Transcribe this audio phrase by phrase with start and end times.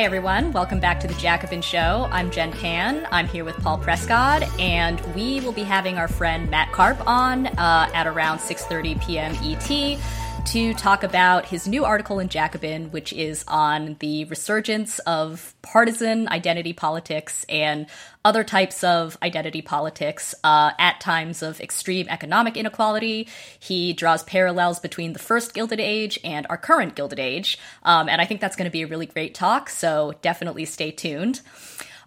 [0.00, 2.08] Hey everyone, welcome back to the Jacobin Show.
[2.10, 3.06] I'm Jen Pan.
[3.12, 7.48] I'm here with Paul Prescott, and we will be having our friend Matt Karp on
[7.48, 9.36] uh, at around 6:30 p.m.
[9.42, 10.00] ET
[10.46, 16.28] to talk about his new article in Jacobin, which is on the resurgence of partisan
[16.28, 17.86] identity politics and
[18.24, 23.28] other types of identity politics uh, at times of extreme economic inequality.
[23.58, 27.58] He draws parallels between the first Gilded Age and our current Gilded Age.
[27.82, 30.90] Um, and I think that's going to be a really great talk, so definitely stay
[30.90, 31.40] tuned.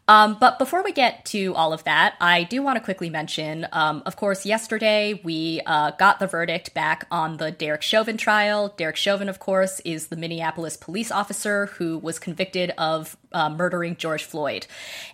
[0.07, 3.67] Um, but before we get to all of that, I do want to quickly mention,
[3.71, 8.73] um, of course, yesterday we uh, got the verdict back on the Derek Chauvin trial.
[8.75, 13.95] Derek Chauvin, of course, is the Minneapolis police officer who was convicted of uh, murdering
[13.95, 14.67] George Floyd.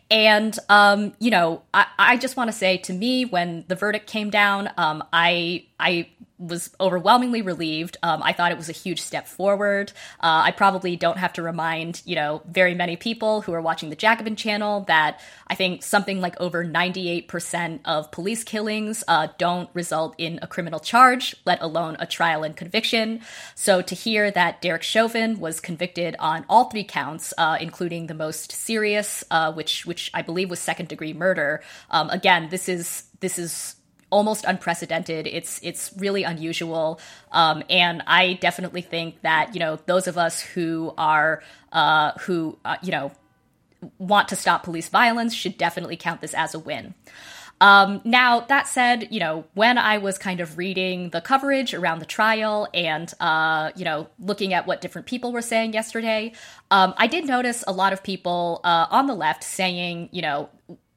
[0.09, 4.07] And, um, you know, I, I just want to say to me, when the verdict
[4.07, 6.07] came down, um, I, I
[6.39, 7.97] was overwhelmingly relieved.
[8.01, 9.91] Um, I thought it was a huge step forward.
[10.21, 13.89] Uh, I probably don't have to remind, you know, very many people who are watching
[13.89, 19.69] the Jacobin channel that I think something like over 98% of police killings uh, don't
[19.73, 23.19] result in a criminal charge, let alone a trial and conviction.
[23.55, 28.13] So to hear that Derek Chauvin was convicted on all three counts, uh, including the
[28.13, 31.61] most serious, uh, which which I believe was second degree murder.
[31.91, 33.75] Um, again, this is this is
[34.09, 35.27] almost unprecedented.
[35.27, 36.99] It's it's really unusual,
[37.31, 42.57] um, and I definitely think that you know those of us who are uh, who
[42.65, 43.11] uh, you know
[43.97, 46.93] want to stop police violence should definitely count this as a win.
[47.61, 51.99] Um, now, that said, you know, when I was kind of reading the coverage around
[51.99, 56.31] the trial and, uh, you know, looking at what different people were saying yesterday,
[56.71, 60.49] um, I did notice a lot of people uh, on the left saying, you know,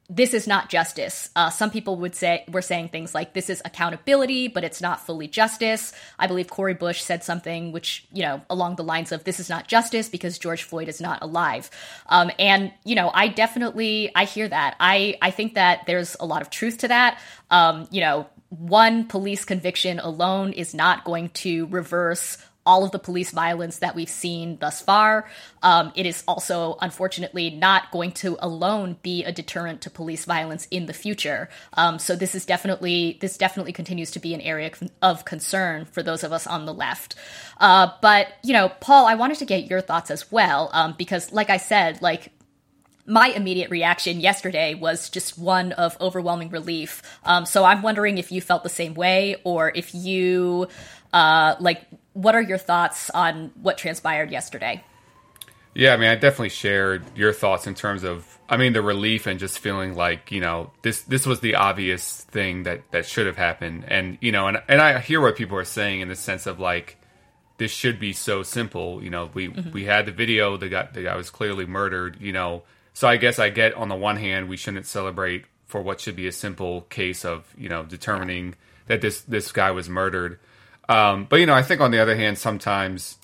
[0.09, 1.29] this is not justice.
[1.35, 5.05] Uh, some people would say were saying things like this is accountability, but it's not
[5.05, 5.93] fully justice.
[6.19, 9.49] I believe Cori Bush said something which you know along the lines of this is
[9.49, 11.69] not justice because George Floyd is not alive.
[12.07, 14.75] Um, and you know, I definitely I hear that.
[14.79, 17.19] I I think that there's a lot of truth to that.
[17.49, 22.99] Um, you know, one police conviction alone is not going to reverse all of the
[22.99, 25.29] police violence that we've seen thus far.
[25.61, 30.67] Um, it is also, unfortunately, not going to alone be a deterrent to police violence
[30.71, 31.49] in the future.
[31.73, 34.71] Um, so this is definitely this definitely continues to be an area
[35.01, 37.15] of concern for those of us on the left.
[37.59, 41.31] Uh, but you know, Paul, I wanted to get your thoughts as well um, because,
[41.31, 42.31] like I said, like
[43.05, 47.01] my immediate reaction yesterday was just one of overwhelming relief.
[47.25, 50.67] Um, so I'm wondering if you felt the same way, or if you
[51.11, 51.81] uh, like
[52.13, 54.83] what are your thoughts on what transpired yesterday?
[55.75, 59.25] Yeah, I mean, I definitely shared your thoughts in terms of, I mean, the relief
[59.25, 63.25] and just feeling like, you know, this this was the obvious thing that that should
[63.25, 66.15] have happened, and you know, and and I hear what people are saying in the
[66.15, 66.97] sense of like,
[67.57, 69.03] this should be so simple.
[69.03, 69.71] You know, we mm-hmm.
[69.71, 72.21] we had the video, the guy the guy was clearly murdered.
[72.21, 72.63] You know,
[72.93, 76.15] so I guess I get on the one hand, we shouldn't celebrate for what should
[76.15, 78.53] be a simple case of you know determining
[78.85, 80.39] that this this guy was murdered.
[80.89, 83.17] Um, but you know, I think on the other hand, sometimes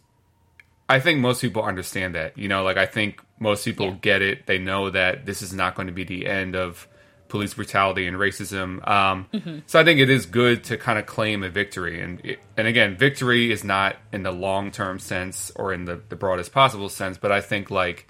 [0.88, 2.38] I think most people understand that.
[2.38, 3.98] You know, like I think most people yeah.
[4.02, 4.46] get it.
[4.46, 6.88] They know that this is not going to be the end of
[7.30, 8.86] police brutality and racism.
[8.88, 9.60] Um, mm-hmm.
[9.68, 12.02] So I think it is good to kind of claim a victory.
[12.02, 16.02] And it, and again, victory is not in the long term sense or in the,
[16.10, 18.08] the broadest possible sense, but I think like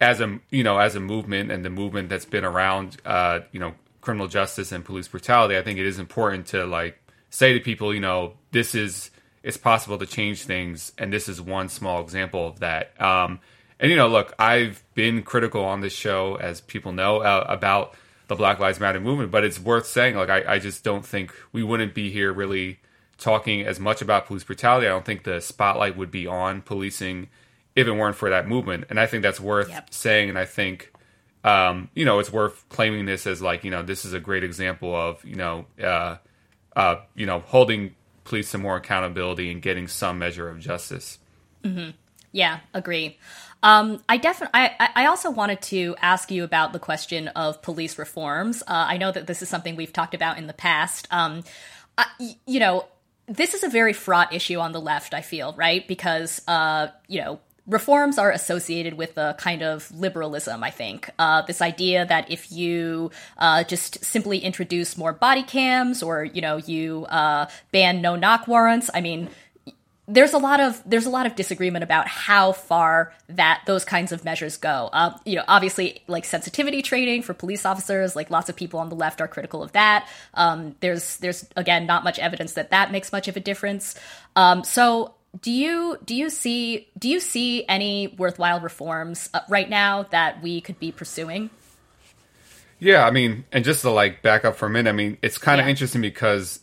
[0.00, 3.60] as a you know as a movement and the movement that's been around, uh, you
[3.60, 7.01] know, criminal justice and police brutality, I think it is important to like
[7.32, 9.10] say to people, you know, this is
[9.42, 13.00] it's possible to change things, and this is one small example of that.
[13.00, 13.40] Um,
[13.80, 17.96] and you know, look, I've been critical on this show, as people know, uh, about
[18.28, 21.34] the Black Lives Matter movement, but it's worth saying, like, I, I just don't think
[21.52, 22.78] we wouldn't be here really
[23.18, 24.86] talking as much about police brutality.
[24.86, 27.28] I don't think the spotlight would be on policing
[27.74, 29.92] if it weren't for that movement, and I think that's worth yep.
[29.92, 30.28] saying.
[30.28, 30.92] And I think,
[31.42, 34.44] um, you know, it's worth claiming this as like, you know, this is a great
[34.44, 35.64] example of, you know.
[35.82, 36.18] Uh,
[36.76, 41.18] uh, you know, holding police to more accountability and getting some measure of justice.
[41.64, 41.90] Mm-hmm.
[42.32, 43.18] Yeah, agree.
[43.62, 44.58] Um, I definitely.
[44.58, 48.62] I, I also wanted to ask you about the question of police reforms.
[48.62, 51.06] Uh, I know that this is something we've talked about in the past.
[51.10, 51.44] Um,
[51.96, 52.06] I,
[52.46, 52.86] you know,
[53.26, 55.14] this is a very fraught issue on the left.
[55.14, 60.64] I feel right because uh, you know reforms are associated with a kind of liberalism,
[60.64, 61.10] I think.
[61.18, 66.40] Uh, this idea that if you uh, just simply introduce more body cams or, you
[66.40, 69.30] know, you uh, ban no knock warrants, I mean,
[70.08, 74.10] there's a lot of there's a lot of disagreement about how far that those kinds
[74.10, 74.90] of measures go.
[74.92, 78.88] Uh, you know, obviously, like sensitivity training for police officers, like lots of people on
[78.88, 80.08] the left are critical of that.
[80.34, 83.94] Um, there's there's again not much evidence that that makes much of a difference.
[84.34, 89.68] Um, so do you do you see do you see any worthwhile reforms uh, right
[89.68, 91.50] now that we could be pursuing?
[92.78, 95.38] Yeah, I mean, and just to like back up for a minute, I mean, it's
[95.38, 95.70] kind of Yeah.
[95.70, 96.60] interesting because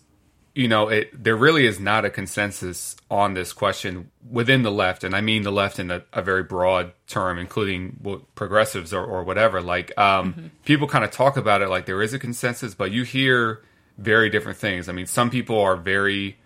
[0.56, 5.04] you know, it there really is not a consensus on this question within the left,
[5.04, 7.98] and I mean the left in a, a very broad term, including
[8.36, 9.62] progressives or, or whatever.
[9.62, 13.04] Like, um, people kind of talk about it like there is a consensus, but you
[13.04, 13.62] hear
[13.98, 14.90] very different things.
[14.90, 16.38] I mean, some people are very,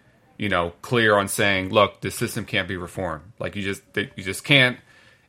[0.43, 3.23] you know, clear on saying, "Look, the system can't be reformed.
[3.39, 4.77] Like, you just they, you just can't."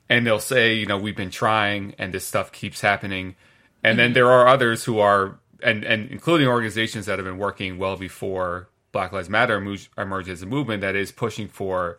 [0.08, 3.36] And they'll say, you know, we've been trying, and this stuff keeps happening.
[3.82, 7.78] And then there are others who are, and and including organizations that have been working
[7.78, 9.56] well before Black Lives Matter
[9.96, 11.98] emerged, as a movement that is pushing for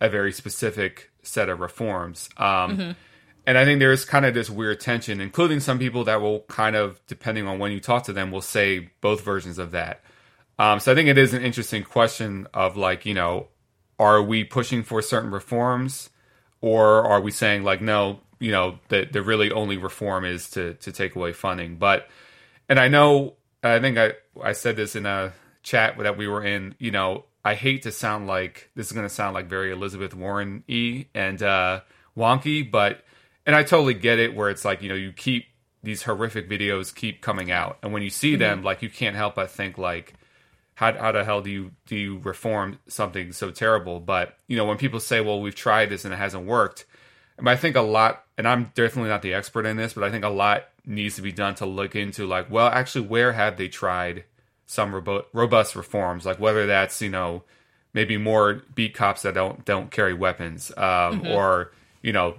[0.00, 2.28] a very specific set of reforms.
[2.36, 2.96] Um,
[3.46, 6.40] And I think there is kind of this weird tension, including some people that will
[6.48, 10.02] kind of, depending on when you talk to them, will say both versions of that.
[10.58, 13.48] Um, so I think it is an interesting question of like, you know,
[13.98, 16.10] are we pushing for certain reforms,
[16.60, 20.74] or are we saying like, no, you know, that the really only reform is to
[20.74, 21.76] to take away funding?
[21.76, 22.08] But
[22.68, 24.12] and I know I think I
[24.42, 25.32] I said this in a
[25.62, 26.74] chat that we were in.
[26.78, 30.14] You know, I hate to sound like this is going to sound like very Elizabeth
[30.14, 31.80] Warren y and uh,
[32.16, 33.04] wonky, but
[33.44, 35.46] and I totally get it where it's like you know you keep
[35.82, 39.34] these horrific videos keep coming out, and when you see them, like you can't help
[39.36, 40.14] but think like.
[40.76, 43.98] How, how the hell do you do you reform something so terrible?
[43.98, 46.84] But you know when people say, "Well, we've tried this and it hasn't worked,"
[47.38, 50.10] and I think a lot, and I'm definitely not the expert in this, but I
[50.10, 53.56] think a lot needs to be done to look into like, well, actually, where have
[53.56, 54.24] they tried
[54.66, 54.94] some
[55.32, 56.26] robust reforms?
[56.26, 57.42] Like whether that's you know
[57.94, 61.72] maybe more beat cops that don't don't carry weapons, um, or
[62.02, 62.36] you know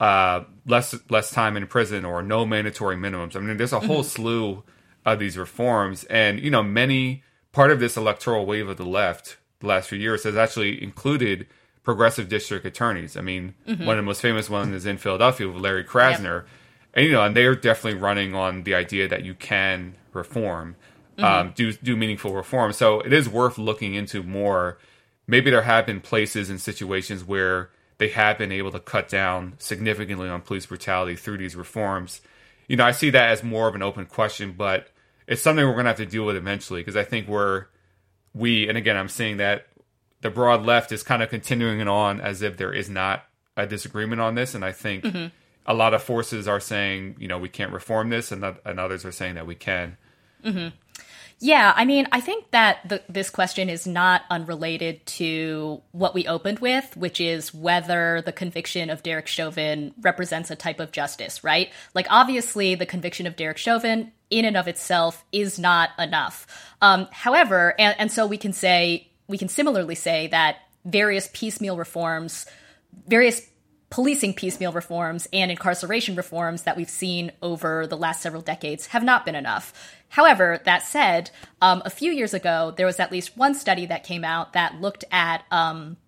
[0.00, 3.36] uh, less less time in prison or no mandatory minimums.
[3.36, 4.64] I mean, there's a whole slew
[5.04, 7.22] of these reforms, and you know, many
[7.52, 11.46] part of this electoral wave of the left the last few years has actually included
[11.82, 13.16] progressive district attorneys.
[13.16, 13.54] I mean,
[13.86, 16.44] one of the most famous ones is in Philadelphia with Larry Krasner,
[16.94, 20.76] and you know, and they're definitely running on the idea that you can reform,
[21.18, 22.72] um, do do meaningful reform.
[22.72, 24.78] So it is worth looking into more.
[25.26, 29.54] Maybe there have been places and situations where they have been able to cut down
[29.58, 32.20] significantly on police brutality through these reforms.
[32.66, 34.88] You know, I see that as more of an open question, but
[35.32, 37.66] it's something we're going to have to deal with eventually because I think we're
[38.34, 39.66] we and again I'm saying that
[40.20, 43.24] the broad left is kind of continuing it on as if there is not
[43.56, 45.26] a disagreement on this, and I think mm-hmm.
[45.66, 49.04] a lot of forces are saying you know we can't reform this, and, and others
[49.04, 49.96] are saying that we can.
[50.44, 50.76] Mm-hmm.
[51.44, 56.24] Yeah, I mean, I think that the, this question is not unrelated to what we
[56.28, 61.42] opened with, which is whether the conviction of Derek Chauvin represents a type of justice,
[61.42, 61.72] right?
[61.94, 66.46] Like, obviously, the conviction of Derek Chauvin in and of itself is not enough.
[66.80, 71.76] Um, however, and, and so we can say, we can similarly say that various piecemeal
[71.76, 72.46] reforms,
[73.06, 73.46] various
[73.90, 79.04] policing piecemeal reforms and incarceration reforms that we've seen over the last several decades have
[79.04, 79.74] not been enough.
[80.08, 81.30] However, that said,
[81.60, 84.80] um, a few years ago, there was at least one study that came out that
[84.80, 85.98] looked at um,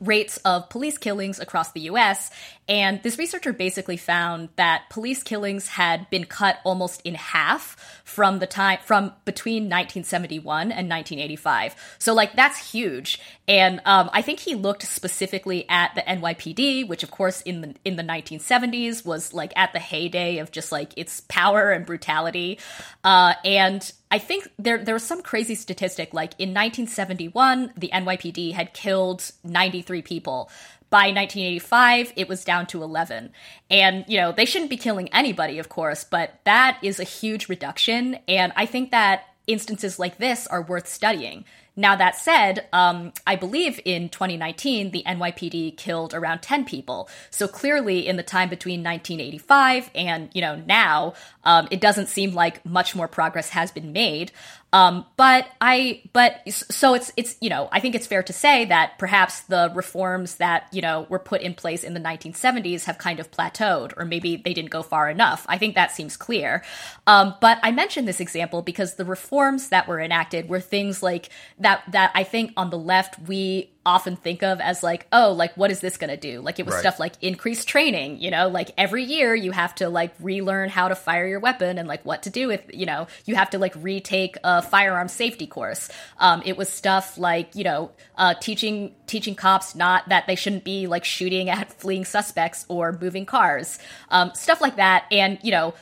[0.00, 2.30] rates of police killings across the US.
[2.68, 8.40] And this researcher basically found that police killings had been cut almost in half from
[8.40, 11.96] the time from between 1971 and 1985.
[11.98, 13.20] So like that's huge.
[13.46, 17.74] And um, I think he looked specifically at the NYPD, which of course in the
[17.84, 22.58] in the 1970s was like at the heyday of just like its power and brutality.
[23.04, 28.52] Uh, and I think there there was some crazy statistic like in 1971 the NYPD
[28.52, 30.50] had killed 93 people.
[30.90, 33.32] By 1985 it was down to 11.
[33.70, 37.48] And you know, they shouldn't be killing anybody of course, but that is a huge
[37.48, 41.44] reduction and I think that instances like this are worth studying.
[41.78, 47.10] Now, that said, um, I believe in 2019, the NYPD killed around 10 people.
[47.30, 51.12] So clearly, in the time between 1985 and, you know, now,
[51.44, 54.32] um, it doesn't seem like much more progress has been made.
[54.72, 58.64] Um, but I, but so it's, it's, you know, I think it's fair to say
[58.66, 62.98] that perhaps the reforms that, you know, were put in place in the 1970s have
[62.98, 65.46] kind of plateaued, or maybe they didn't go far enough.
[65.48, 66.62] I think that seems clear.
[67.06, 71.30] Um, but I mentioned this example because the reforms that were enacted were things like
[71.58, 75.56] that, that I think on the left, we often think of as like, oh, like
[75.56, 76.42] what is this going to do?
[76.42, 76.80] Like it was Right.
[76.80, 80.88] stuff like increased training, you know, like every year you have to like relearn how
[80.88, 83.58] to fire your weapon and like what to do with, you know, you have to
[83.58, 85.88] like retake a firearm safety course.
[86.18, 90.64] Um, it was stuff like, you know, uh, teaching teaching cops not that they shouldn't
[90.64, 93.78] be like shooting at fleeing suspects or moving cars,
[94.10, 95.04] um, stuff like that.
[95.12, 95.74] And you know,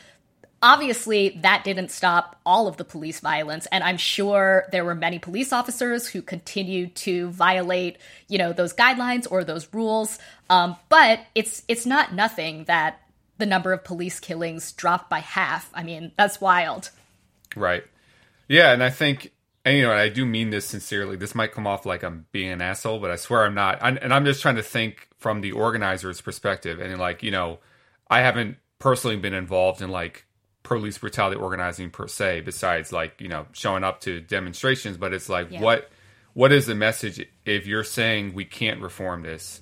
[0.65, 5.19] obviously, that didn't stop all of the police violence, and I'm sure there were many
[5.19, 10.19] police officers who continued to violate, you know, those guidelines or those rules.
[10.49, 13.03] Um, but it's it's not nothing that
[13.37, 15.71] the number of police killings dropped by half.
[15.75, 16.91] I mean, that's wild.
[17.55, 17.85] Right.
[18.49, 19.33] Yeah, and I think,
[19.67, 21.17] and you know, I do mean this sincerely.
[21.17, 23.79] This might come off like I'm being an asshole, but I swear I'm not.
[23.83, 27.59] I'm, and I'm just trying to think from the organizer's perspective, and like, you know,
[28.09, 30.25] I haven't personally been involved in like
[30.65, 34.97] police brutality organizing per se, besides like you know showing up to demonstrations.
[34.97, 35.61] But it's like, yeah.
[35.61, 35.89] what
[36.33, 39.61] what is the message if you're saying we can't reform this?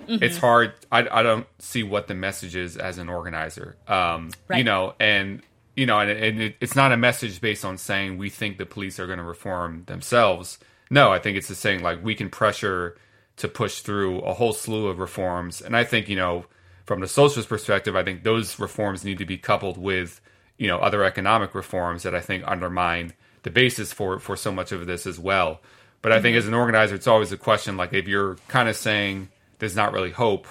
[0.00, 0.24] Mm-hmm.
[0.24, 0.72] It's hard.
[0.90, 3.76] I, I don't see what the message is as an organizer.
[3.86, 4.58] Um, right.
[4.58, 5.42] You know, and
[5.76, 8.66] you know, and, and it, it's not a message based on saying we think the
[8.66, 10.58] police are going to reform themselves.
[10.90, 12.96] No, I think it's the saying like we can pressure
[13.36, 16.46] to push through a whole slew of reforms, and I think you know,
[16.86, 20.20] from the socialist perspective, I think those reforms need to be coupled with
[20.58, 24.72] you know other economic reforms that I think undermine the basis for for so much
[24.72, 25.60] of this as well.
[26.02, 26.38] But I think mm-hmm.
[26.38, 29.92] as an organizer, it's always a question like if you're kind of saying there's not
[29.92, 30.46] really hope.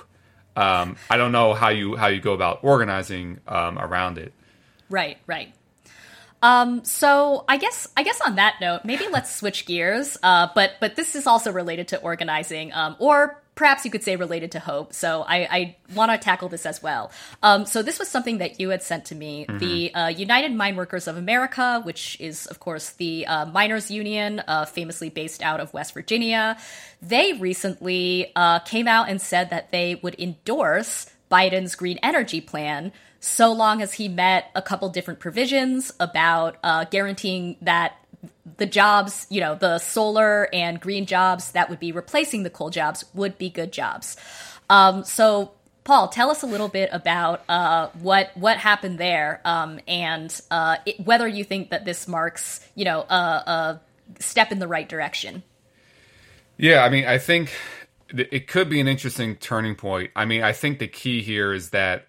[0.55, 4.33] Um, I don't know how you how you go about organizing um, around it.
[4.89, 5.53] Right, right.
[6.41, 10.17] Um, so I guess I guess on that note, maybe let's switch gears.
[10.21, 14.15] Uh, but but this is also related to organizing, um, or perhaps you could say
[14.15, 14.93] related to hope.
[14.93, 17.11] So I, I want to tackle this as well.
[17.41, 19.45] Um, so this was something that you had sent to me.
[19.45, 19.57] Mm-hmm.
[19.59, 24.41] The uh, United Mine Workers of America, which is of course the uh, miners union,
[24.47, 26.57] uh, famously based out of West Virginia,
[27.01, 32.91] they recently uh, came out and said that they would endorse Biden's green energy plan
[33.19, 37.95] so long as he met a couple different provisions about uh, guaranteeing that
[38.57, 42.69] the jobs, you know, the solar and green jobs that would be replacing the coal
[42.69, 44.17] jobs would be good jobs.
[44.69, 45.51] Um, so,
[45.83, 50.77] Paul, tell us a little bit about uh, what what happened there, um, and uh,
[50.85, 53.81] it, whether you think that this marks, you know, a, a
[54.19, 55.43] step in the right direction.
[56.57, 57.51] Yeah, I mean, I think
[58.09, 60.11] it could be an interesting turning point.
[60.15, 62.07] I mean, I think the key here is that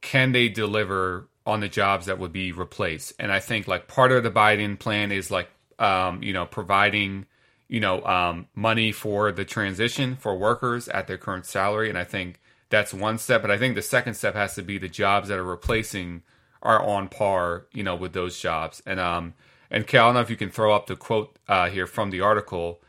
[0.00, 3.14] can they deliver on the jobs that would be replaced?
[3.18, 7.26] And I think like part of the Biden plan is like um, you know, providing,
[7.68, 11.88] you know, um, money for the transition for workers at their current salary.
[11.88, 12.40] And I think
[12.70, 13.42] that's one step.
[13.42, 16.22] But I think the second step has to be the jobs that are replacing
[16.62, 18.82] are on par, you know, with those jobs.
[18.84, 19.34] And um,
[19.70, 22.10] and Cal, I don't know if you can throw up the quote uh, here from
[22.10, 22.80] the article.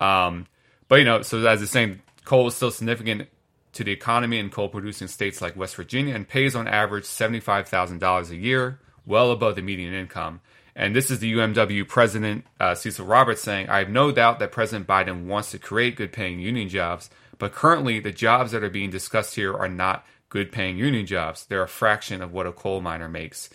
[0.00, 0.46] Um,
[0.88, 3.28] but you know, so as the saying, coal is still significant
[3.76, 8.30] to the economy in coal producing states like West Virginia and pays on average $75,000
[8.30, 10.40] a year, well above the median income.
[10.74, 14.52] And this is the UMW president, uh, Cecil Roberts, saying, I have no doubt that
[14.52, 18.70] President Biden wants to create good paying union jobs, but currently the jobs that are
[18.70, 21.46] being discussed here are not good paying union jobs.
[21.46, 23.48] They're a fraction of what a coal miner makes.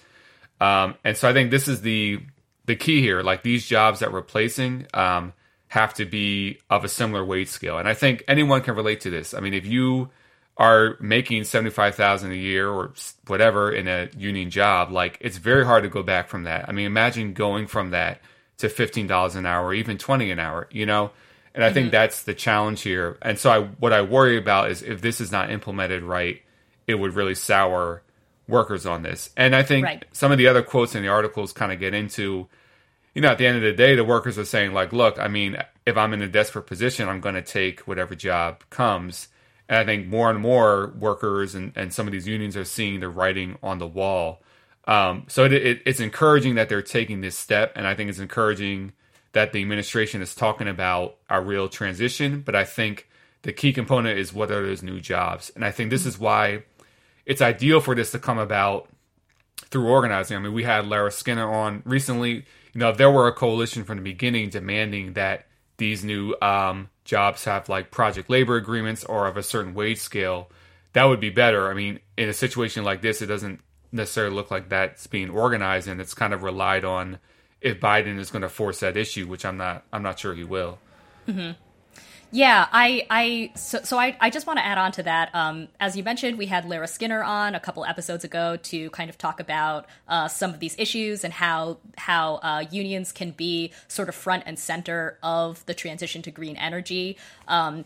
[0.59, 2.21] Um, and so I think this is the
[2.65, 3.23] the key here.
[3.23, 5.33] Like these jobs that we're replacing um,
[5.71, 7.77] have to be of a similar wage scale.
[7.77, 9.33] And I think anyone can relate to this.
[9.33, 10.09] I mean, if you
[10.57, 12.91] are making 75,000 a year or
[13.27, 16.67] whatever in a union job, like it's very hard to go back from that.
[16.67, 18.19] I mean, imagine going from that
[18.57, 21.11] to $15 an hour, or even 20 an hour, you know?
[21.55, 21.75] And I mm-hmm.
[21.75, 23.17] think that's the challenge here.
[23.21, 26.41] And so I, what I worry about is if this is not implemented right,
[26.85, 28.03] it would really sour
[28.45, 29.29] workers on this.
[29.37, 30.05] And I think right.
[30.11, 32.49] some of the other quotes in the articles kind of get into,
[33.13, 35.27] you know, at the end of the day, the workers are saying like, look, I
[35.27, 39.27] mean, if I'm in a desperate position, I'm going to take whatever job comes.
[39.67, 42.99] And I think more and more workers and, and some of these unions are seeing
[42.99, 44.41] the writing on the wall.
[44.85, 48.19] Um, so it, it, it's encouraging that they're taking this step, and I think it's
[48.19, 48.93] encouraging
[49.33, 52.41] that the administration is talking about a real transition.
[52.41, 53.07] But I think
[53.43, 56.63] the key component is what are those new jobs, and I think this is why
[57.25, 58.89] it's ideal for this to come about
[59.69, 60.35] through organizing.
[60.35, 62.45] I mean, we had Lara Skinner on recently.
[62.73, 65.47] You know, there were a coalition from the beginning demanding that
[65.77, 70.49] these new um, jobs have like project labor agreements or of a certain wage scale,
[70.93, 71.69] that would be better.
[71.69, 73.61] I mean, in a situation like this, it doesn't
[73.91, 77.19] necessarily look like that's being organized, and it's kind of relied on
[77.61, 79.85] if Biden is going to force that issue, which I'm not.
[79.91, 80.79] I'm not sure he will.
[81.27, 81.51] Mm-hmm.
[82.33, 85.35] Yeah, I, I, so, so I, I just want to add on to that.
[85.35, 89.09] Um, as you mentioned, we had Lara Skinner on a couple episodes ago to kind
[89.09, 93.73] of talk about uh, some of these issues and how how uh, unions can be
[93.89, 97.17] sort of front and center of the transition to green energy.
[97.49, 97.83] Um,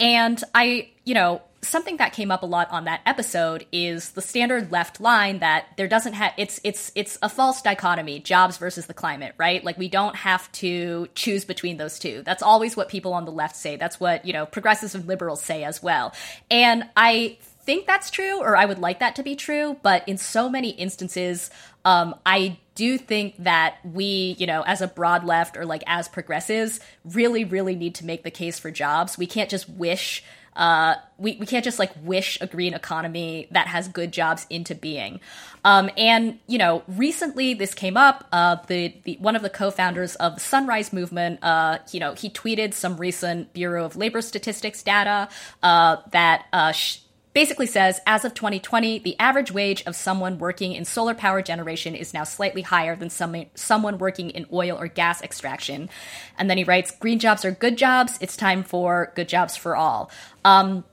[0.00, 4.20] and I, you know, something that came up a lot on that episode is the
[4.20, 8.86] standard left line that there doesn't have it's it's it's a false dichotomy jobs versus
[8.86, 9.62] the climate right?
[9.64, 12.22] Like we don't have to choose between those two.
[12.24, 13.76] That's always what people on the left say.
[13.76, 16.12] That's what you know progressives and liberals say as well.
[16.50, 20.18] And i think that's true, or I would like that to be true, but in
[20.18, 21.48] so many instances,
[21.84, 26.08] um, I do think that we, you know, as a broad left or like as
[26.08, 29.18] progressives, really, really need to make the case for jobs.
[29.18, 30.22] We can't just wish
[30.54, 34.74] uh, we, we can't just like wish a green economy that has good jobs into
[34.74, 35.20] being.
[35.64, 38.26] Um, and you know, recently this came up.
[38.32, 42.28] Uh, the, the one of the co-founders of the Sunrise Movement, uh, you know, he
[42.28, 45.28] tweeted some recent Bureau of Labor Statistics data
[45.62, 46.98] uh, that uh, sh-
[47.34, 51.94] basically says as of 2020, the average wage of someone working in solar power generation
[51.94, 55.88] is now slightly higher than some, someone working in oil or gas extraction.
[56.38, 58.18] And then he writes, Green jobs are good jobs.
[58.20, 60.10] It's time for good jobs for all.
[60.44, 60.84] Um,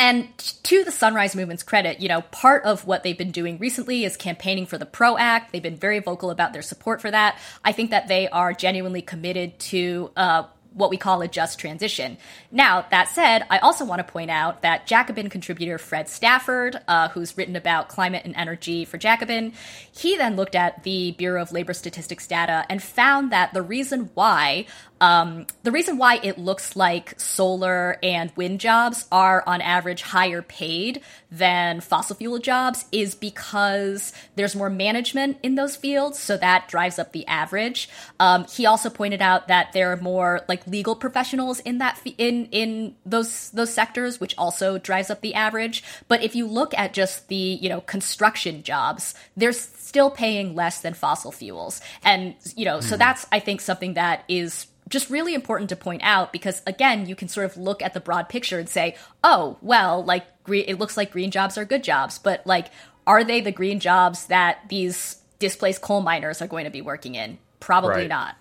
[0.00, 4.04] and to the Sunrise Movement's credit, you know, part of what they've been doing recently
[4.04, 5.52] is campaigning for the PRO Act.
[5.52, 7.36] They've been very vocal about their support for that.
[7.64, 12.18] I think that they are genuinely committed to uh, what we call a just transition.
[12.52, 17.08] Now, that said, I also want to point out that Jacobin contributor Fred Stafford, uh,
[17.08, 19.52] who's written about climate and energy for Jacobin,
[19.90, 24.10] he then looked at the Bureau of Labor Statistics data and found that the reason
[24.14, 24.66] why
[25.00, 30.42] um, the reason why it looks like solar and wind jobs are on average higher
[30.42, 36.68] paid than fossil fuel jobs is because there's more management in those fields, so that
[36.68, 37.88] drives up the average.
[38.18, 42.46] Um, he also pointed out that there are more like legal professionals in that in
[42.46, 45.84] in those those sectors, which also drives up the average.
[46.08, 50.80] But if you look at just the you know construction jobs, they're still paying less
[50.80, 52.82] than fossil fuels, and you know, mm.
[52.82, 53.00] so hmm.
[53.00, 57.14] that's I think something that is just really important to point out because again you
[57.14, 60.96] can sort of look at the broad picture and say oh well like it looks
[60.96, 62.68] like green jobs are good jobs but like
[63.06, 67.14] are they the green jobs that these displaced coal miners are going to be working
[67.14, 68.08] in probably right.
[68.08, 68.36] not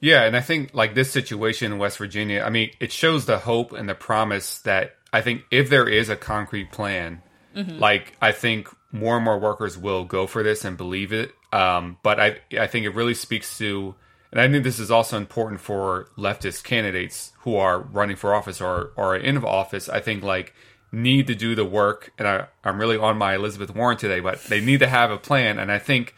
[0.00, 3.38] yeah and i think like this situation in west virginia i mean it shows the
[3.38, 7.22] hope and the promise that i think if there is a concrete plan
[7.54, 7.78] mm-hmm.
[7.78, 11.96] like i think more and more workers will go for this and believe it um,
[12.02, 13.94] but i i think it really speaks to
[14.30, 18.60] and I think this is also important for leftist candidates who are running for office
[18.60, 19.88] or, or in office.
[19.88, 20.54] I think like
[20.92, 22.12] need to do the work.
[22.18, 25.16] And I, I'm really on my Elizabeth Warren today, but they need to have a
[25.16, 25.58] plan.
[25.58, 26.14] And I think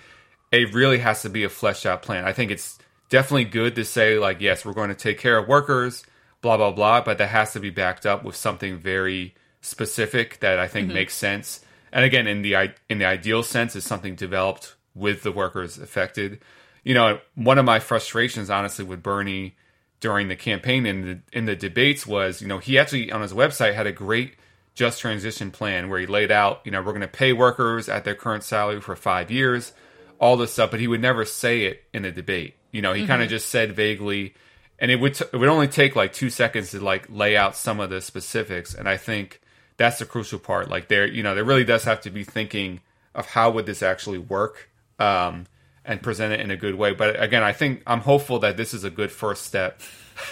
[0.50, 2.24] it really has to be a fleshed out plan.
[2.24, 2.78] I think it's
[3.10, 6.04] definitely good to say like, yes, we're going to take care of workers,
[6.40, 7.02] blah, blah, blah.
[7.02, 10.94] But that has to be backed up with something very specific that I think mm-hmm.
[10.94, 11.60] makes sense.
[11.92, 16.40] And again, in the, in the ideal sense is something developed with the workers affected
[16.84, 19.54] you know, one of my frustrations, honestly, with Bernie
[20.00, 23.20] during the campaign and in the, in the debates was, you know, he actually on
[23.20, 24.34] his website had a great
[24.74, 28.04] just transition plan where he laid out, you know, we're going to pay workers at
[28.04, 29.72] their current salary for five years,
[30.18, 32.54] all this stuff, but he would never say it in a debate.
[32.72, 33.08] You know, he mm-hmm.
[33.08, 34.34] kind of just said vaguely,
[34.78, 37.56] and it would t- it would only take like two seconds to like lay out
[37.56, 39.40] some of the specifics, and I think
[39.76, 40.70] that's the crucial part.
[40.70, 42.80] Like there, you know, there really does have to be thinking
[43.14, 44.70] of how would this actually work.
[44.98, 45.46] Um,
[45.84, 46.92] and present it in a good way.
[46.92, 49.80] But again, I think I'm hopeful that this is a good first step.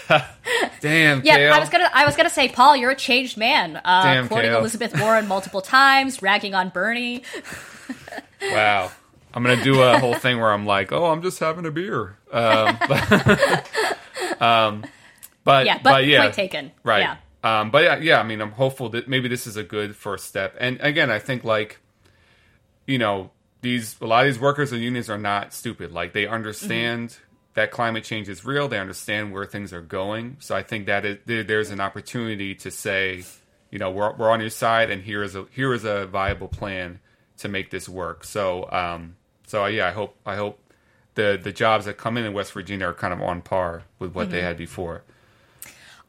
[0.81, 1.23] Damn.
[1.25, 1.53] Yeah, Kale.
[1.53, 1.91] I was gonna.
[1.93, 3.77] I was gonna say, Paul, you're a changed man.
[3.77, 4.61] Uh, Damn, quoting Kale.
[4.61, 7.23] Elizabeth Warren multiple times, ragging on Bernie.
[8.43, 8.91] wow.
[9.35, 12.19] I'm gonna do a whole thing where I'm like, "Oh, I'm just having a beer."
[12.33, 12.79] Um,
[14.41, 14.85] um,
[15.45, 16.73] but yeah, but, but yeah, point taken.
[16.83, 17.01] Right.
[17.01, 17.17] Yeah.
[17.45, 18.21] Um, but yeah, yeah.
[18.21, 20.57] I mean, I'm hopeful that maybe this is a good first step.
[20.59, 21.79] And again, I think like,
[22.87, 25.93] you know, these a lot of these workers and unions are not stupid.
[25.93, 27.25] Like they understand mm-hmm.
[27.55, 28.69] that climate change is real.
[28.69, 30.37] They understand where things are going.
[30.41, 33.25] So I think that there's an opportunity to say,
[33.71, 36.49] you know, we're, we're on your side, and here is a here is a viable
[36.49, 37.01] plan
[37.39, 38.25] to make this work.
[38.25, 39.17] So um,
[39.47, 40.61] so yeah, I hope I hope
[41.15, 44.15] the the jobs that come in in West Virginia are kind of on par with
[44.15, 44.33] what mm-hmm.
[44.33, 45.03] they had before.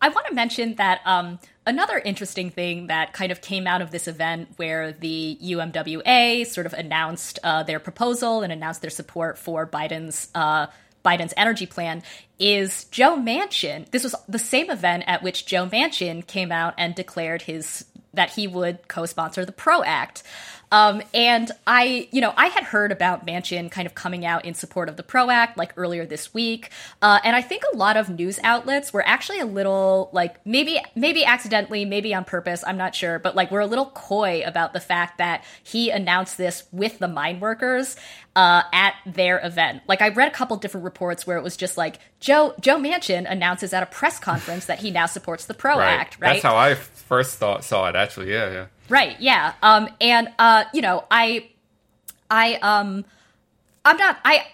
[0.01, 3.91] I want to mention that um, another interesting thing that kind of came out of
[3.91, 9.37] this event where the UMWA sort of announced uh, their proposal and announced their support
[9.37, 10.65] for Biden's uh,
[11.05, 12.03] Biden's energy plan
[12.39, 13.89] is Joe Manchin.
[13.91, 18.31] This was the same event at which Joe Manchin came out and declared his that
[18.31, 20.23] he would co-sponsor the PRO Act.
[20.71, 24.53] Um, and I, you know, I had heard about Manchin kind of coming out in
[24.53, 26.69] support of the PRO Act like earlier this week,
[27.01, 30.79] uh, and I think a lot of news outlets were actually a little like maybe
[30.95, 34.73] maybe accidentally, maybe on purpose, I'm not sure, but like we're a little coy about
[34.73, 37.95] the fact that he announced this with the mine workers
[38.35, 39.81] uh, at their event.
[39.87, 43.29] Like I read a couple different reports where it was just like Joe Joe Manchin
[43.29, 45.99] announces at a press conference that he now supports the PRO right.
[45.99, 46.17] Act.
[46.19, 46.33] Right?
[46.33, 47.95] That's how I first thought saw it.
[47.95, 48.65] Actually, yeah, yeah.
[48.89, 49.19] Right.
[49.19, 49.53] Yeah.
[49.61, 49.89] Um.
[50.01, 50.65] And uh.
[50.73, 51.49] You know, I,
[52.29, 53.05] I um,
[53.85, 54.17] I'm not.
[54.25, 54.45] I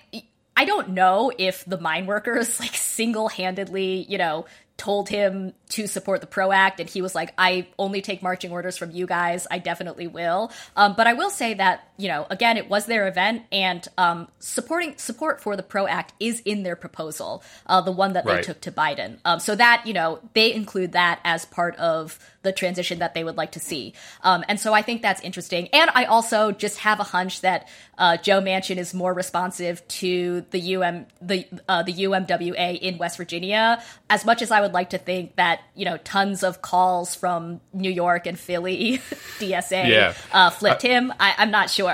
[0.58, 4.46] I don't know if the mine workers like single handedly, you know,
[4.78, 8.52] told him to support the PRO Act, and he was like, I only take marching
[8.52, 9.48] orders from you guys.
[9.50, 10.52] I definitely will.
[10.76, 14.28] Um, but I will say that, you know, again, it was their event, and um,
[14.40, 18.38] supporting support for the PRO Act is in their proposal, uh, the one that right.
[18.38, 19.18] they took to Biden.
[19.24, 23.24] Um, so that, you know, they include that as part of the transition that they
[23.24, 23.94] would like to see.
[24.24, 25.68] Um, and so I think that's interesting.
[25.74, 30.46] And I also just have a hunch that uh, Joe Manchin is more responsive to
[30.52, 33.82] the UM the uh, the UMWA in West Virginia.
[34.10, 37.62] As much as I would like to think that you know tons of calls from
[37.74, 38.98] New York and Philly
[39.40, 40.14] DSA yeah.
[40.32, 41.85] uh, flipped him, I, I'm not sure.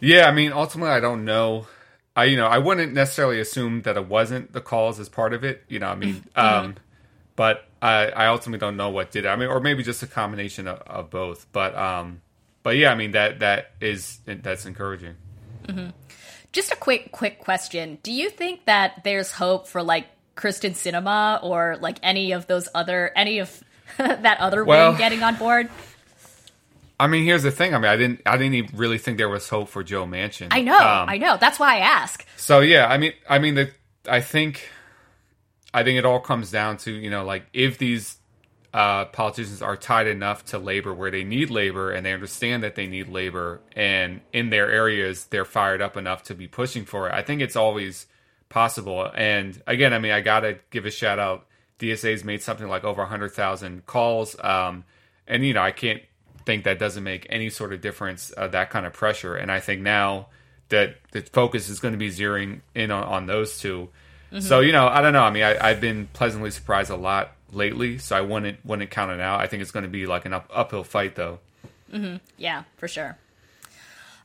[0.00, 1.66] Yeah, I mean, ultimately, I don't know.
[2.16, 5.44] I you know I wouldn't necessarily assume that it wasn't the calls as part of
[5.44, 5.64] it.
[5.68, 6.66] You know, I mean, mm-hmm.
[6.66, 6.76] um,
[7.36, 9.28] but I, I ultimately don't know what did it.
[9.28, 11.46] I mean, or maybe just a combination of, of both.
[11.52, 12.22] But um,
[12.62, 15.16] but yeah, I mean that that is that's encouraging.
[15.66, 15.90] Mm-hmm.
[16.52, 21.42] Just a quick quick question: Do you think that there's hope for like Kyrsten Sinema
[21.42, 23.62] or like any of those other any of
[23.98, 25.68] that other well, wing getting on board?
[26.98, 27.74] I mean, here's the thing.
[27.74, 30.48] I mean, I didn't, I didn't really think there was hope for Joe Manchin.
[30.50, 31.36] I know, um, I know.
[31.36, 32.24] That's why I ask.
[32.36, 33.70] So yeah, I mean, I mean, the,
[34.08, 34.68] I think
[35.72, 38.18] I think it all comes down to you know like if these
[38.72, 42.74] uh, politicians are tied enough to labor where they need labor and they understand that
[42.74, 47.08] they need labor and in their areas they're fired up enough to be pushing for
[47.08, 47.14] it.
[47.14, 48.06] I think it's always
[48.48, 49.10] possible.
[49.14, 51.46] And again, I mean, I gotta give a shout out.
[51.78, 54.84] DSA's made something like over hundred thousand calls, um,
[55.26, 56.02] and you know I can't
[56.46, 58.32] think that doesn't make any sort of difference.
[58.36, 60.28] Uh, that kind of pressure, and I think now
[60.70, 63.90] that the focus is going to be zeroing in on, on those two
[64.34, 64.40] Mm-hmm.
[64.40, 65.22] So you know, I don't know.
[65.22, 69.12] I mean, I, have been pleasantly surprised a lot lately, so I wouldn't wouldn't count
[69.12, 69.40] it out.
[69.40, 71.38] I think it's going to be like an up, uphill fight, though.
[71.92, 72.16] Mm-hmm.
[72.36, 73.16] Yeah, for sure.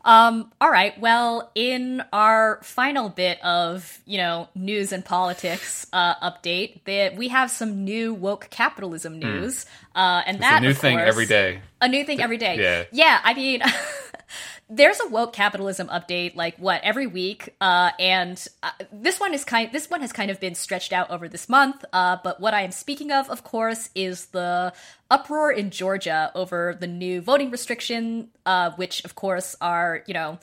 [0.06, 1.00] Um, all right.
[1.00, 7.28] Well, in our final bit of you know news and politics uh, update, that we
[7.30, 9.20] have some new woke capitalism hmm.
[9.20, 9.68] news, mm.
[9.96, 11.62] uh, and it's that a new thing course, every day.
[11.82, 12.58] A new thing every day.
[12.60, 12.84] Yeah.
[12.92, 13.20] Yeah.
[13.24, 13.62] I mean.
[14.70, 19.44] there's a woke capitalism update like what every week uh, and uh, this one is
[19.44, 22.54] kind this one has kind of been stretched out over this month uh, but what
[22.54, 24.72] i am speaking of of course is the
[25.10, 30.38] uproar in georgia over the new voting restriction uh, which of course are you know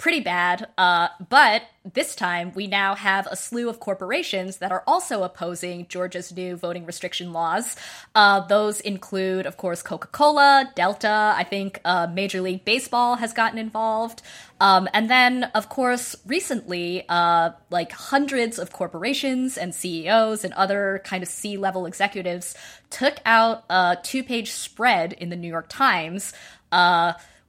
[0.00, 0.66] pretty bad.
[0.78, 5.86] Uh, but this time, we now have a slew of corporations that are also opposing
[5.88, 7.76] Georgia's new voting restriction laws.
[8.14, 11.34] Uh, those include, of course, Coca Cola, Delta.
[11.36, 14.22] I think uh, Major League Baseball has gotten involved.
[14.58, 21.02] Um, and then, of course, recently, uh, like hundreds of corporations and CEOs and other
[21.04, 22.54] kind of C level executives
[22.88, 26.32] took out a two page spread in the New York Times.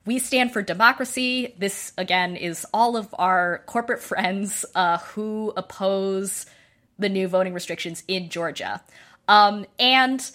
[0.06, 1.54] We stand for democracy.
[1.60, 6.46] This, again, is all of our corporate friends uh, who oppose
[6.98, 8.82] the new voting restrictions in Georgia.
[9.28, 10.30] Um, and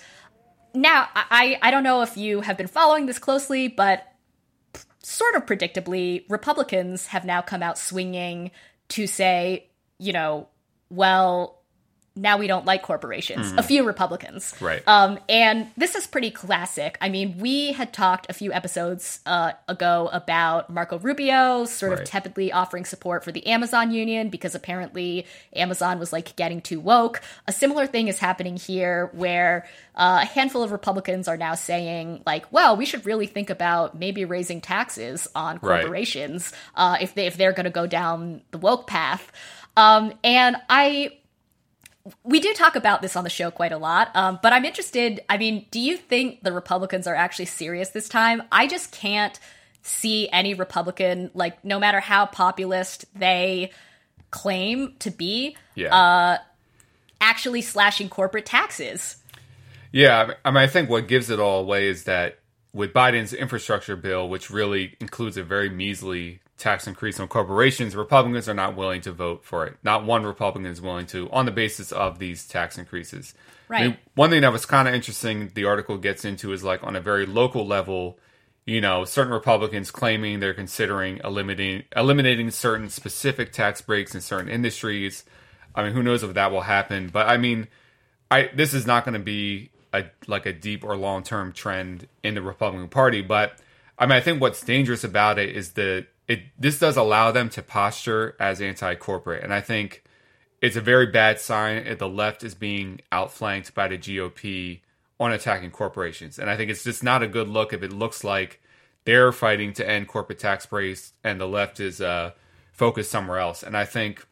[0.75, 4.07] now, I, I don't know if you have been following this closely, but
[5.03, 8.51] sort of predictably, Republicans have now come out swinging
[8.89, 10.49] to say, you know,
[10.91, 11.56] well,
[12.17, 13.49] now we don't like corporations.
[13.49, 13.59] Mm-hmm.
[13.59, 14.83] A few Republicans, right?
[14.87, 16.97] Um, and this is pretty classic.
[17.01, 22.01] I mean, we had talked a few episodes uh, ago about Marco Rubio sort right.
[22.01, 26.81] of tepidly offering support for the Amazon union because apparently Amazon was like getting too
[26.81, 27.21] woke.
[27.47, 32.23] A similar thing is happening here, where uh, a handful of Republicans are now saying
[32.25, 36.95] like, well, we should really think about maybe raising taxes on corporations right.
[36.95, 39.31] uh, if they if they're going to go down the woke path.
[39.77, 41.13] Um, and I
[42.25, 45.21] we do talk about this on the show quite a lot, um, but I'm interested.
[45.29, 48.43] I mean, do you think the Republicans are actually serious this time?
[48.53, 49.39] I just can't
[49.83, 53.71] see any Republican, like, no matter how populist they
[54.31, 55.95] claim to be, yeah.
[55.95, 56.39] uh,
[57.21, 59.17] actually slashing corporate taxes.
[59.93, 62.39] Yeah, I mean, I think what gives it all away is that
[62.73, 68.49] with Biden's infrastructure bill, which really includes a very measly tax increase on corporations, Republicans
[68.49, 69.77] are not willing to vote for it.
[69.83, 73.35] Not one Republican is willing to on the basis of these tax increases.
[73.69, 73.81] Right.
[73.81, 76.83] I mean, one thing that was kind of interesting the article gets into is like
[76.83, 78.19] on a very local level,
[78.65, 84.49] you know, certain Republicans claiming they're considering eliminating eliminating certain specific tax breaks in certain
[84.49, 85.25] industries.
[85.75, 87.69] I mean, who knows if that will happen, but I mean,
[88.31, 92.35] I this is not going to be a like a deep or long-term trend in
[92.35, 93.59] the Republican Party, but
[93.99, 97.49] I mean, I think what's dangerous about it is that it this does allow them
[97.51, 100.05] to posture as anti-corporate, and I think
[100.61, 104.81] it's a very bad sign if the left is being outflanked by the GOP
[105.19, 106.39] on attacking corporations.
[106.39, 108.61] And I think it's just not a good look if it looks like
[109.05, 112.33] they're fighting to end corporate tax breaks and the left is uh,
[112.73, 113.63] focused somewhere else.
[113.63, 114.27] And I think,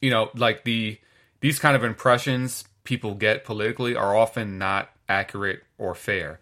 [0.00, 0.98] you know, like the
[1.40, 6.40] these kind of impressions people get politically are often not accurate or fair.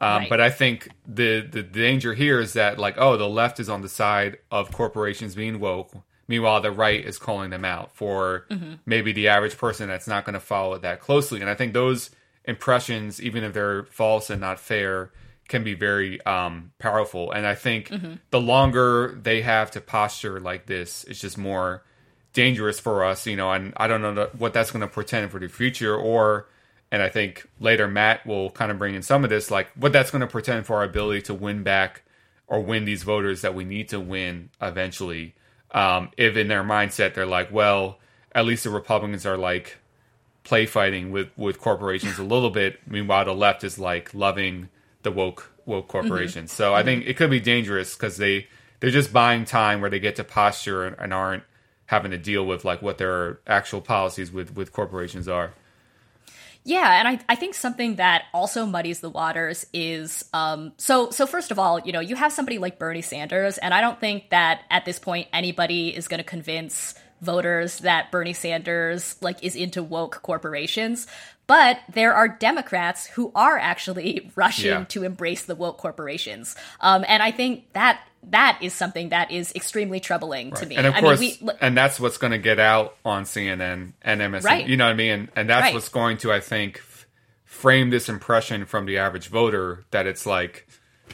[0.00, 0.28] Um, Right.
[0.28, 3.82] But I think the the danger here is that like oh the left is on
[3.82, 5.92] the side of corporations being woke,
[6.28, 8.46] meanwhile the right is calling them out for
[8.86, 11.40] maybe the average person that's not going to follow it that closely.
[11.40, 12.10] And I think those
[12.44, 15.10] impressions, even if they're false and not fair,
[15.48, 17.32] can be very um, powerful.
[17.32, 17.90] And I think
[18.30, 21.82] the longer they have to posture like this, it's just more
[22.34, 23.50] dangerous for us, you know.
[23.52, 26.46] And I don't know what that's going to portend for the future, or
[26.90, 29.92] and I think later Matt will kind of bring in some of this, like what
[29.92, 32.02] that's going to pretend for our ability to win back
[32.46, 35.34] or win these voters that we need to win eventually.
[35.70, 37.98] Um, if in their mindset they're like, well,
[38.32, 39.76] at least the Republicans are like
[40.44, 42.80] play fighting with with corporations a little bit.
[42.86, 44.70] Meanwhile, the left is like loving
[45.02, 46.52] the woke woke corporations.
[46.52, 48.46] So I think it could be dangerous because they
[48.80, 51.42] they're just buying time where they get to posture and, and aren't
[51.86, 55.52] having to deal with like what their actual policies with with corporations are.
[56.68, 61.26] Yeah, and I, I think something that also muddies the waters is um, so so
[61.26, 64.28] first of all, you know, you have somebody like Bernie Sanders, and I don't think
[64.28, 69.56] that at this point anybody is going to convince voters that Bernie Sanders like is
[69.56, 71.06] into woke corporations.
[71.48, 74.84] But there are Democrats who are actually rushing Yeah.
[74.90, 79.52] to embrace the woke corporations, um, and I think that that is something that is
[79.54, 80.76] extremely troubling to me.
[80.76, 83.92] And of I course, mean, we, and that's what's going to get out on CNN
[84.02, 84.44] and MSNBC.
[84.44, 84.66] Right.
[84.68, 85.10] You know what I mean?
[85.10, 85.74] And, and that's Right.
[85.74, 87.06] what's going to, I think, f-
[87.44, 90.66] frame this impression from the average voter that it's like,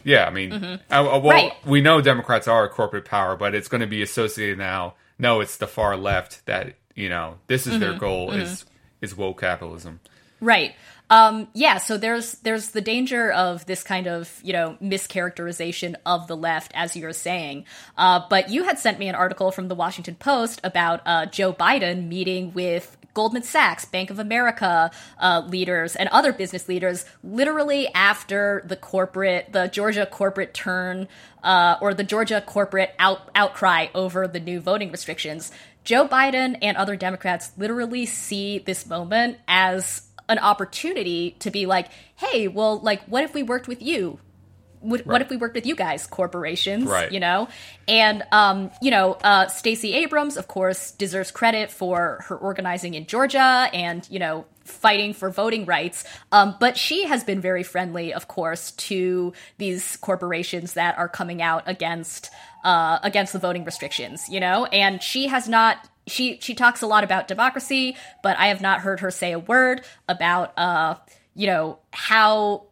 [0.03, 1.29] yeah, I mean, uh, uh, well, Mm-hmm.
[1.29, 1.53] Right.
[1.67, 4.95] we know Democrats are a corporate power, but it's going to be associated now.
[5.19, 7.81] No, it's the far left that you know this is Mm-hmm.
[7.81, 8.65] their goal is
[9.01, 10.01] is woke capitalism.
[10.45, 10.75] Right.
[11.09, 16.27] Um, yeah, so there's there's the danger of this kind of you know mischaracterization of
[16.29, 17.65] the left, as you're saying.
[17.97, 21.53] Uh, but you had sent me an article from the Washington Post about uh, Joe
[21.53, 27.89] Biden meeting with Goldman Sachs, Bank of America uh, leaders, and other business leaders, literally
[27.95, 31.09] after the corporate, the Georgia corporate turn,
[31.43, 35.53] uh, or the Georgia corporate out, outcry over the new voting restrictions.
[35.85, 41.89] Joe Biden and other Democrats literally see this moment as an opportunity to be like,
[42.17, 44.19] hey, well, like, what if we worked with you?
[44.85, 46.85] What, what if we worked with you guys, corporations?
[46.85, 47.11] Right.
[47.11, 47.49] You know,
[47.89, 53.07] and um, you know, uh, Stacey Abrams, of course, deserves credit for her organizing in
[53.07, 56.05] Georgia and you know fighting for voting rights.
[56.33, 61.41] Um, but she has been very friendly, of course, to these corporations that are coming
[61.41, 62.31] out against
[62.63, 64.29] uh, against the voting restrictions.
[64.29, 65.89] You know, and she has not.
[66.07, 69.39] She she talks a lot about democracy, but I have not heard her say a
[69.39, 70.97] word about uh,
[71.35, 72.67] you know how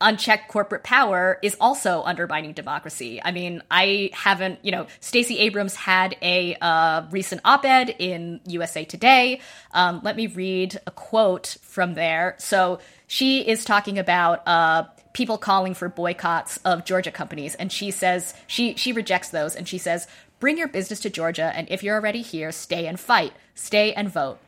[0.00, 3.20] unchecked corporate power is also undermining democracy.
[3.24, 8.40] I mean, I haven't, you know, Stacey Abrams had a uh, recent op ed in
[8.46, 9.40] USA Today.
[9.72, 12.34] Um, let me read a quote from there.
[12.38, 14.46] So she is talking about.
[14.46, 14.84] Uh,
[15.14, 19.68] people calling for boycotts of Georgia companies and she says she she rejects those and
[19.68, 20.08] she says
[20.44, 24.12] bring your business to Georgia and if you're already here stay and fight stay and
[24.12, 24.38] vote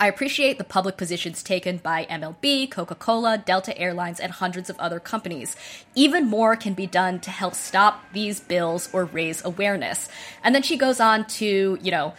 [0.00, 4.78] I appreciate the public positions taken by MLB, Coca Cola, Delta Airlines, and hundreds of
[4.78, 5.56] other companies.
[5.94, 10.08] Even more can be done to help stop these bills or raise awareness.
[10.42, 12.14] And then she goes on to, you know,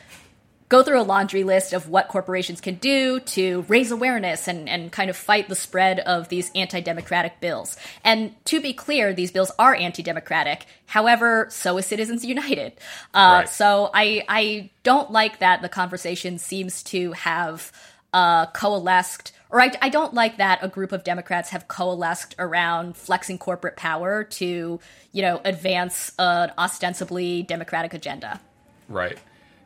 [0.71, 4.89] go through a laundry list of what corporations can do to raise awareness and, and
[4.89, 7.75] kind of fight the spread of these anti democratic bills.
[8.05, 10.65] And to be clear, these bills are anti democratic.
[10.85, 12.71] However, so is Citizens United.
[13.13, 13.49] Uh, Right.
[13.49, 17.71] So I, I don't like that the conversation seems to have
[18.13, 19.33] uh, coalesced.
[19.49, 23.75] Or I, I don't like that a group of Democrats have coalesced around flexing corporate
[23.75, 24.79] power to,
[25.11, 28.39] you know, advance an ostensibly democratic agenda.
[28.87, 29.17] Right.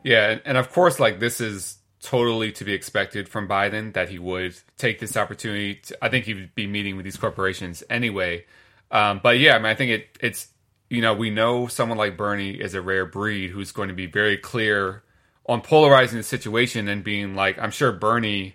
[0.06, 4.20] Yeah, and, of course, like this is totally to be expected from Biden that he
[4.20, 5.80] would take this opportunity.
[5.86, 8.46] To, I think he would be meeting with these corporations anyway.
[8.92, 10.46] Um, but yeah, I mean, I think it it's
[10.90, 14.06] you know we know someone like Bernie is a rare breed who's going to be
[14.06, 15.02] very clear
[15.46, 18.54] on polarizing the situation and being like, I'm sure Bernie.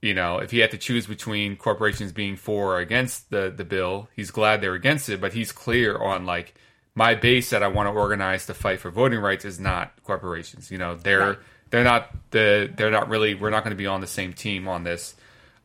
[0.00, 3.66] You know, if he had to choose between corporations being for or against the the
[3.66, 6.54] bill, he's glad they're against it, but he's clear on like
[7.00, 10.70] my base that I want to organize to fight for voting rights is not corporations.
[10.70, 11.38] You know, they're Right.
[11.70, 14.68] they're not the they're not really we're not going to be on the same team
[14.68, 15.14] on this.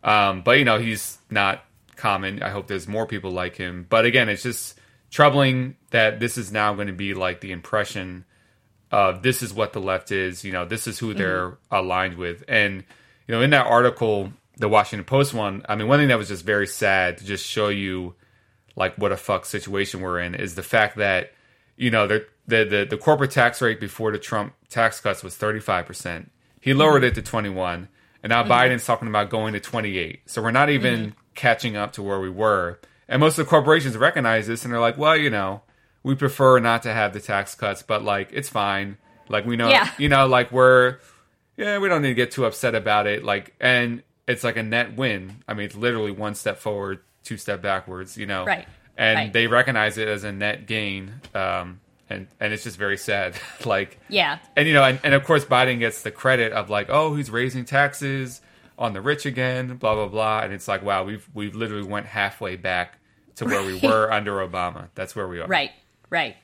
[0.01, 1.65] Um, but you know, he's not
[1.97, 2.41] common.
[2.41, 3.85] I hope there's more people like him.
[3.89, 4.79] But again, it's just
[5.11, 8.23] troubling that this is now going to be like the impression
[8.89, 10.45] of this is what the left is.
[10.45, 12.45] You know, this is who they're aligned with.
[12.47, 12.85] And
[13.27, 16.29] you know, in that article, the Washington Post one, I mean, one thing that was
[16.29, 18.15] just very sad to just show you
[18.75, 21.31] like what a fuck situation we're in is the fact that
[21.77, 25.35] you know the the the, the corporate tax rate before the Trump tax cuts was
[25.35, 26.29] 35%.
[26.61, 27.89] He lowered it to 21
[28.25, 28.51] and now mm-hmm.
[28.51, 30.21] Biden's talking about going to 28.
[30.25, 31.19] So we're not even mm-hmm.
[31.35, 32.79] catching up to where we were.
[33.07, 35.61] And most of the corporations recognize this and they're like, well, you know,
[36.01, 38.97] we prefer not to have the tax cuts, but like it's fine.
[39.29, 39.91] Like we know, yeah.
[39.99, 40.97] you know, like we're,
[41.55, 43.23] yeah, we don't need to get too upset about it.
[43.23, 45.43] Like, and it's like a net win.
[45.47, 48.45] I mean, it's literally one step forward, two step backwards, you know?
[48.45, 48.65] Right.
[48.97, 49.33] And right.
[49.33, 51.15] they recognize it as a net gain.
[51.33, 53.35] Um, and and it's just very sad.
[53.65, 56.87] like yeah, and you know, and, and of course Biden gets the credit of like,
[56.89, 58.41] oh, he's raising taxes
[58.77, 62.05] on the rich again, blah blah blah, and it's like, wow, we've we've literally went
[62.05, 62.99] halfway back
[63.35, 64.89] to where we were under Obama.
[64.95, 65.47] That's where we are.
[65.47, 65.71] Right,
[66.09, 66.35] right.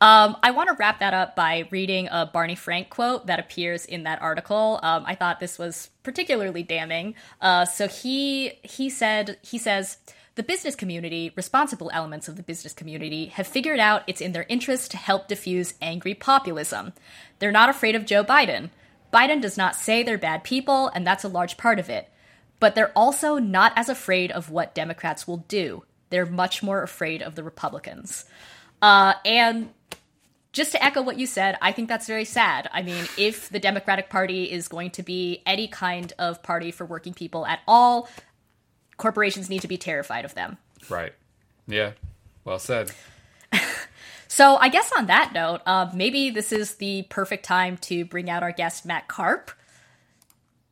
[0.00, 3.86] Um, I want to wrap that up by reading a Barney Frank quote that appears
[3.86, 4.78] in that article.
[4.82, 7.14] Um, I thought this was particularly damning.
[7.40, 9.98] Uh, so he he said he says
[10.34, 14.44] the business community, responsible elements of the business community, have figured out it's in their
[14.50, 16.92] interest to help diffuse angry populism.
[17.38, 18.68] They're not afraid of Joe Biden.
[19.10, 22.10] Biden does not say they're bad people, and that's a large part of it.
[22.60, 25.84] But they're also not as afraid of what Democrats will do.
[26.10, 28.26] They're much more afraid of the Republicans.
[28.82, 29.70] Uh, and
[30.52, 32.68] just to echo what you said, I think that's very sad.
[32.72, 36.86] I mean, if the Democratic Party is going to be any kind of party for
[36.86, 38.08] working people at all,
[38.96, 40.56] corporations need to be terrified of them.
[40.88, 41.12] Right.
[41.66, 41.92] Yeah.
[42.44, 42.90] Well said.
[44.28, 48.30] so I guess on that note, uh, maybe this is the perfect time to bring
[48.30, 49.50] out our guest Matt Karp.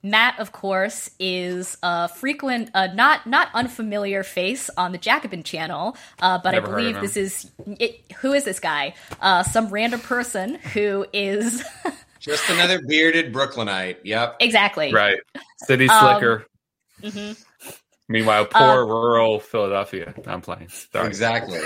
[0.04, 5.96] Matt, of course, is a frequent, uh, not not unfamiliar face on the Jacobin channel,
[6.20, 8.94] uh, but Never I believe this is it, who is this guy?
[9.22, 11.64] Uh, some random person who is
[12.20, 14.04] just another bearded Brooklynite.
[14.04, 14.92] Yep, exactly.
[14.92, 15.18] Right,
[15.56, 16.46] city slicker.
[17.02, 17.72] Um, mm-hmm.
[18.08, 20.12] Meanwhile, poor um, rural Philadelphia.
[20.26, 20.68] I'm playing.
[20.68, 21.06] Sorry.
[21.06, 21.60] Exactly.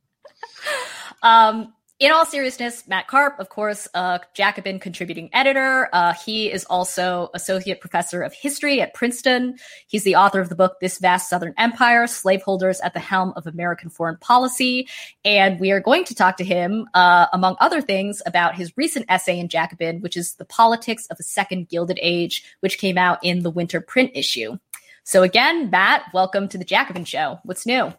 [1.22, 5.90] um, in all seriousness, Matt Karp, of course, a Jacobin contributing editor.
[5.92, 9.56] Uh, he is also associate professor of history at Princeton.
[9.86, 13.46] He's the author of the book This Vast Southern Empire: Slaveholders at the Helm of
[13.46, 14.88] American Foreign Policy.
[15.26, 19.04] And we are going to talk to him, uh, among other things, about his recent
[19.10, 23.18] essay in Jacobin, which is The Politics of a Second Gilded Age, which came out
[23.22, 24.56] in the winter print issue.
[25.04, 27.40] So again, Matt, welcome to the Jacobin Show.
[27.44, 27.92] What's new?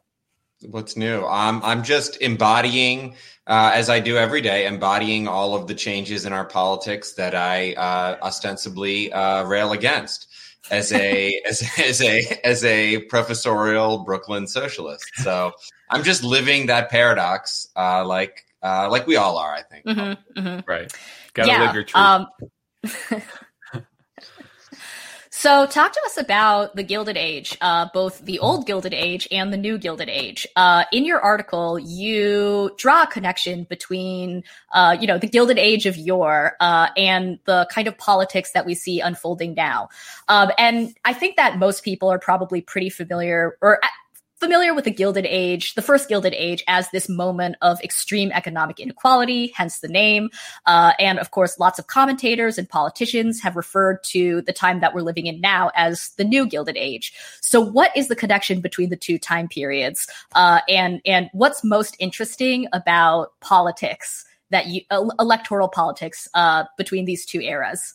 [0.64, 1.26] What's new?
[1.26, 3.16] I'm I'm just embodying,
[3.48, 7.34] uh, as I do every day, embodying all of the changes in our politics that
[7.34, 10.28] I uh, ostensibly uh, rail against
[10.70, 15.06] as a as, as a as a professorial Brooklyn socialist.
[15.16, 15.52] So
[15.90, 19.54] I'm just living that paradox, uh, like uh, like we all are.
[19.54, 19.86] I think.
[19.86, 20.70] Mm-hmm, mm-hmm.
[20.70, 20.92] Right.
[21.34, 21.96] Gotta yeah, live your truth.
[21.96, 22.28] Um,
[25.42, 29.52] So, talk to us about the Gilded Age, uh, both the old Gilded Age and
[29.52, 30.46] the new Gilded Age.
[30.56, 35.88] Uh, in your article, you draw a connection between, uh, you know, the Gilded Age
[35.88, 39.90] of yore uh, and the kind of politics that we see unfolding now.
[40.28, 43.80] Um, and I think that most people are probably pretty familiar, or
[44.42, 48.80] familiar with the Gilded Age, the first Gilded Age, as this moment of extreme economic
[48.80, 50.32] inequality, hence the name.
[50.66, 54.96] Uh, and of course, lots of commentators and politicians have referred to the time that
[54.96, 57.14] we're living in now as the new Gilded Age.
[57.40, 60.08] So, what is the connection between the two time periods?
[60.34, 64.82] Uh, and and what's most interesting about politics that you
[65.20, 67.94] electoral politics uh, between these two eras?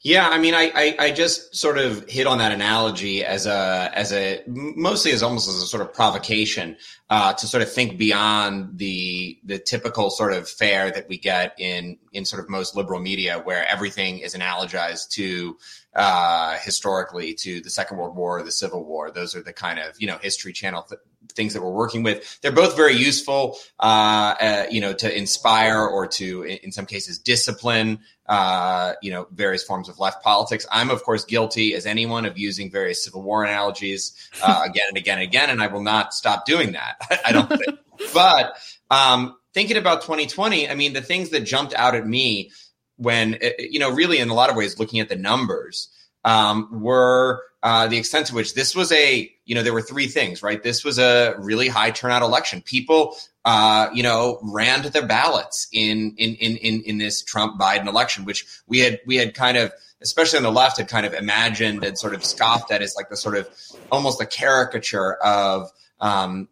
[0.00, 3.90] Yeah, I mean, I, I, I, just sort of hit on that analogy as a
[3.92, 6.76] as a mostly as almost as a sort of provocation
[7.10, 11.54] uh, to sort of think beyond the the typical sort of fare that we get
[11.58, 15.58] in in sort of most liberal media, where everything is analogized to
[15.94, 19.10] uh, historically to the Second World War or the Civil War.
[19.10, 21.00] Those are the kind of you know History Channel th-
[21.32, 22.40] things that we're working with.
[22.40, 27.18] They're both very useful, uh, uh, you know, to inspire or to, in some cases,
[27.18, 30.66] discipline, uh, you know, various forms of left politics.
[30.70, 34.96] I'm, of course, guilty as anyone of using various Civil War analogies uh, again and
[34.96, 36.96] again and again, and I will not stop doing that.
[37.24, 37.78] I don't think.
[38.14, 38.56] but
[38.90, 42.50] um, thinking about 2020, I mean, the things that jumped out at me
[42.98, 45.88] when, uh, you know, really in a lot of ways, looking at the numbers
[46.24, 50.06] um, were uh, the extent to which this was a, you know, there were three
[50.06, 50.62] things, right?
[50.62, 52.60] This was a really high turnout election.
[52.60, 57.58] People, uh, you know, ran to their ballots in in in in, in this Trump
[57.58, 61.06] Biden election, which we had we had kind of especially on the left, had kind
[61.06, 63.48] of imagined and sort of scoffed at as like the sort of
[63.90, 65.70] almost a caricature of
[66.00, 66.48] um,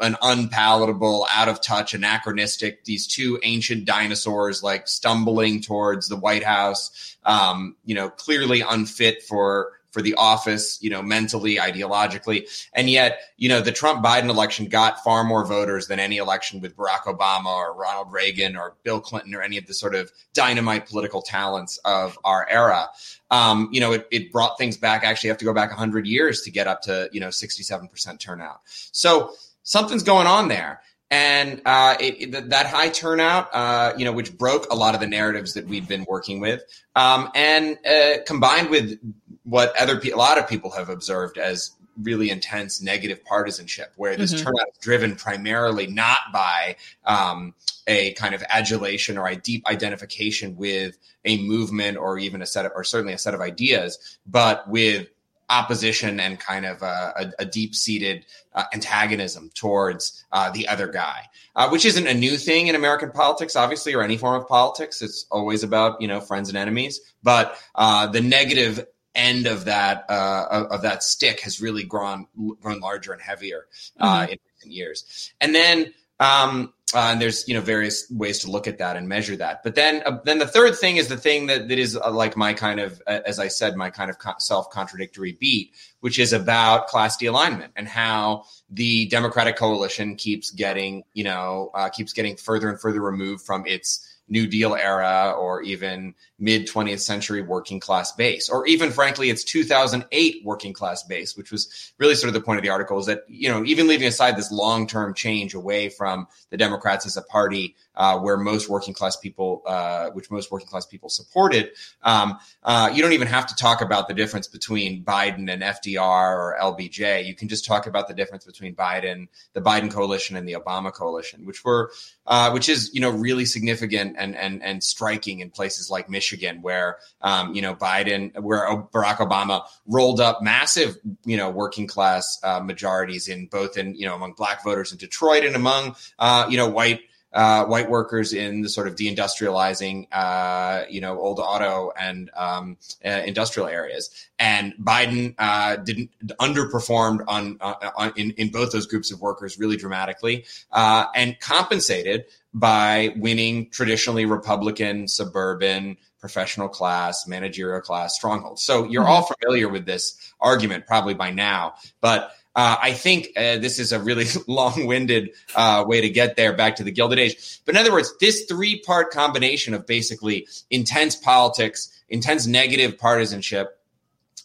[0.00, 6.44] an unpalatable, out of touch, anachronistic, these two ancient dinosaurs like stumbling towards the White
[6.44, 12.48] House, um, you know, clearly unfit for for the office, you know, mentally, ideologically.
[12.74, 16.60] And yet, you know, the Trump Biden election got far more voters than any election
[16.60, 20.12] with Barack Obama or Ronald Reagan or Bill Clinton or any of the sort of
[20.34, 22.88] dynamite political talents of our era.
[23.30, 25.04] Um, you know, it, it brought things back.
[25.04, 28.60] Actually, have to go back 100 years to get up to, you know, 67% turnout.
[28.66, 29.32] So
[29.62, 30.80] something's going on there
[31.10, 35.00] and uh, it, it, that high turnout, uh, you know, which broke a lot of
[35.00, 36.62] the narratives that we'd been working with,
[36.94, 38.98] um, and uh, combined with
[39.44, 44.16] what other pe- a lot of people have observed as really intense negative partisanship, where
[44.16, 44.44] this mm-hmm.
[44.44, 47.54] turnout is driven primarily not by um,
[47.86, 52.66] a kind of adulation or a deep identification with a movement or even a set
[52.66, 55.08] of, or certainly a set of ideas, but with
[55.50, 60.88] opposition and kind of a, a, a deep seated uh, antagonism towards uh, the other
[60.88, 61.22] guy,
[61.56, 65.02] uh, which isn't a new thing in American politics, obviously, or any form of politics.
[65.02, 70.04] It's always about you know friends and enemies, but uh, the negative end of that
[70.08, 72.26] uh, of that stick has really grown
[72.60, 73.66] grown larger and heavier
[73.98, 74.32] uh, mm-hmm.
[74.32, 75.92] in recent years, and then.
[76.20, 79.62] Um, uh, and there's you know various ways to look at that and measure that.
[79.62, 82.36] But then uh, then the third thing is the thing that that is uh, like
[82.36, 86.18] my kind of uh, as I said my kind of co- self contradictory beat, which
[86.18, 92.14] is about class de-alignment and how the Democratic coalition keeps getting you know uh, keeps
[92.14, 97.42] getting further and further removed from its New Deal era or even mid 20th century
[97.42, 102.28] working class base, or even frankly, it's 2008 working class base, which was really sort
[102.28, 104.86] of the point of the article is that, you know, even leaving aside this long
[104.86, 109.62] term change away from the Democrats as a party uh, where most working class people,
[109.66, 111.70] uh, which most working class people supported,
[112.04, 116.00] um, uh, you don't even have to talk about the difference between Biden and FDR
[116.00, 117.26] or LBJ.
[117.26, 120.92] You can just talk about the difference between Biden, the Biden coalition, and the Obama
[120.92, 121.90] coalition, which were,
[122.26, 126.62] uh, which is you know really significant and and and striking in places like Michigan,
[126.62, 132.38] where um, you know Biden, where Barack Obama rolled up massive you know working class
[132.44, 136.46] uh, majorities in both in you know among black voters in Detroit and among uh,
[136.48, 137.00] you know white
[137.32, 142.76] uh, white workers in the sort of deindustrializing, uh, you know, old auto and um,
[143.04, 144.10] uh, industrial areas.
[144.38, 146.10] And Biden uh, didn't
[146.40, 151.38] underperformed on, uh, on, in in both those groups of workers really dramatically, uh, and
[151.40, 152.24] compensated
[152.54, 158.62] by winning traditionally Republican suburban professional class, managerial class strongholds.
[158.62, 159.12] So you're mm-hmm.
[159.12, 163.92] all familiar with this argument probably by now, but uh, I think uh, this is
[163.92, 167.60] a really long winded uh, way to get there back to the Gilded Age.
[167.64, 173.78] But in other words, this three part combination of basically intense politics, intense negative partisanship,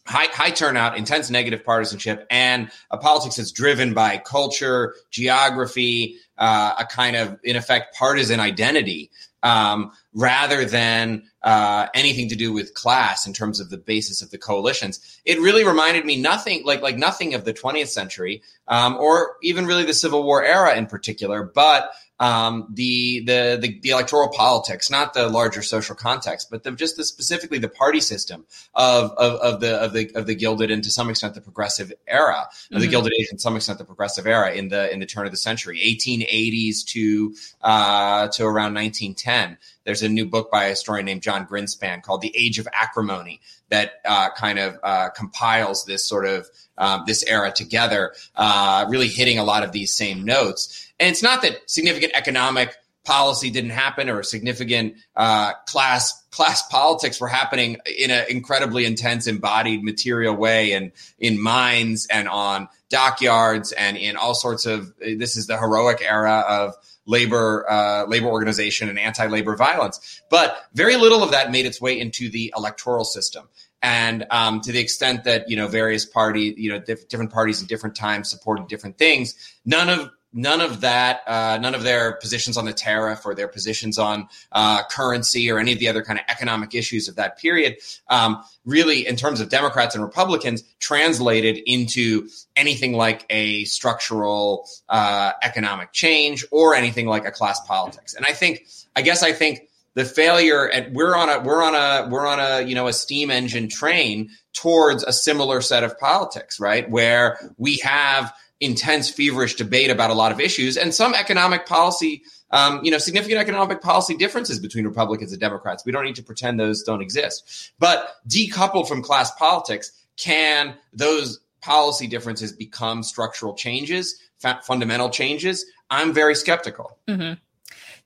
[0.05, 6.73] high, high turnout, intense negative partisanship, and a politics that's driven by culture, geography, uh,
[6.79, 9.11] a kind of, in effect, partisan identity
[9.43, 14.31] um, rather than uh, anything to do with class in terms of the basis of
[14.31, 15.19] the coalitions.
[15.25, 19.65] It really reminded me nothing like like nothing of the 20th century um, or even
[19.65, 21.91] really the Civil War era in particular, but
[22.23, 26.95] um, the, the, the the electoral politics, not the larger social context, but the, just
[26.95, 30.81] the, specifically the party system of, of, of the of the of the Gilded and
[30.85, 32.75] to some extent the Progressive era mm-hmm.
[32.75, 32.91] of the mm-hmm.
[32.91, 35.31] Gilded Age and to some extent the Progressive era in the in the turn of
[35.31, 39.57] the century, 1880s to uh, to around 1910.
[39.83, 43.41] There's a new book by a historian named Jon Grinspan called The Age of Acrimony
[43.73, 46.47] that uh, kind of uh, compiles this sort of
[46.77, 50.91] um, this era together, uh, really hitting a lot of these same notes.
[50.99, 57.19] And it's not that significant economic policy didn't happen or significant uh, class class politics
[57.19, 63.71] were happening in an incredibly intense embodied material way and in mines and on dockyards
[63.73, 66.75] and in all sorts of this is the heroic era of
[67.05, 70.21] labor uh, labor organization and anti-labor violence.
[70.29, 73.49] But very little of that made its way into the electoral system.
[73.81, 77.61] And um, to the extent that you know various party you know diff- different parties
[77.61, 79.35] at different times supported different things
[79.65, 83.47] none of none of that, uh, none of their positions on the tariff or their
[83.47, 87.37] positions on uh, currency or any of the other kind of economic issues of that
[87.37, 87.77] period,
[88.09, 95.31] um, really, in terms of Democrats and Republicans, translated into anything like a structural uh,
[95.43, 98.13] economic change or anything like a class politics.
[98.13, 98.65] And I think,
[98.95, 102.39] I guess, I think the failure and we're on a we're on a we're on
[102.39, 107.37] a you know a steam engine train towards a similar set of politics right where
[107.57, 108.33] we have
[108.63, 112.97] intense, feverish debate about a lot of issues and some economic policy, um, you know,
[112.97, 115.85] significant economic policy differences between Republicans and Democrats.
[115.85, 117.73] We don't need to pretend those don't exist.
[117.79, 125.65] But decoupled from class politics, can those policy differences become structural changes, fa- fundamental changes?
[125.89, 126.97] I'm very skeptical.
[127.07, 127.33] Mm-hmm.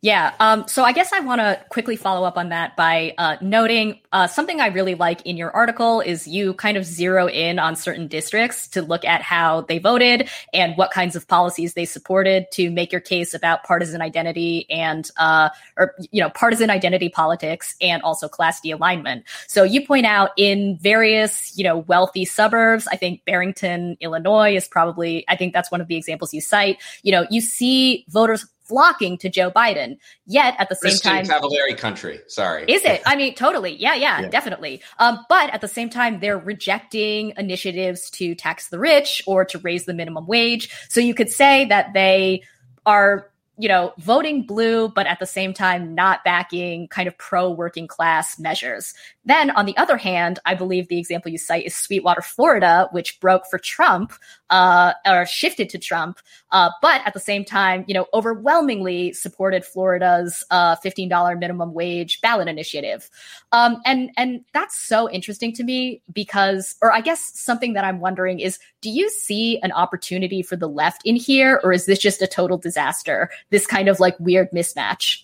[0.01, 0.35] Yeah.
[0.39, 3.99] Um, so I guess I want to quickly follow up on that by uh, noting
[4.11, 7.75] uh, something I really like in your article is you kind of zero in on
[7.75, 12.45] certain districts to look at how they voted and what kinds of policies they supported
[12.53, 17.75] to make your case about partisan identity and uh, or you know partisan identity politics
[17.81, 19.23] and also class de-alignment.
[19.47, 24.67] So you point out in various you know wealthy suburbs, I think Barrington, Illinois is
[24.67, 26.77] probably I think that's one of the examples you cite.
[27.01, 29.97] You know, you see voters flocking to Joe Biden.
[30.25, 32.19] Yet at the same Kristin time, Cavallari country.
[32.27, 33.01] Sorry, is it?
[33.05, 33.75] I mean, totally.
[33.75, 34.29] Yeah, yeah, Yeah.
[34.29, 34.81] definitely.
[34.99, 39.57] Um, but at the same time, they're rejecting initiatives to tax the rich or to
[39.59, 40.69] raise the minimum wage.
[40.89, 42.43] So you could say that they
[42.85, 47.49] are, you know, voting blue, but at the same time not backing kind of pro
[47.49, 48.93] working class measures.
[49.25, 53.19] Then, on the other hand, I believe the example you cite is Sweetwater, Florida, which
[53.19, 54.13] broke for Trump
[54.49, 56.19] uh, or shifted to Trump,
[56.51, 62.21] uh, but at the same time, you know, overwhelmingly supported Florida's uh, $15 minimum wage
[62.21, 63.09] ballot initiative.
[63.51, 67.99] Um, and and that's so interesting to me because, or I guess something that I'm
[67.99, 71.99] wondering is, do you see an opportunity for the left in here, or is this
[71.99, 73.29] just a total disaster?
[73.49, 75.23] This kind of like weird mismatch.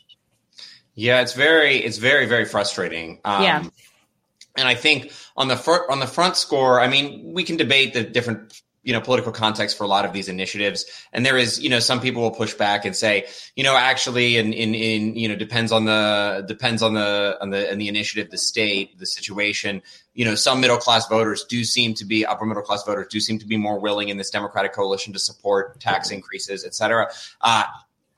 [0.96, 3.20] Yeah, it's very, it's very, very frustrating.
[3.26, 3.64] Um, Yeah.
[4.56, 7.94] And I think on the front, on the front score, I mean, we can debate
[7.94, 10.86] the different, you know, political context for a lot of these initiatives.
[11.14, 14.36] And there is, you know, some people will push back and say, you know, actually,
[14.36, 17.88] in, in, in, you know, depends on the, depends on the, on the, on the
[17.88, 19.82] initiative, the state, the situation.
[20.14, 23.22] You know, some middle class voters do seem to be, upper middle class voters do
[23.22, 27.08] seem to be more willing in this Democratic coalition to support tax increases, et cetera.
[27.40, 27.64] Uh,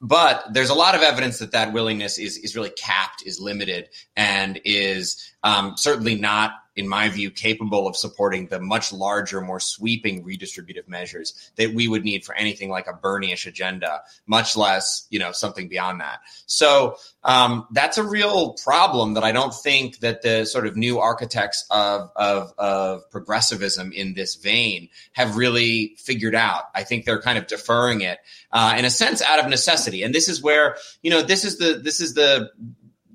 [0.01, 3.88] but there's a lot of evidence that that willingness is is really capped, is limited,
[4.16, 9.59] and is um, certainly not, in my view, capable of supporting the much larger, more
[9.59, 15.07] sweeping redistributive measures that we would need for anything like a Bernie-ish agenda, much less,
[15.09, 16.19] you know, something beyond that.
[16.45, 20.99] So um, that's a real problem that I don't think that the sort of new
[20.99, 26.63] architects of, of of progressivism in this vein have really figured out.
[26.73, 28.19] I think they're kind of deferring it
[28.51, 30.03] uh, in a sense out of necessity.
[30.03, 32.51] And this is where you know this is the this is the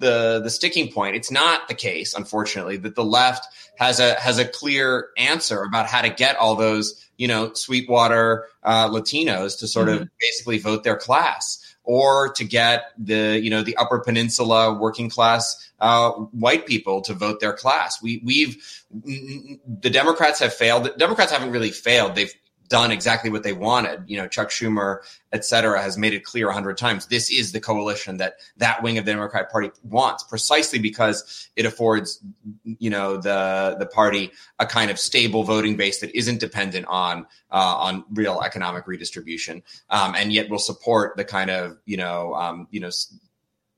[0.01, 1.15] the the sticking point.
[1.15, 3.47] It's not the case, unfortunately, that the left
[3.79, 8.47] has a has a clear answer about how to get all those you know Sweetwater
[8.65, 11.67] uh, Latinos to sort of basically vote their class.
[11.83, 17.15] Or to get the you know the Upper Peninsula working class uh, white people to
[17.15, 20.85] vote their class, we we've the Democrats have failed.
[20.85, 22.15] The Democrats haven't really failed.
[22.15, 22.33] They've
[22.71, 24.05] done exactly what they wanted.
[24.07, 25.01] You know, Chuck Schumer,
[25.33, 27.07] et cetera, has made it clear a hundred times.
[27.07, 31.67] This is the coalition that that wing of the Democratic Party wants, precisely because it
[31.67, 32.25] affords,
[32.65, 37.27] you know, the the party a kind of stable voting base that isn't dependent on
[37.51, 42.35] uh, on real economic redistribution, um, and yet will support the kind of you know
[42.35, 42.91] um, you know.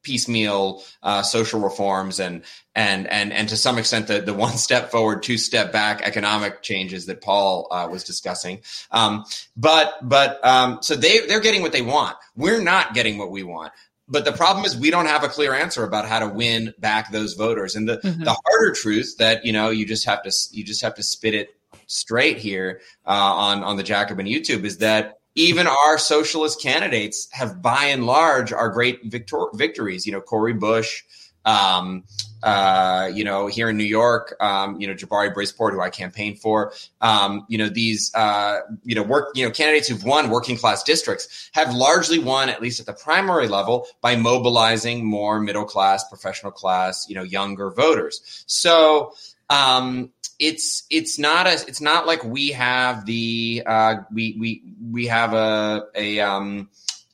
[0.02, 2.42] Piecemeal uh, social reforms and
[2.74, 6.62] and and and to some extent the the one step forward two step back economic
[6.62, 8.60] changes that Paul uh, was discussing.
[8.90, 9.24] Um,
[9.56, 12.16] but but um, so they they're getting what they want.
[12.36, 13.72] We're not getting what we want.
[14.08, 17.12] But the problem is we don't have a clear answer about how to win back
[17.12, 17.76] those voters.
[17.76, 18.24] And the Mhm.
[18.24, 21.34] the harder truth that you know you just have to you just have to spit
[21.34, 27.28] it straight here uh, on on the Jacobin YouTube is that even our socialist candidates
[27.32, 30.06] have by and large are great victor- victories.
[30.06, 31.02] You know, Cori Bush,
[31.44, 32.04] um,
[32.42, 36.40] uh, you know, here in New York, um, you know, Jabari Brisport, who I campaigned
[36.40, 40.56] for, um, you know, these, uh, you know, work, you know, candidates who've won working
[40.56, 45.64] class districts have largely won, at least at the primary level, by mobilizing more middle
[45.64, 48.44] class, professional class, you know, younger voters.
[48.46, 49.14] So,
[49.48, 50.10] um,
[50.42, 55.34] it's it's not a it's not like we have the uh, we we we have
[55.34, 56.68] a a um,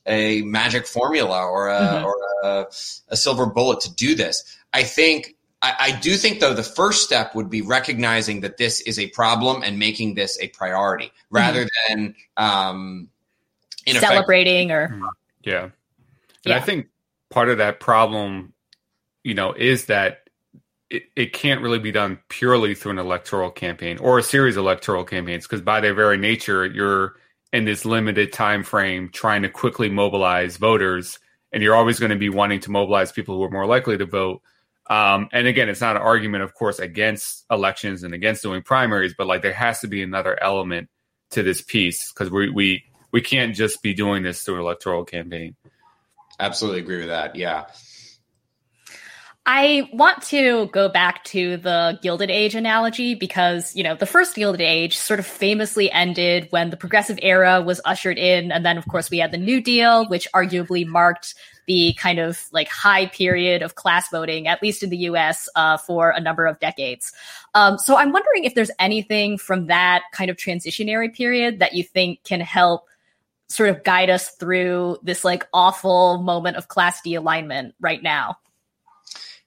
[0.07, 2.03] a magic formula or a Mhm.
[2.03, 2.65] or a,
[3.09, 4.43] a silver bullet to do this.
[4.73, 8.81] I think I, I do think though the first step would be recognizing that this
[8.81, 13.09] is a problem and making this a priority rather than um,
[13.85, 14.99] in effect Celebrating or
[15.43, 15.63] Yeah.
[15.63, 15.71] And
[16.45, 16.57] Yeah.
[16.57, 16.87] I think
[17.29, 18.53] part of that problem,
[19.23, 20.28] you know, is that
[20.89, 24.63] it, it can't really be done purely through an electoral campaign or a series of
[24.63, 27.15] electoral campaigns because by their very nature, you're
[27.51, 31.19] in this limited time frame trying to quickly mobilize voters
[31.51, 34.05] and you're always going to be wanting to mobilize people who are more likely to
[34.05, 34.41] vote.
[34.87, 39.13] Um, and again, it's not an argument, of course, against elections and against doing primaries,
[39.17, 40.89] but like there has to be another element
[41.31, 45.03] to this piece because we, we we can't just be doing this through an electoral
[45.03, 45.55] campaign.
[46.39, 47.35] absolutely agree with that.
[47.35, 47.65] Yeah.
[49.51, 54.35] I want to go back to the Gilded Age analogy because, you know, the first
[54.35, 58.51] Gilded Age sort of famously ended when the progressive era was ushered in.
[58.51, 61.33] And then, of course, we had the New Deal, which arguably marked
[61.65, 65.77] the kind of like high period of class voting, at least in the US, uh,
[65.77, 67.11] for a number of decades.
[67.55, 71.83] Um, so I'm wondering if there's anything from that kind of transitionary period that you
[71.83, 72.85] think can help
[73.47, 78.37] sort of guide us through this like awful moment of class de-alignment right now.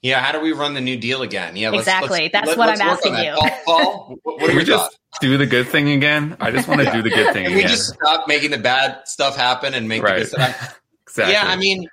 [0.02, 1.54] Yeah, how do we run the New Deal again?
[1.54, 2.22] Yeah, let's, exactly.
[2.22, 3.34] Let's, That's let, what I'm asking you.
[3.36, 6.36] Paul, Paul, what are we just do the good thing again?
[6.40, 6.96] I just want to yeah.
[6.96, 7.44] do the good thing.
[7.44, 7.56] Can again.
[7.56, 10.14] we just stop making the bad stuff happen and make right.
[10.14, 10.80] the good stuff?
[11.06, 11.32] exactly.
[11.32, 11.88] Yeah, I mean,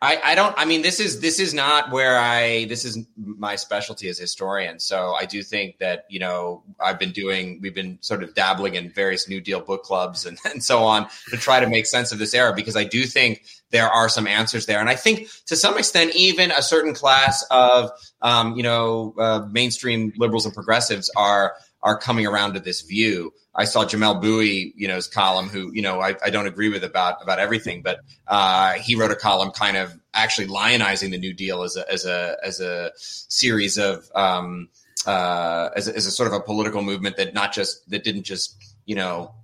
[0.00, 3.56] I, I don't I mean this is this is not where I this is my
[3.56, 4.78] specialty as historian.
[4.78, 8.76] So I do think that, you know, I've been doing we've been sort of dabbling
[8.76, 12.12] in various New Deal book clubs and, and so on to try to make sense
[12.12, 14.80] of this era because I do think there are some answers there.
[14.80, 17.90] And I think to some extent, even a certain class of
[18.22, 21.54] um, you know, uh, mainstream liberals and progressives are
[21.88, 23.32] are coming around to this view.
[23.54, 26.84] I saw Jamelle Bouie, you know's column, who you know I, I don't agree with
[26.84, 31.32] about about everything, but uh, he wrote a column kind of actually lionizing the New
[31.32, 34.68] Deal as a as a as a series of um,
[35.06, 38.24] uh, as, a, as a sort of a political movement that not just that didn't
[38.24, 39.34] just you know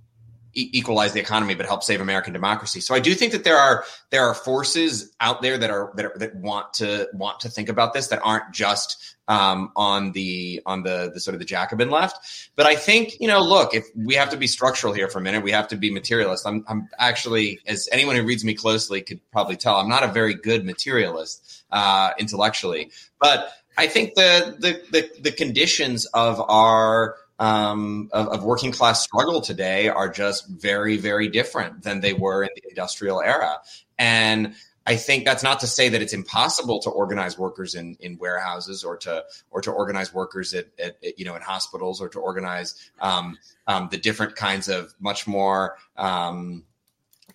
[0.55, 2.79] equalize the economy but help save American democracy.
[2.79, 6.05] So I do think that there are there are forces out there that are that,
[6.05, 10.61] are, that want to want to think about this that aren't just um, on the
[10.65, 12.49] on the the sort of the Jacobin left.
[12.55, 15.21] But I think you know, look, if we have to be structural here for a
[15.21, 16.45] minute, we have to be materialist.
[16.47, 20.07] I'm I'm actually, as anyone who reads me closely could probably tell, I'm not a
[20.07, 27.17] very good materialist uh, intellectually, but I think the the the, the conditions of our
[27.39, 32.43] um, of, of, working class struggle today are just very, very different than they were
[32.43, 33.57] in the industrial era.
[33.99, 34.55] And
[34.87, 38.83] I think that's not to say that it's impossible to organize workers in, in warehouses
[38.83, 42.19] or to or to organize workers at, at, at you know in hospitals or to
[42.19, 46.63] organize um, um, the different kinds of much more um,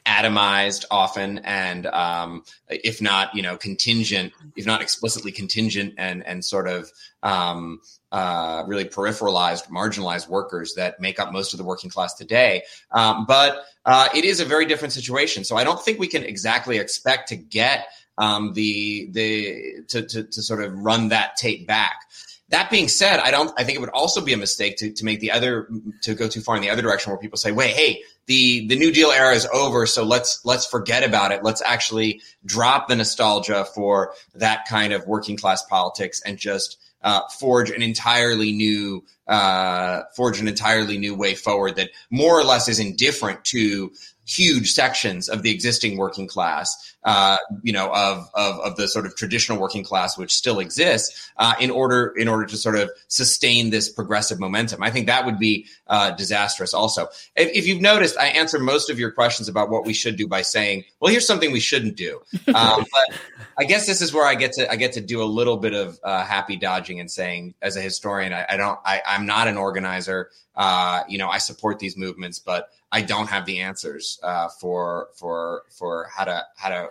[0.07, 6.45] atomized often and um, if not you know contingent if not explicitly contingent and and
[6.45, 6.91] sort of
[7.23, 7.81] um,
[8.13, 12.63] uh, really peripheralized marginalized workers that make up most of the working class today.
[12.91, 15.45] Um, but uh, it is a very different situation.
[15.45, 17.87] So i don't think we can exactly expect to get
[18.19, 22.03] um, the the to, to, to sort of run that tape back
[22.51, 23.53] that being said, I don't.
[23.59, 25.69] I think it would also be a mistake to, to make the other
[26.03, 28.77] to go too far in the other direction, where people say, "Wait, hey, the the
[28.77, 31.45] New Deal era is over, so let's let's forget about it.
[31.45, 37.23] Let's actually drop the nostalgia for that kind of working class politics and just uh,
[37.39, 42.69] forge an entirely new uh, forge an entirely new way forward that more or less
[42.69, 43.93] is indifferent to
[44.31, 49.07] huge sections of the existing working class, uh, you know, of, of, of the sort
[49.07, 52.91] of traditional working class, which still exists, uh, in order in order to sort of
[53.09, 54.83] sustain this progressive momentum.
[54.83, 56.73] I think that would be uh, disastrous.
[56.75, 60.17] Also, if, if, you've noticed, I answer most of your questions about what we should
[60.17, 62.21] do by saying, "Well, here's something we shouldn't do."
[62.55, 63.19] Um, but
[63.59, 65.75] I guess this is where I get to I get to do a little bit
[65.75, 69.49] of uh, happy dodging and saying, as a historian, I, I don't, I, I'm not
[69.49, 70.31] an organizer.
[70.55, 75.09] Uh, you know, I support these movements, but I don't have the answers uh, for
[75.15, 76.89] for for how to how to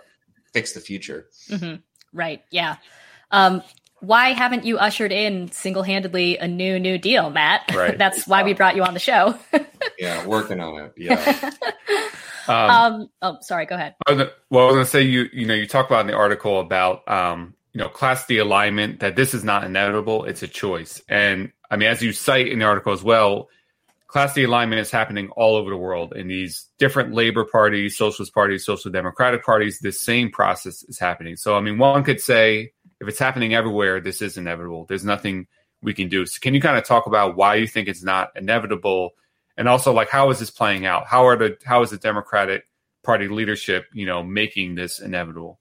[0.52, 1.26] fix the future.
[1.48, 1.76] Mm-hmm.
[2.12, 2.42] Right.
[2.50, 2.76] Yeah.
[3.30, 3.62] Um,
[4.00, 7.70] why haven't you ushered in single handedly a new New Deal, Matt?
[7.74, 7.96] Right.
[7.96, 9.38] That's why we brought you on the show.
[9.98, 10.92] yeah, working on it.
[10.96, 11.52] Yeah.
[12.48, 13.66] um, um, oh, sorry.
[13.66, 13.94] Go ahead.
[14.06, 16.60] well, I was going to say you you know you talk about in the article
[16.60, 21.00] about um, you know class de alignment that this is not inevitable; it's a choice.
[21.08, 23.48] And I mean, as you cite in the article as well,
[24.10, 28.34] class de alignment is happening all over the world in these different labor parties, socialist
[28.34, 29.78] parties, social democratic parties.
[29.78, 31.36] This same process is happening.
[31.36, 34.86] So, I mean, one could say if it's happening everywhere, this is inevitable.
[34.86, 35.46] There's nothing
[35.80, 36.26] we can do.
[36.26, 39.10] So, can you kind of talk about why you think it's not inevitable,
[39.56, 41.06] and also like how is this playing out?
[41.06, 42.64] How are the how is the Democratic
[43.04, 45.59] Party leadership, you know, making this inevitable?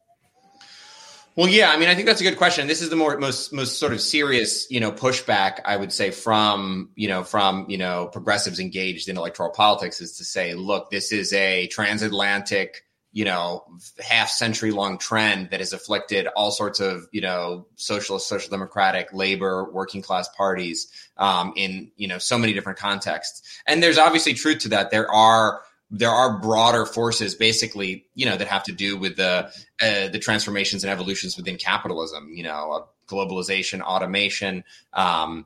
[1.36, 2.68] Well, yeah, I mean, I think that's a good question.
[2.68, 6.12] This is the more most most sort of serious, you know, pushback I would say
[6.12, 10.92] from you know from you know progressives engaged in electoral politics is to say, look,
[10.92, 13.64] this is a transatlantic, you know,
[14.00, 19.14] half century long trend that has afflicted all sorts of you know socialist, social democratic,
[19.14, 23.62] labor, working class parties um, in you know so many different contexts.
[23.66, 24.92] And there's obviously truth to that.
[24.92, 25.62] There are
[25.92, 30.20] there are broader forces basically you know that have to do with the uh, the
[30.20, 34.64] transformations and evolutions within capitalism you know uh, globalization automation
[34.94, 35.46] um,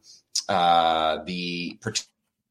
[0.49, 1.77] uh, the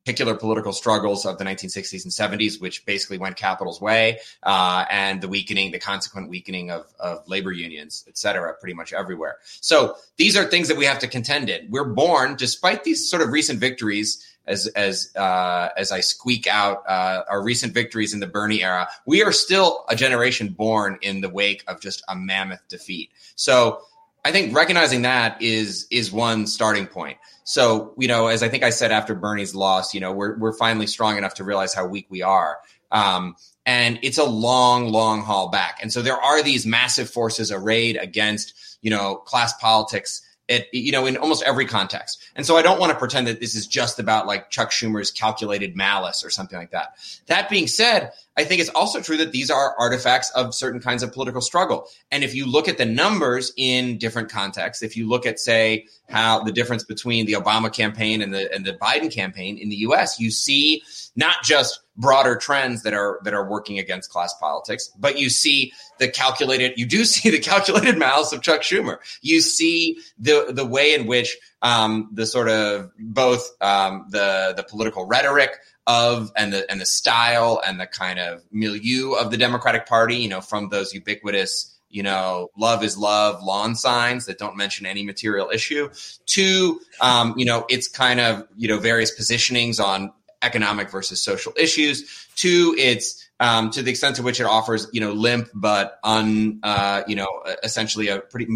[0.05, 5.20] particular political struggles of the 1960s and 70s, which basically went capital's way, uh, and
[5.20, 9.36] the weakening, the consequent weakening of, of labor unions, et cetera, pretty much everywhere.
[9.61, 11.70] So these are things that we have to contend in.
[11.70, 16.82] We're born, despite these sort of recent victories, as as uh, as I squeak out
[16.88, 21.20] uh, our recent victories in the Bernie era, we are still a generation born in
[21.20, 23.11] the wake of just a mammoth defeat.
[23.36, 23.82] So
[24.24, 27.18] I think recognizing that is is one starting point.
[27.45, 30.53] So, you know, as I think I said after Bernie's loss, you know, we're we're
[30.53, 32.59] finally strong enough to realize how weak we are.
[32.93, 35.78] Um, and it's a long, long haul back.
[35.80, 40.93] And so there are these massive forces arrayed against, you know, class politics it, you
[40.93, 42.22] know, in almost every context.
[42.34, 45.11] And so I don't want to pretend that this is just about like Chuck Schumer's
[45.11, 46.97] calculated malice or something like that.
[47.26, 51.03] That being said, I think it's also true that these are artifacts of certain kinds
[51.03, 51.86] of political struggle.
[52.11, 55.86] And if you look at the numbers in different contexts, if you look at, say,
[56.09, 59.76] how the difference between the Obama campaign and the and the Biden campaign in the
[59.76, 60.82] US, you see
[61.14, 65.72] not just broader trends that are that are working against class politics, but you see
[65.99, 68.99] the calculated you do see the calculated malice of Chuck Schumer.
[69.20, 74.62] You see the the way in which um, the sort of both um, the the
[74.62, 75.51] political rhetoric
[75.86, 80.16] of and the and the style and the kind of milieu of the Democratic Party,
[80.16, 84.86] you know, from those ubiquitous you know, love is love lawn signs that don't mention
[84.86, 85.90] any material issue
[86.24, 90.11] to, um, you know, it's kind of, you know, various positionings on
[90.43, 92.28] economic versus social issues.
[92.36, 96.61] To its um, to the extent to which it offers you know limp but un
[96.62, 97.28] uh, you know
[97.62, 98.47] essentially a pretty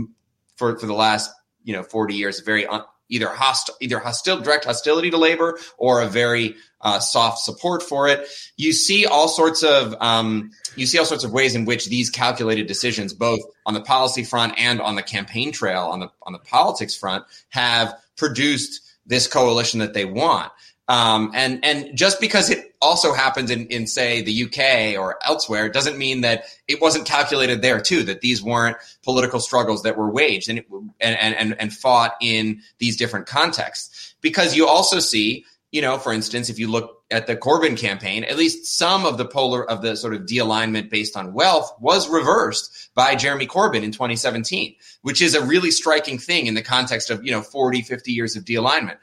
[0.57, 1.30] for for the last
[1.64, 6.03] you know 40 years very un, either hostile either hostile direct hostility to labor or
[6.03, 8.28] a very uh, soft support for it.
[8.57, 12.11] You see all sorts of um, you see all sorts of ways in which these
[12.11, 16.32] calculated decisions both on the policy front and on the campaign trail on the on
[16.32, 20.53] the politics front have produced this coalition that they want
[20.89, 25.68] um, and and just because it also happens in, in say the UK or elsewhere
[25.68, 28.05] doesn't mean that it wasn't calculated there too.
[28.05, 30.62] That these weren't political struggles that were waged and
[31.01, 34.14] and and, and fought in these different contexts.
[34.20, 38.24] Because you also see, you know, for instance, if you look at the Corbyn campaign,
[38.24, 42.09] at least some of the polar of the sort of de-alignment based on wealth was
[42.09, 47.11] reversed by Jeremy Corbyn in 2017, which is a really striking thing in the context
[47.11, 48.99] of, you know, 40, 50 years of de-alignment.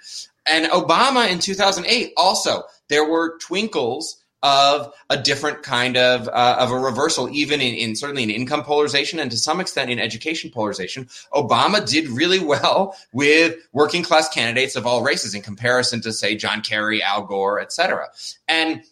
[0.45, 6.69] And Obama in 2008 also, there were twinkles of a different kind of uh, of
[6.69, 10.51] a reversal, even in, in, certainly in income polarization and to some extent in education
[10.51, 11.05] polarization.
[11.33, 16.35] Obama did really well with working class candidates of all races in comparison to say
[16.35, 18.09] John Kerry, Al Gore, et cetera.
[18.49, 18.83] And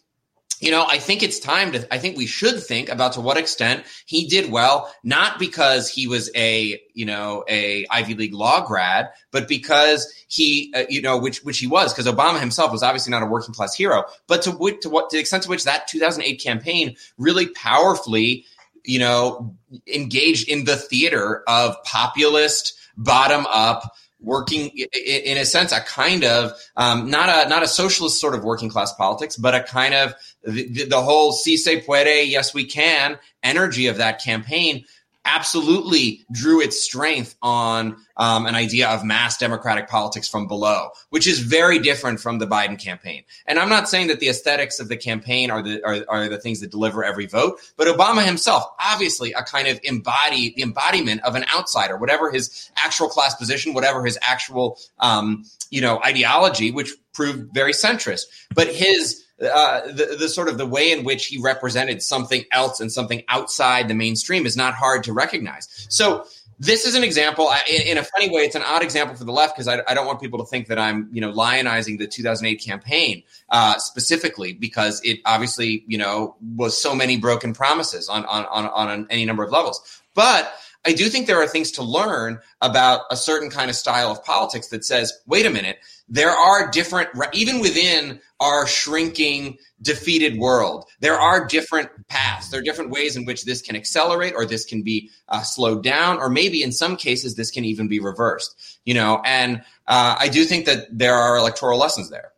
[0.62, 3.36] you know, I think it's time to, I think we should think about to what
[3.36, 8.64] extent he did well, not because he was a, you know, a Ivy League law
[8.64, 12.84] grad, but because he, uh, you know, which, which he was, because Obama himself was
[12.84, 14.52] obviously not a working class hero, but to,
[14.82, 18.44] to what, to the extent to which that 2008 campaign really powerfully,
[18.84, 19.56] you know,
[19.92, 24.70] engaged in the theater of populist, bottom up, working
[25.06, 28.68] in a sense a kind of um, not a not a socialist sort of working
[28.68, 30.14] class politics, but a kind of
[30.44, 34.84] the, the whole "si se puede, yes we can" energy of that campaign
[35.24, 41.26] absolutely drew its strength on um, an idea of mass democratic politics from below, which
[41.26, 43.22] is very different from the Biden campaign.
[43.46, 46.38] And I'm not saying that the aesthetics of the campaign are the are, are the
[46.38, 51.22] things that deliver every vote, but Obama himself, obviously, a kind of embody the embodiment
[51.22, 56.70] of an outsider, whatever his actual class position, whatever his actual um, you know ideology,
[56.70, 58.22] which proved very centrist,
[58.54, 62.80] but his uh, the, the sort of the way in which he represented something else
[62.80, 65.86] and something outside the mainstream is not hard to recognize.
[65.88, 66.26] So
[66.58, 68.42] this is an example in, in a funny way.
[68.42, 70.68] It's an odd example for the left because I, I, don't want people to think
[70.68, 76.36] that I'm, you know, lionizing the 2008 campaign uh, specifically because it obviously, you know,
[76.54, 80.02] was so many broken promises on, on, on, on any number of levels.
[80.14, 80.54] But
[80.84, 84.24] I do think there are things to learn about a certain kind of style of
[84.24, 85.78] politics that says, wait a minute,
[86.08, 92.48] there are different, even within our shrinking, defeated world, there are different paths.
[92.48, 95.84] There are different ways in which this can accelerate or this can be uh, slowed
[95.84, 100.16] down, or maybe in some cases, this can even be reversed, you know, and uh,
[100.18, 102.32] I do think that there are electoral lessons there.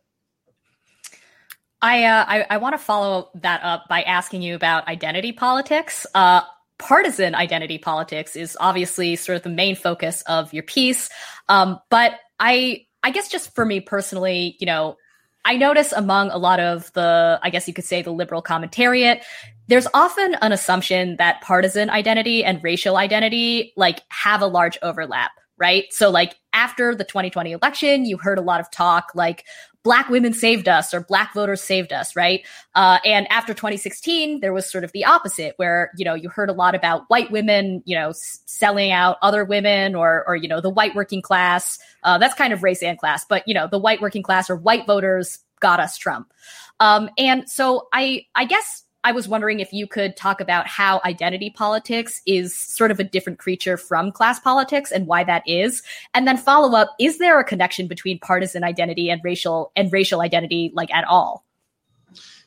[1.81, 6.07] I, uh, I, I want to follow that up by asking you about identity politics.
[6.15, 6.41] Uh,
[6.77, 11.09] partisan identity politics is obviously sort of the main focus of your piece.
[11.47, 14.97] Um, but I, I guess just for me personally, you know,
[15.45, 19.21] I notice among a lot of the, I guess you could say the liberal commentariat,
[19.67, 25.31] there's often an assumption that partisan identity and racial identity like have a large overlap
[25.57, 25.85] right?
[25.91, 29.45] So, like, after the 2020 election, you heard a lot of talk like,
[29.85, 32.41] black women saved us or black voters saved us, right?
[32.73, 36.49] Uh, and after 2016, there was sort of the opposite where, you know, you heard
[36.49, 40.47] a lot about white women, you know, s- selling out other women or, or, you
[40.47, 41.77] know, the white working class.
[42.01, 44.55] Uh, that's kind of race and class, but, you know, the white working class or
[44.55, 46.33] white voters got us Trump.
[46.79, 50.99] Um, and so I, I guess I was wondering if you could talk about how
[51.05, 55.83] identity politics is sort of a different creature from class politics and why that is.
[56.15, 60.21] And then follow up, is there a connection between partisan identity and racial and racial
[60.21, 61.45] identity like at all?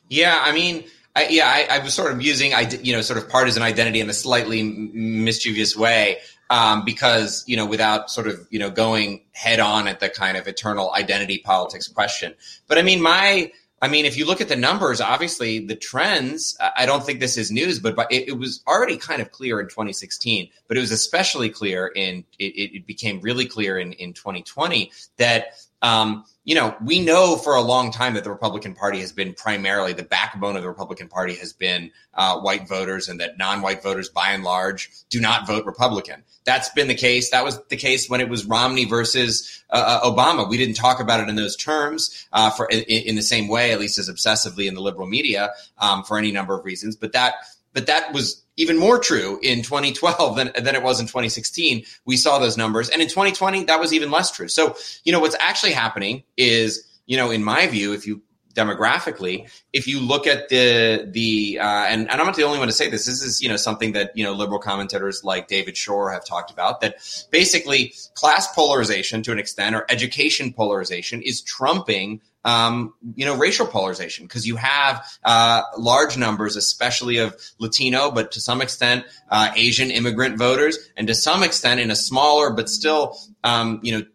[0.09, 0.83] Yeah, I mean,
[1.15, 2.51] I, yeah, I, I, was sort of using,
[2.83, 6.17] you know, sort of partisan identity in a slightly mischievous way
[6.49, 10.35] um, because, you know, without sort of, you know, going head on at the kind
[10.35, 12.33] of eternal identity politics question.
[12.67, 16.57] But I mean, my I mean, if you look at the numbers, obviously the trends,
[16.75, 19.59] I don't think this is news, but, but it, it was already kind of clear
[19.59, 24.13] in 2016, but it was especially clear in, it, it became really clear in, in
[24.13, 28.99] 2020 that, um, you know, we know for a long time that the Republican Party
[29.01, 33.19] has been primarily the backbone of the Republican Party has been uh, white voters, and
[33.19, 36.23] that non-white voters, by and large, do not vote Republican.
[36.45, 37.29] That's been the case.
[37.31, 40.49] That was the case when it was Romney versus uh, uh Obama.
[40.49, 43.71] We didn't talk about it in those terms uh, for in, in, the same way,
[43.71, 46.95] at least as obsessively in the liberal media, um, for any number of reasons.
[46.95, 47.35] But that,
[47.73, 51.85] but that was even more true in 2012 than, than it was in 2016.
[52.05, 52.89] We saw those numbers.
[52.89, 54.49] And in 2020, that was even less true.
[54.49, 58.21] So, you know, what's actually happening is, you know, in my view, if you
[58.53, 62.67] demographically, if you look at the the uh, and, and I'm not the only one
[62.67, 63.05] to say this.
[63.05, 66.51] This is you know something that you know liberal commentators like David Shor have talked
[66.51, 66.81] about.
[66.81, 66.95] That
[67.31, 73.67] basically class polarization to an extent or education polarization is trumping um, you know, racial
[73.67, 79.51] polarization because you have uh, large numbers, especially of Latino, but to some extent uh,
[79.55, 84.05] Asian immigrant voters, and to some extent, in a smaller but still, um, you know,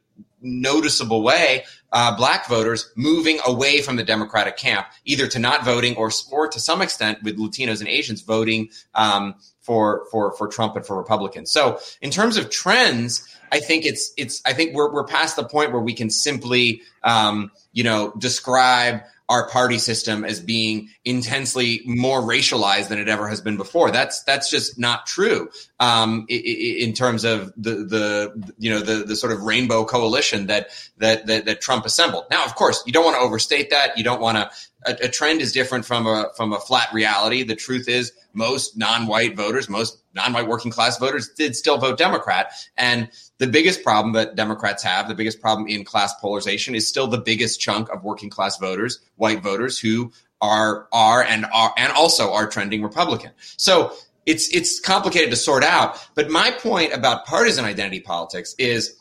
[0.41, 5.97] noticeable way, uh, black voters moving away from the Democratic camp, either to not voting
[5.97, 10.77] or, or to some extent with Latinos and Asians voting um, for for for Trump
[10.77, 11.51] and for Republicans.
[11.51, 15.45] So, in terms of trends, I think it's it's I think we're we're past the
[15.45, 21.81] point where we can simply um, you know describe our party system as being intensely
[21.87, 23.91] more racialized than it ever has been before.
[23.91, 25.49] That's that's just not true
[25.81, 30.69] um, in terms of the the you know the the sort of rainbow coalition that
[30.99, 32.25] that that, that Trump assembled.
[32.31, 33.97] Now, of course, you don't want to overstate that.
[33.97, 34.51] You don't want to.
[34.87, 37.45] A, a trend is different from a from a flat reality.
[37.45, 42.53] The truth is, most non-white voters, most non-white working class voters, did still vote Democrat,
[42.77, 43.09] and
[43.39, 47.19] the biggest problem that Democrats have, the biggest problem in class polarization, is still the
[47.19, 52.33] biggest chunk of working class voters, white voters, who are are and are and also
[52.33, 53.31] are trending Republican.
[53.57, 53.93] So
[54.27, 56.05] it's it's complicated to sort out.
[56.15, 58.97] But my point about partisan identity politics is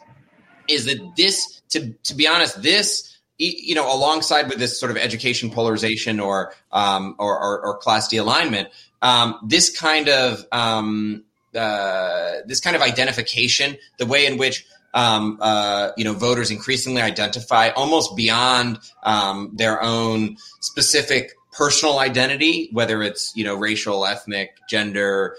[0.67, 4.97] is that this, to to be honest, this you know, alongside with this sort of
[4.97, 8.69] education polarization or um, or, or, or class de-alignment,
[9.01, 11.23] um, this kind of um,
[11.55, 17.01] uh, this kind of identification, the way in which um, uh, you know voters increasingly
[17.01, 24.57] identify almost beyond um, their own specific personal identity, whether it's you know racial, ethnic,
[24.69, 25.35] gender,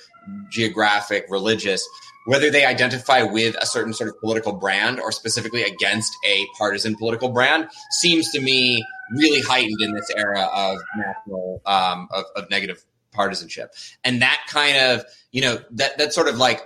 [0.51, 1.87] geographic, religious,
[2.27, 6.97] whether they identify with a certain sort of political brand or specifically against a partisan
[6.97, 12.51] political brand, seems to me really heightened in this era of national um, of, of
[12.51, 12.85] negative
[13.15, 16.63] partisanship, and that kind of you know that that sort of like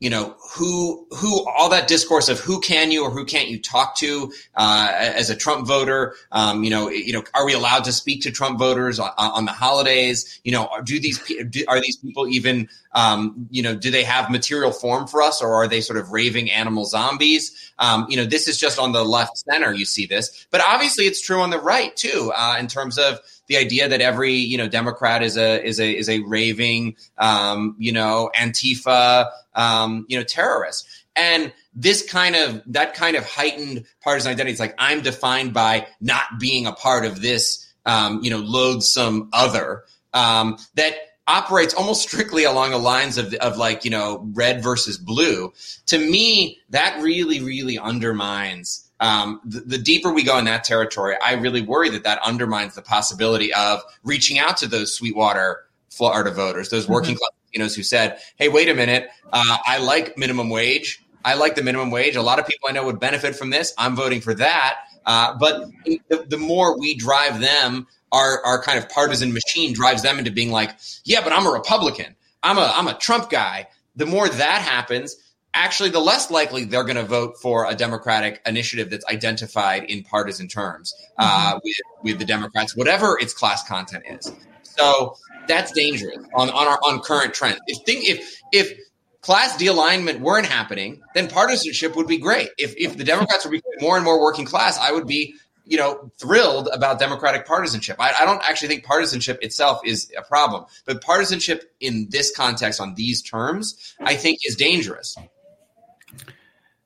[0.00, 3.60] you know who who all that discourse of who can you or who can't you
[3.60, 6.14] talk to uh, as a Trump voter.
[6.32, 9.44] Um, you know, you know, are we allowed to speak to Trump voters on, on
[9.44, 10.40] the holidays?
[10.42, 14.30] You know, do these do, are these people even um, you know do they have
[14.30, 17.72] material form for us or are they sort of raving animal zombies?
[17.78, 19.74] Um, you know, this is just on the left center.
[19.74, 23.20] You see this, but obviously it's true on the right too uh, in terms of
[23.50, 27.74] the idea that every you know Democrat is a is a is a raving um,
[27.78, 30.88] you know Antifa um, you know terrorist.
[31.16, 34.52] And this kind of that kind of heightened partisan identity.
[34.52, 39.28] It's like I'm defined by not being a part of this um, you know loathsome
[39.32, 39.82] other
[40.14, 40.94] um, that
[41.26, 45.52] operates almost strictly along the lines of, of like you know red versus blue
[45.86, 51.16] to me that really really undermines um, the, the, deeper we go in that territory,
[51.24, 56.30] I really worry that that undermines the possibility of reaching out to those Sweetwater, Florida
[56.30, 56.92] voters, those mm-hmm.
[56.92, 61.02] working class Latinos who said, "Hey, wait a minute, uh, I like minimum wage.
[61.24, 62.16] I like the minimum wage.
[62.16, 63.72] A lot of people I know would benefit from this.
[63.78, 68.78] I'm voting for that." Uh, but the, the more we drive them, our our kind
[68.78, 72.16] of partisan machine drives them into being like, "Yeah, but I'm a Republican.
[72.42, 75.16] I'm a I'm a Trump guy." The more that happens,
[75.54, 80.02] actually the less likely they're going to vote for a Democratic initiative that's identified in
[80.02, 81.58] partisan terms uh, mm-hmm.
[81.64, 84.32] with, with the Democrats, whatever its class content is.
[84.62, 87.58] So that's dangerous on on our on current trends.
[87.66, 88.78] If think if if
[89.20, 92.50] class de-alignment weren't happening, then partisanship would be great.
[92.56, 95.34] If if the Democrats were becoming more and more working class, I would be
[95.64, 97.96] you know thrilled about democratic partisanship.
[97.98, 102.80] I, I don't actually think partisanship itself is a problem, but partisanship in this context
[102.80, 105.16] on these terms, I think, is dangerous.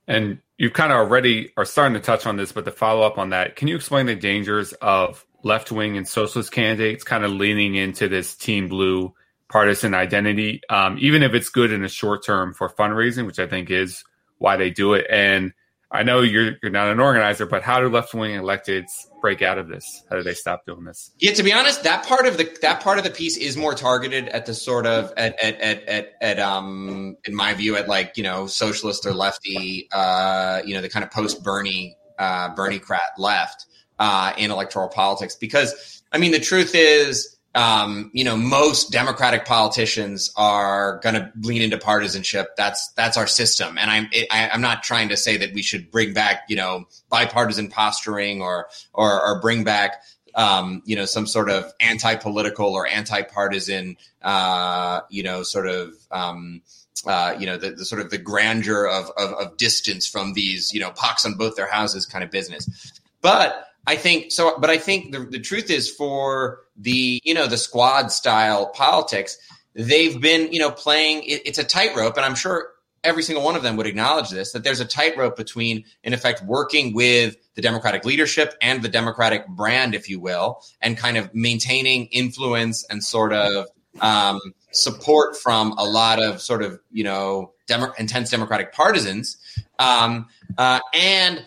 [0.06, 3.18] And you kind of already are starting to touch on this, but to follow up
[3.18, 7.30] on that, can you explain the dangers of left wing and socialist candidates kind of
[7.30, 9.14] leaning into this team blue
[9.48, 13.46] partisan identity, um, even if it's good in the short term for fundraising, which I
[13.46, 14.04] think is
[14.38, 15.06] why they do it.
[15.10, 15.52] And
[15.94, 18.90] I know you're you're not an organizer, but how do left wing electeds
[19.20, 20.02] break out of this?
[20.10, 21.12] How do they stop doing this?
[21.20, 23.74] Yeah, to be honest, that part of the that part of the piece is more
[23.74, 27.88] targeted at the sort of at at at at, at um in my view at
[27.88, 32.52] like you know socialist or lefty uh you know the kind of post Bernie uh
[32.56, 33.66] Bernie crat left
[34.00, 39.44] uh in electoral politics because I mean the truth is um, you know, most Democratic
[39.44, 42.56] politicians are going to lean into partisanship.
[42.56, 45.62] That's that's our system, and I'm it, I, am not trying to say that we
[45.62, 50.02] should bring back you know bipartisan posturing or or, or bring back
[50.34, 56.60] um, you know some sort of anti-political or anti-partisan uh, you know sort of um,
[57.06, 60.74] uh, you know the, the, sort of the grandeur of, of of distance from these
[60.74, 64.70] you know pox on both their houses kind of business, but I think so, but
[64.70, 69.38] I think the, the truth is for the, you know, the squad style politics,
[69.74, 72.16] they've been, you know, playing, it, it's a tightrope.
[72.16, 72.68] And I'm sure
[73.02, 76.42] every single one of them would acknowledge this, that there's a tightrope between, in effect,
[76.42, 81.32] working with the Democratic leadership and the Democratic brand, if you will, and kind of
[81.34, 83.66] maintaining influence and sort of
[84.00, 84.40] um,
[84.72, 89.36] support from a lot of sort of, you know, Demo- intense Democratic partisans.
[89.78, 90.28] Um,
[90.58, 91.44] uh, and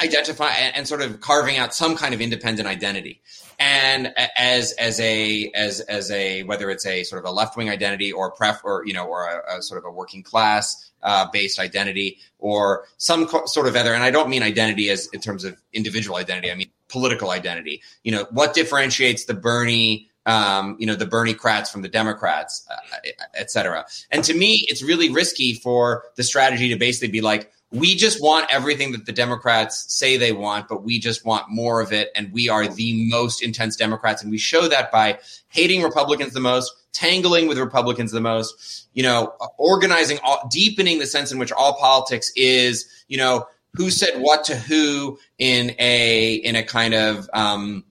[0.00, 3.20] identify and, and, sort of carving out some kind of independent identity
[3.58, 7.68] and as as a as as a whether it's a sort of a left wing
[7.68, 11.26] identity or pref or you know or a, a sort of a working class uh,
[11.32, 15.20] based identity or some co- sort of other and I don't mean identity as in
[15.20, 20.76] terms of individual identity I mean political identity you know what differentiates the Bernie um,
[20.78, 22.98] you know, the Berniecrats from the Democrats, uh,
[23.34, 23.86] et cetera.
[24.10, 28.20] And to me, it's really risky for the strategy to basically be like, we just
[28.20, 32.10] want everything that the Democrats say they want, but we just want more of it.
[32.16, 34.22] And we are the most intense Democrats.
[34.22, 39.04] And we show that by hating Republicans the most, tangling with Republicans the most, you
[39.04, 44.20] know, organizing, all, deepening the sense in which all politics is, you know, who said
[44.20, 47.84] what to who in a, in a kind of, um,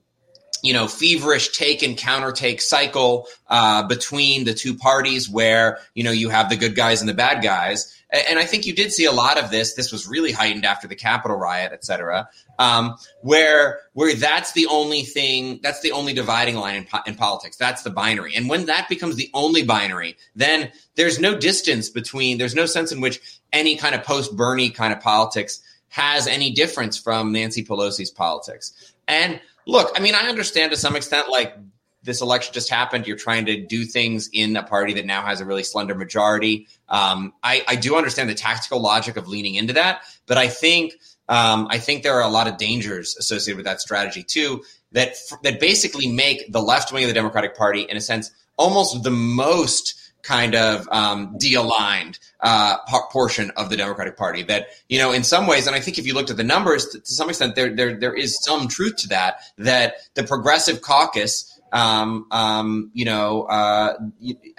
[0.62, 6.04] you know, feverish take and counter take cycle uh, between the two parties where, you
[6.04, 8.92] know, you have the good guys and the bad guys and I think you did
[8.92, 9.74] see a lot of this.
[9.74, 14.66] This was really heightened after the Capitol riot, et cetera, um, where where that's the
[14.66, 17.56] only thing, that's the only dividing line in, in politics.
[17.56, 22.38] That's the binary, and when that becomes the only binary, then there's no distance between.
[22.38, 23.20] There's no sense in which
[23.52, 28.94] any kind of post Bernie kind of politics has any difference from Nancy Pelosi's politics.
[29.08, 31.56] And look, I mean, I understand to some extent, like
[32.02, 33.06] this election just happened.
[33.06, 36.68] You're trying to do things in a party that now has a really slender majority.
[36.88, 40.94] Um, I, I, do understand the tactical logic of leaning into that, but I think
[41.28, 44.64] um, I think there are a lot of dangers associated with that strategy too.
[44.92, 49.04] That that basically make the left wing of the Democratic Party, in a sense, almost
[49.04, 52.76] the most kind of um, de-aligned uh,
[53.10, 54.42] portion of the Democratic Party.
[54.42, 56.88] That you know, in some ways, and I think if you looked at the numbers,
[56.88, 59.42] to, to some extent, there there there is some truth to that.
[59.58, 63.94] That the Progressive Caucus um, um, you know, uh,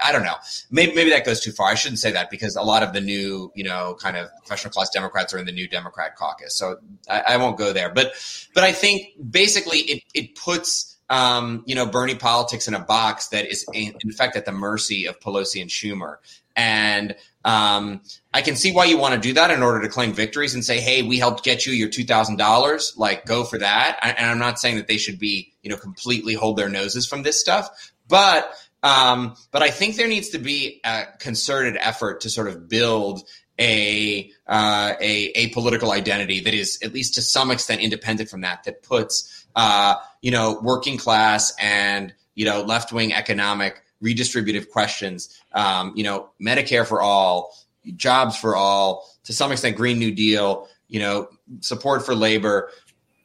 [0.04, 0.36] I don't know.
[0.70, 1.70] Maybe maybe that goes too far.
[1.70, 4.72] I shouldn't say that because a lot of the new, you know, kind of professional
[4.72, 6.56] class Democrats are in the new Democrat caucus.
[6.56, 6.78] So
[7.10, 7.90] I, I won't go there.
[7.90, 8.14] But
[8.54, 13.28] but I think basically it it puts um, you know Bernie politics in a box
[13.30, 16.18] that is in, in fact at the mercy of Pelosi and Schumer.
[16.56, 18.02] And um,
[18.34, 20.64] I can see why you want to do that in order to claim victories and
[20.64, 24.00] say, "Hey, we helped get you your two thousand dollars." Like, go for that.
[24.02, 27.08] I, and I'm not saying that they should be, you know, completely hold their noses
[27.08, 27.70] from this stuff,
[28.08, 32.68] but um, but I think there needs to be a concerted effort to sort of
[32.68, 33.24] build
[33.60, 38.42] a, uh, a a political identity that is at least to some extent independent from
[38.42, 38.64] that.
[38.66, 45.42] That puts uh, you know working class and you know left wing economic redistributive questions.
[45.54, 47.56] Um, you know, Medicare for all,
[47.96, 50.68] jobs for all, to some extent, Green New Deal.
[50.88, 51.30] You know,
[51.62, 52.70] support for labor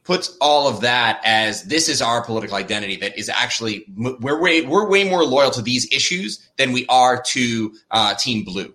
[0.07, 4.63] puts all of that as this is our political identity that is actually we're way
[4.63, 8.73] we're way more loyal to these issues than we are to uh, Team Blue.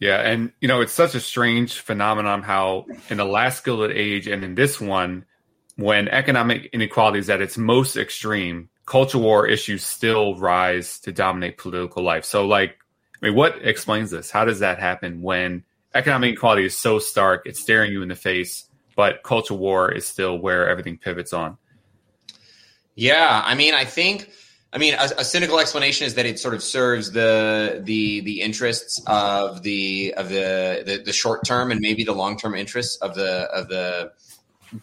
[0.00, 4.26] Yeah, and you know it's such a strange phenomenon how in the last Gilded Age
[4.26, 5.24] and in this one,
[5.76, 11.58] when economic inequality is at its most extreme, culture war issues still rise to dominate
[11.58, 12.24] political life.
[12.24, 12.78] So, like,
[13.20, 14.30] I mean, what explains this?
[14.30, 15.64] How does that happen when
[15.94, 20.06] economic inequality is so stark, it's staring you in the face, but culture war is
[20.06, 21.58] still where everything pivots on?
[22.94, 24.30] Yeah, I mean, I think.
[24.72, 28.40] I mean, a, a, cynical explanation is that it sort of serves the the the
[28.42, 32.96] interests of the of the the, the short term and maybe the long term interests
[32.96, 34.12] of the of the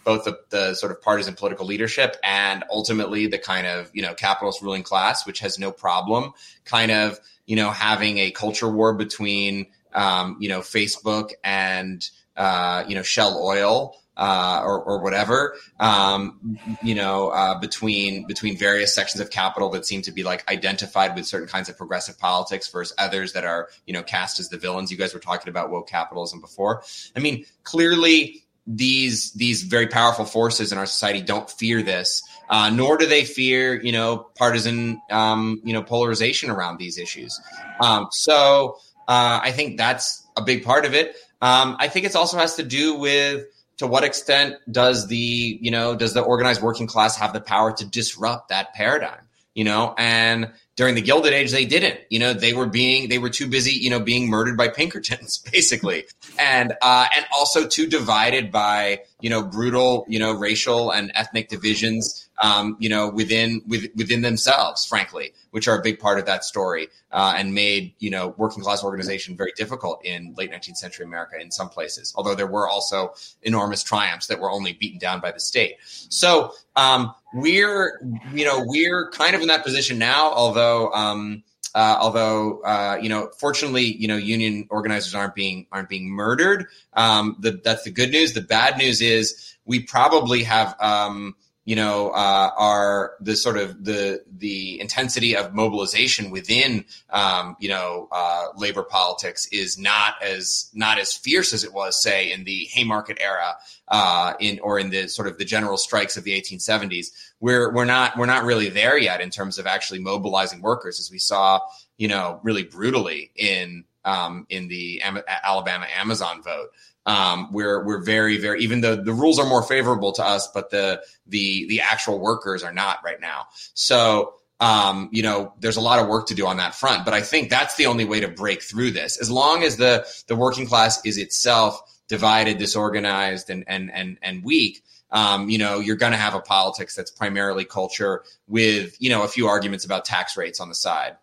[0.04, 4.14] both the, the, sort of partisan political leadership and ultimately the kind of you know
[4.14, 6.34] capitalist ruling class, which has no problem
[6.66, 12.84] kind of you know having a culture war between um, you know Facebook and uh,
[12.88, 13.98] you know Shell Oil.
[14.16, 19.88] Uh, or, or whatever, um, you know, uh, between between various sections of capital that
[19.88, 23.70] seem to be like identified with certain kinds of progressive politics versus others that are,
[23.88, 24.92] you know, cast as the villains.
[24.92, 26.84] You guys were talking about woke capitalism before.
[27.16, 32.70] I mean, clearly, these these very powerful forces in our society don't fear this, uh,
[32.70, 37.39] nor do they fear you know partisan um, you know polarization around these issues.
[37.82, 41.16] Um, so uh, I think that's a big part of it.
[41.41, 43.45] Um, I think it also has to do with
[43.78, 47.74] to what extent does the you know does the organized working class have the power
[47.74, 49.28] to disrupt that paradigm?
[49.56, 51.99] You know, and during the Gilded Age, they didn't.
[52.10, 55.38] You know, they were being they were too busy, you know, being murdered by Pinkertons,
[55.51, 56.06] basically,
[56.39, 61.49] and uh, and also too divided by you know brutal, you know, racial and ethnic
[61.49, 66.26] divisions, um, you know, within with, within themselves, frankly, which are a big part of
[66.26, 70.78] that story, uh, and made you know working class organization very difficult in late 19th
[70.78, 72.14] century America in some places.
[72.16, 75.76] Although there were also enormous triumphs that were only beaten down by the state.
[75.86, 78.00] So um, we're
[78.34, 80.92] you know we're kind of in that position now, although.
[80.92, 81.44] Um,
[81.76, 86.68] uh, although uh, you know, fortunately, you know, union organizers aren't being aren't being murdered.
[86.94, 88.34] Um, the, that's the good news.
[88.34, 93.86] The bad news is we probably have um, you know, uh, are the sort of
[93.86, 100.70] the the intensity of mobilization within, um, you know, uh, labor politics is not as
[100.74, 103.55] not as fierce as it was, say, in the Haymarket era,
[103.88, 107.07] uh, in or in the sort of the general strikes of the 1870s.
[107.39, 111.09] We're we're not we're not really there yet in terms of actually mobilizing workers, as
[111.09, 111.61] we saw,
[111.97, 115.01] you know, really brutally in um, in the
[115.43, 116.72] Alabama Amazon vote
[117.06, 120.70] um, we're we're very very even though the rules are more favorable to us, but
[120.70, 123.47] the the the actual workers are not right now.
[123.74, 127.04] So um, you know, there's a lot of work to do on that front.
[127.04, 129.18] But I think that's the only way to break through this.
[129.18, 134.43] As long as the the working class is itself divided, disorganized, and and and and
[134.43, 134.84] weak.
[135.12, 139.22] Um, you know, you're going to have a politics that's primarily culture with, you know,
[139.22, 141.18] a few arguments about tax rates on the side.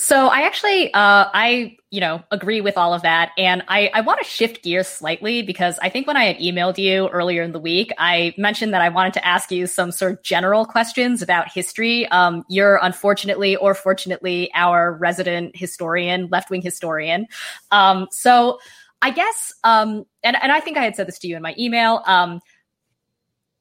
[0.00, 3.32] So I actually, uh, I, you know, agree with all of that.
[3.36, 6.78] And I, I want to shift gears slightly because I think when I had emailed
[6.78, 10.12] you earlier in the week, I mentioned that I wanted to ask you some sort
[10.12, 12.06] of general questions about history.
[12.10, 17.26] Um, you're unfortunately or fortunately our resident historian, left wing historian.
[17.72, 18.60] Um, so
[19.02, 21.56] I guess, um, and, and I think I had said this to you in my
[21.58, 22.02] email.
[22.06, 22.40] Um,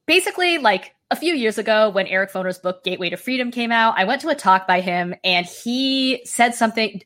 [0.08, 3.94] basically, like, a few years ago when Eric Foner's book Gateway to Freedom came out,
[3.98, 7.02] I went to a talk by him and he said something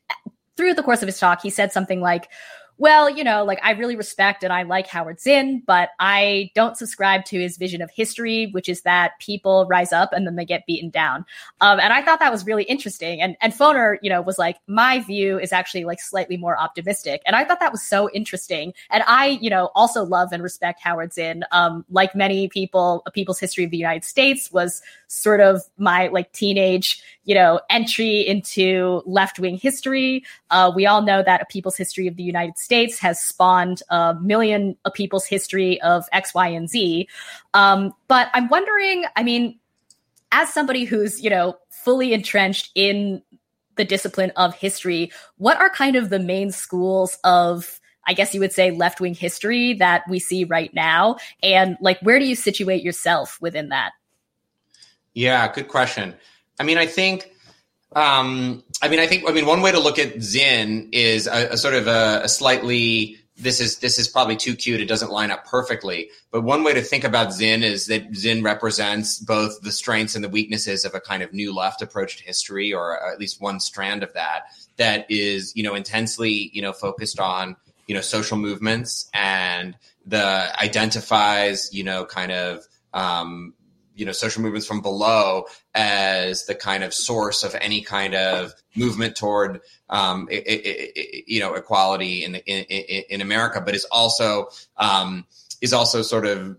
[0.56, 1.40] through the course of his talk.
[1.40, 2.28] He said something like,
[2.78, 6.76] well, you know, like I really respect and I like Howard Zinn, but I don't
[6.76, 10.44] subscribe to his vision of history, which is that people rise up and then they
[10.44, 11.24] get beaten down.
[11.60, 13.20] Um, and I thought that was really interesting.
[13.20, 17.22] And and Foner, you know, was like, my view is actually like slightly more optimistic.
[17.26, 18.72] And I thought that was so interesting.
[18.90, 21.44] And I, you know, also love and respect Howard Zinn.
[21.52, 26.08] Um, like many people, a people's history of the United States was sort of my
[26.08, 30.24] like teenage you know, entry into left wing history.
[30.50, 34.14] Uh, we all know that a people's history of the United States has spawned a
[34.20, 37.08] million a people's history of X, Y, and Z.
[37.54, 39.58] Um, but I'm wondering, I mean,
[40.32, 43.22] as somebody who's, you know, fully entrenched in
[43.76, 48.40] the discipline of history, what are kind of the main schools of I guess you
[48.40, 51.18] would say left wing history that we see right now?
[51.40, 53.92] And like, where do you situate yourself within that?
[55.14, 56.14] Yeah, good question.
[56.58, 57.30] I mean, I think.
[57.94, 59.28] Um, I mean, I think.
[59.28, 62.28] I mean, one way to look at Zinn is a, a sort of a, a
[62.28, 64.80] slightly this is this is probably too cute.
[64.80, 66.10] It doesn't line up perfectly.
[66.30, 70.24] But one way to think about Zinn is that Zinn represents both the strengths and
[70.24, 73.60] the weaknesses of a kind of new left approach to history, or at least one
[73.60, 74.44] strand of that
[74.76, 77.56] that is, you know, intensely, you know, focused on
[77.86, 79.76] you know social movements and
[80.06, 83.54] the identifies, you know, kind of um,
[83.94, 85.44] you know social movements from below
[85.74, 89.60] as the kind of source of any kind of movement toward
[89.90, 95.26] um, it, it, it, you know equality in, in in America, but is also um,
[95.60, 96.56] is also sort of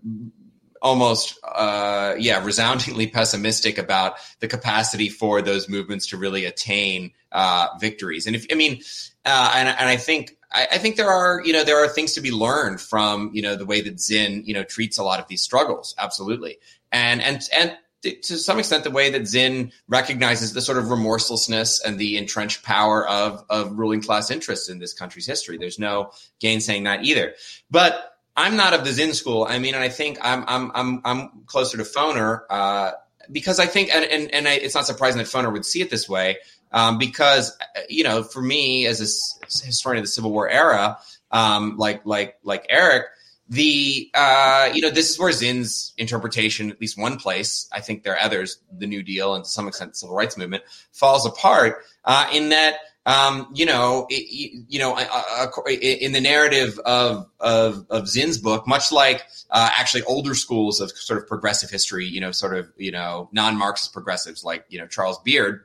[0.82, 7.68] almost uh, yeah resoundingly pessimistic about the capacity for those movements to really attain uh,
[7.80, 8.26] victories.
[8.26, 8.82] And if I mean,
[9.24, 12.20] uh, and and I think I, think there are you know there are things to
[12.20, 15.26] be learned from you know the way that Zinn you know treats a lot of
[15.26, 15.94] these struggles.
[15.98, 16.58] Absolutely,
[16.94, 21.80] and and and to some extent the way that Zinn recognizes the sort of remorselessness
[21.84, 25.58] and the entrenched power of of ruling class interests in this country's history.
[25.58, 27.34] There's no gainsaying that either.
[27.70, 29.46] But I'm not of the Zinn school.
[29.48, 32.92] I mean, and I think I'm I'm I'm I'm closer to Foner uh,
[33.32, 35.90] because I think and and, and I, it's not surprising that Foner would see it
[35.90, 36.36] this way
[36.72, 37.56] um, because
[37.88, 40.98] you know for me as a historian of the Civil War era,
[41.30, 43.06] um, like like like Eric,
[43.48, 48.02] the uh, you know this is where Zinn's interpretation, at least one place, I think
[48.02, 50.62] there are others, the New Deal and to some extent the Civil Rights Movement,
[50.92, 52.76] falls apart uh, in that
[53.06, 58.90] um, you know, it, you know, in the narrative of, of, of Zinn's book, much
[58.90, 62.90] like uh, actually older schools of sort of progressive history, you know, sort of, you
[62.90, 65.64] know, non-Marxist progressives like, you know, Charles Beard,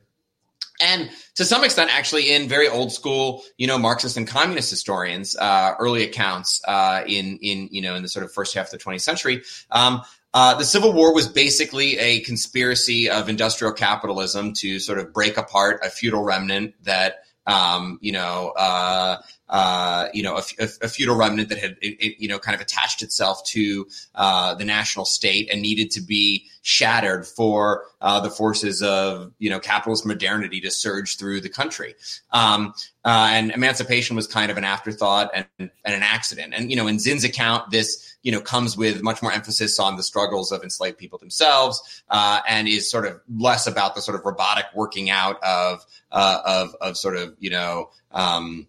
[0.80, 5.36] and to some extent, actually, in very old school, you know, Marxist and communist historians,
[5.36, 8.72] uh, early accounts uh, in in you know in the sort of first half of
[8.72, 10.02] the 20th century, um,
[10.34, 15.38] uh, the Civil War was basically a conspiracy of industrial capitalism to sort of break
[15.38, 19.18] apart a feudal remnant that um, you know, uh,
[19.50, 23.02] uh, you know, a, a, feudal remnant that had, it, you know, kind of attached
[23.02, 28.84] itself to uh, the national state and needed to be shattered for uh, the forces
[28.84, 31.96] of, you know, capitalist modernity to surge through the country.
[32.32, 36.54] Um, uh, and emancipation was kind of an afterthought and, and an accident.
[36.56, 39.96] And, you know, in Zinn's account, this, you know, comes with much more emphasis on
[39.96, 44.18] the struggles of enslaved people themselves, uh, and is sort of less about the sort
[44.20, 47.90] of robotic working out of uh, of of sort of you know.
[48.12, 48.68] Um,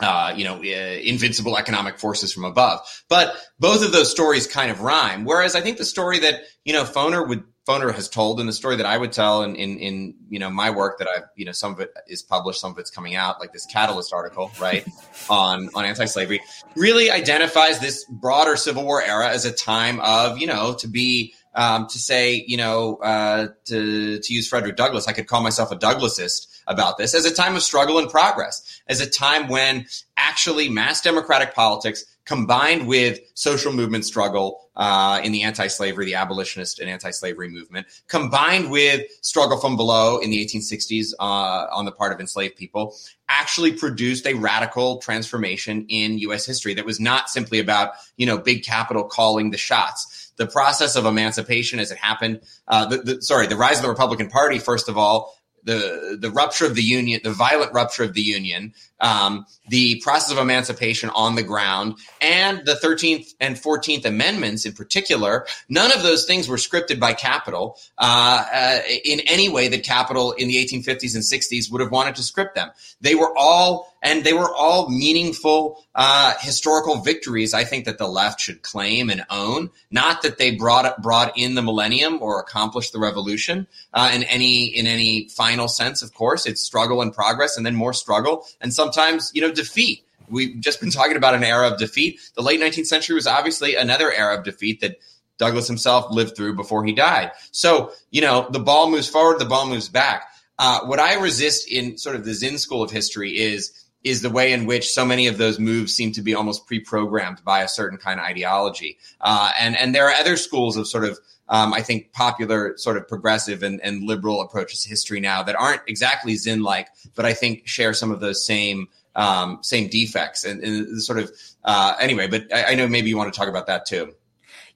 [0.00, 2.80] uh, you know, uh, invincible economic forces from above.
[3.08, 5.24] But both of those stories kind of rhyme.
[5.24, 8.52] Whereas I think the story that you know Foner would Foner has told, and the
[8.52, 11.44] story that I would tell in, in, in you know my work that I've you
[11.44, 14.50] know some of it is published, some of it's coming out, like this Catalyst article,
[14.60, 14.86] right,
[15.30, 16.40] on on anti-slavery,
[16.74, 21.34] really identifies this broader Civil War era as a time of you know to be
[21.54, 25.70] um, to say you know uh, to to use Frederick Douglass, I could call myself
[25.70, 29.86] a Douglassist about this as a time of struggle and progress, as a time when
[30.16, 36.78] actually mass democratic politics combined with social movement struggle uh, in the anti-slavery, the abolitionist
[36.78, 42.12] and anti-slavery movement, combined with struggle from below in the 1860s uh, on the part
[42.12, 42.96] of enslaved people,
[43.28, 46.46] actually produced a radical transformation in U.S.
[46.46, 50.32] history that was not simply about you know big capital calling the shots.
[50.36, 53.90] The process of emancipation, as it happened, uh, the, the, sorry, the rise of the
[53.90, 58.14] Republican Party, first of all, the the rupture of the union, the violent rupture of
[58.14, 64.04] the union, um, the process of emancipation on the ground, and the 13th and 14th
[64.04, 69.48] Amendments in particular, none of those things were scripted by Capital uh, uh, in any
[69.48, 72.70] way that Capital in the 1850s and 60s would have wanted to script them.
[73.00, 77.52] They were all, and they were all meaningful uh, historical victories.
[77.52, 79.70] I think that the left should claim and own.
[79.90, 84.66] Not that they brought brought in the millennium or accomplished the revolution uh, in any
[84.66, 86.02] in any final sense.
[86.02, 89.52] Of course, it's struggle and progress, and then more struggle, and some sometimes, you know,
[89.52, 90.04] defeat.
[90.28, 92.20] We've just been talking about an era of defeat.
[92.34, 94.96] The late 19th century was obviously another era of defeat that
[95.38, 97.32] Douglass himself lived through before he died.
[97.50, 100.28] So, you know, the ball moves forward, the ball moves back.
[100.58, 104.30] Uh, what I resist in sort of the Zinn school of history is is the
[104.30, 107.68] way in which so many of those moves seem to be almost pre-programmed by a
[107.68, 108.98] certain kind of ideology.
[109.20, 111.18] Uh, and and there are other schools of sort of
[111.52, 115.54] um, I think popular sort of progressive and, and liberal approaches to history now that
[115.54, 120.44] aren't exactly Zinn like, but I think share some of those same um, same defects
[120.44, 121.30] and, and sort of
[121.64, 122.26] uh, anyway.
[122.26, 124.14] But I, I know maybe you want to talk about that too.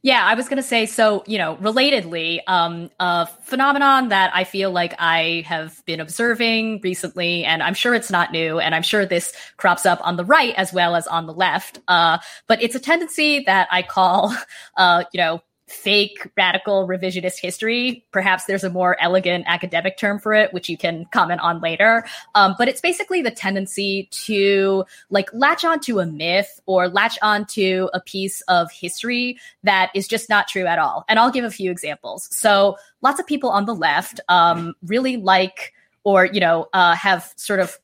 [0.03, 4.45] Yeah, I was going to say so, you know, relatedly, um, a phenomenon that I
[4.45, 8.83] feel like I have been observing recently, and I'm sure it's not new, and I'm
[8.83, 11.81] sure this crops up on the right as well as on the left.
[11.89, 14.37] Uh, but it's a tendency that I call,
[14.77, 18.05] uh, you know, fake radical revisionist history.
[18.13, 22.07] Perhaps there's a more elegant academic term for it, which you can comment on later.
[22.35, 27.89] Um, but it's basically the tendency to like latch onto a myth or latch onto
[27.93, 31.05] a piece of history that is just not true at all.
[31.09, 32.29] And I'll give a few examples.
[32.31, 35.73] So lots of people on the left um, really like
[36.05, 37.77] or, you know, uh, have sort of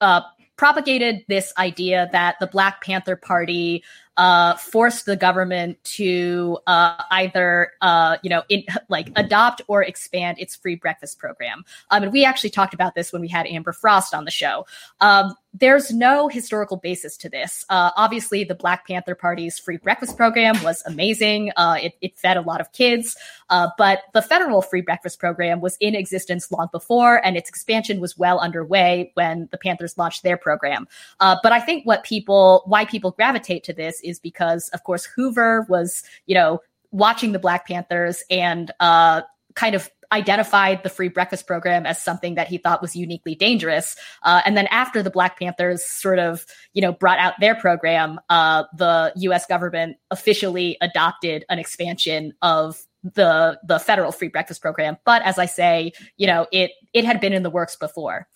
[0.00, 0.22] uh,
[0.56, 3.84] propagated this idea that the Black Panther Party
[4.18, 10.38] uh, forced the government to uh, either uh, you know in, like adopt or expand
[10.38, 11.64] its free breakfast program.
[11.90, 14.66] Um, and we actually talked about this when we had Amber Frost on the show.
[15.00, 17.64] Um, there's no historical basis to this.
[17.68, 21.52] Uh, obviously, the Black Panther Party's free breakfast program was amazing.
[21.56, 23.16] Uh, it, it, fed a lot of kids,
[23.48, 28.00] uh, but the federal free breakfast program was in existence long before, and its expansion
[28.00, 30.86] was well underway when the Panthers launched their program.
[31.20, 35.04] Uh, but I think what people, why people gravitate to this, is because, of course,
[35.04, 36.60] Hoover was, you know,
[36.90, 39.22] watching the Black Panthers and uh,
[39.54, 43.96] kind of identified the free breakfast program as something that he thought was uniquely dangerous.
[44.22, 48.18] Uh, and then after the Black Panthers sort of, you know, brought out their program,
[48.30, 49.46] uh, the U.S.
[49.46, 54.96] government officially adopted an expansion of the the federal free breakfast program.
[55.04, 58.26] But as I say, you know, it it had been in the works before.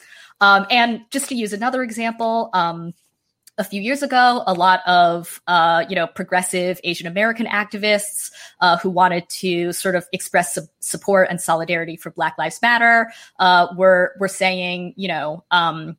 [0.40, 2.94] Um, and just to use another example, um,
[3.58, 8.30] a few years ago, a lot of uh, you know progressive Asian American activists
[8.60, 13.12] uh, who wanted to sort of express su- support and solidarity for Black Lives Matter
[13.38, 15.44] uh, were were saying, you know.
[15.50, 15.96] Um,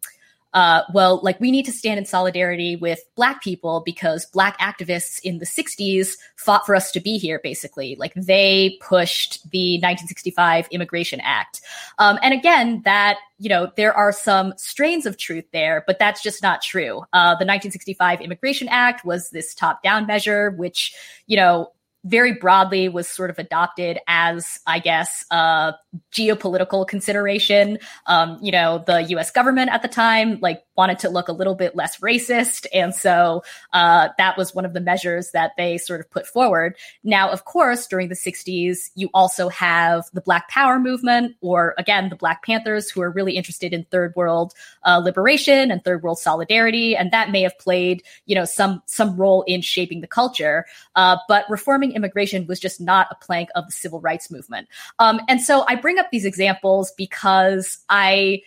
[0.54, 5.20] uh, well, like we need to stand in solidarity with Black people because Black activists
[5.24, 7.96] in the 60s fought for us to be here, basically.
[7.98, 11.62] Like they pushed the 1965 Immigration Act.
[11.98, 16.22] Um, and again, that, you know, there are some strains of truth there, but that's
[16.22, 17.00] just not true.
[17.14, 20.94] Uh, the 1965 Immigration Act was this top down measure, which,
[21.26, 21.72] you know,
[22.04, 25.74] very broadly was sort of adopted as, I guess, a
[26.12, 27.80] geopolitical consideration.
[28.08, 29.32] Um, you know, the U.S.
[29.32, 33.44] government at the time like wanted to look a little bit less racist, and so
[33.72, 36.76] uh, that was one of the measures that they sort of put forward.
[37.04, 42.10] Now, of course, during the '60s, you also have the Black Power movement, or again,
[42.10, 44.54] the Black Panthers, who are really interested in third world
[44.84, 49.16] uh, liberation and third world solidarity, and that may have played, you know, some some
[49.16, 50.66] role in shaping the culture.
[50.96, 54.68] Uh, but reforming immigration was just not a plank of the civil rights movement.
[55.00, 58.42] Um, and so I bring up these examples because I,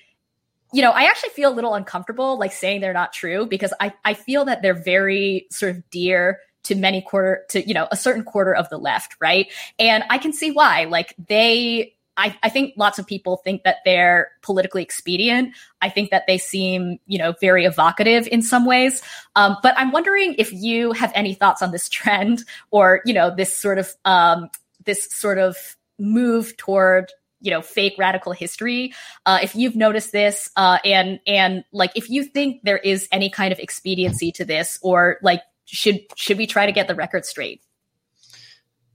[0.73, 3.93] you know, I actually feel a little uncomfortable like saying they're not true because I,
[4.05, 7.97] I feel that they're very sort of dear to many quarter to, you know, a
[7.97, 9.53] certain quarter of the left, right?
[9.79, 10.85] And I can see why.
[10.85, 15.55] Like they I, I, think lots of people think that they're politically expedient.
[15.83, 19.03] I think that they seem, you know, very evocative in some ways.
[19.35, 23.35] Um, but I'm wondering if you have any thoughts on this trend or, you know,
[23.35, 24.49] this sort of um,
[24.85, 25.57] this sort of
[25.99, 28.93] move toward you know fake radical history
[29.27, 33.29] uh, if you've noticed this uh, and and like if you think there is any
[33.29, 37.25] kind of expediency to this or like should should we try to get the record
[37.25, 37.63] straight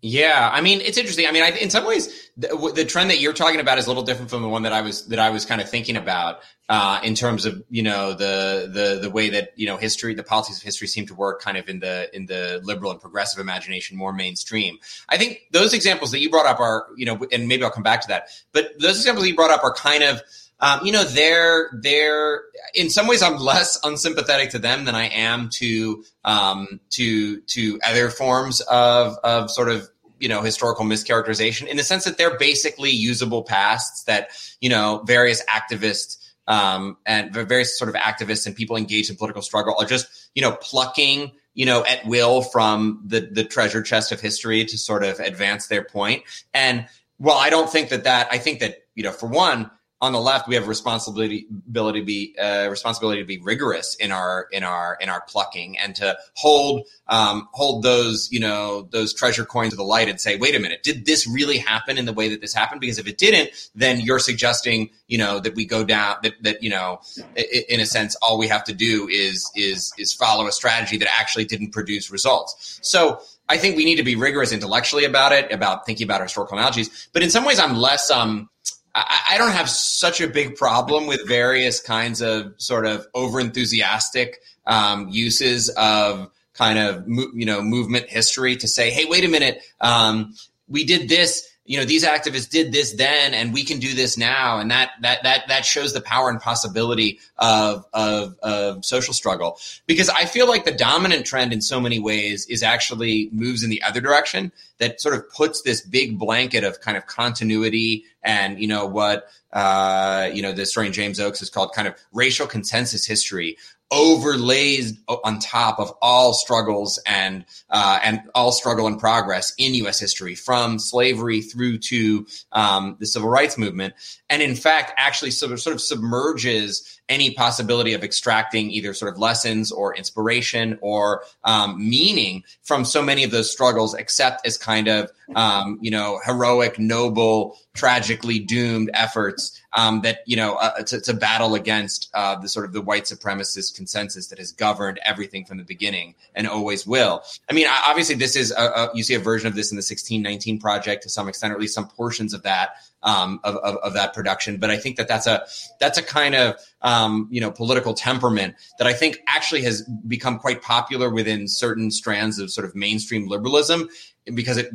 [0.01, 1.27] yeah, I mean it's interesting.
[1.27, 3.89] I mean, I, in some ways, the, the, trend that you're talking about is a
[3.89, 6.39] little different from the one that I was that I was kind of thinking about
[6.69, 10.23] uh, in terms of you know the the the way that you know history, the
[10.23, 13.39] politics of history seem to work kind of in the in the liberal and progressive
[13.39, 14.79] imagination more mainstream.
[15.07, 17.83] I think those examples that you brought up are you know, and maybe I'll come
[17.83, 20.21] back to that, but those examples that you brought up are kind of
[20.61, 22.43] um, you know, they're they're
[22.75, 27.79] in some ways I'm less unsympathetic to them than I am to um, to to
[27.83, 29.89] other forms of of sort of
[30.19, 34.29] you know historical mischaracterization in the sense that they're basically usable pasts that
[34.61, 36.17] you know various activists
[36.47, 40.43] um, and various sort of activists and people engaged in political struggle are just you
[40.43, 45.03] know plucking you know at will from the the treasure chest of history to sort
[45.03, 46.21] of advance their point.
[46.53, 46.85] And
[47.17, 49.69] well i don't think that that i think that you know for one
[50.01, 54.11] on the left, we have responsibility ability to be uh, responsibility to be rigorous in
[54.11, 59.13] our in our in our plucking and to hold um, hold those you know those
[59.13, 62.05] treasure coins of the light and say, wait a minute, did this really happen in
[62.05, 62.81] the way that this happened?
[62.81, 66.63] Because if it didn't, then you're suggesting you know that we go down that that
[66.63, 66.99] you know
[67.35, 71.09] in a sense all we have to do is is is follow a strategy that
[71.13, 72.79] actually didn't produce results.
[72.81, 76.25] So I think we need to be rigorous intellectually about it, about thinking about our
[76.25, 77.09] historical analogies.
[77.13, 78.49] But in some ways, I'm less um
[78.93, 84.41] I, don't have such a big problem with various kinds of sort of over enthusiastic
[84.65, 89.61] um, uses of kind of you know movement history to say, hey, wait a minute,
[89.79, 90.33] um,
[90.67, 94.17] we did this you know these activists did this then and we can do this
[94.17, 94.59] now.
[94.59, 99.57] And that that that that shows the power and possibility of of, of social struggle.
[99.85, 103.69] Because i feel like the dominant trend in so many ways is actually moves in
[103.69, 108.59] the other direction that sort of puts this big blanket of kind of continuity and
[108.59, 112.47] you know what uh, you know, the historian James Oakes has called kind of racial
[112.47, 113.57] consensus history
[113.91, 119.99] overlays on top of all struggles and uh, and all struggle and progress in U.S.
[119.99, 123.93] history, from slavery through to um, the civil rights movement,
[124.29, 129.13] and in fact, actually sort of, sort of submerges any possibility of extracting either sort
[129.13, 134.57] of lessons or inspiration or um, meaning from so many of those struggles, except as
[134.57, 140.81] kind of um, you know heroic, noble, tragically doomed efforts um, that you know uh,
[140.83, 144.99] to, to, battle against uh, the sort of the white supremacist consensus that has governed
[145.03, 147.21] everything from the beginning and always will.
[147.49, 149.79] I mean, obviously, this is a, a, you see a version of this in the
[149.79, 152.71] 1619 project to some extent, or at least some portions of that
[153.03, 154.57] um, of, of, of, that production.
[154.57, 155.45] But I think that that's a
[155.79, 160.37] that's a kind of um, you know political temperament that I think actually has become
[160.37, 163.89] quite popular within certain strands of sort of mainstream liberalism
[164.25, 164.69] because it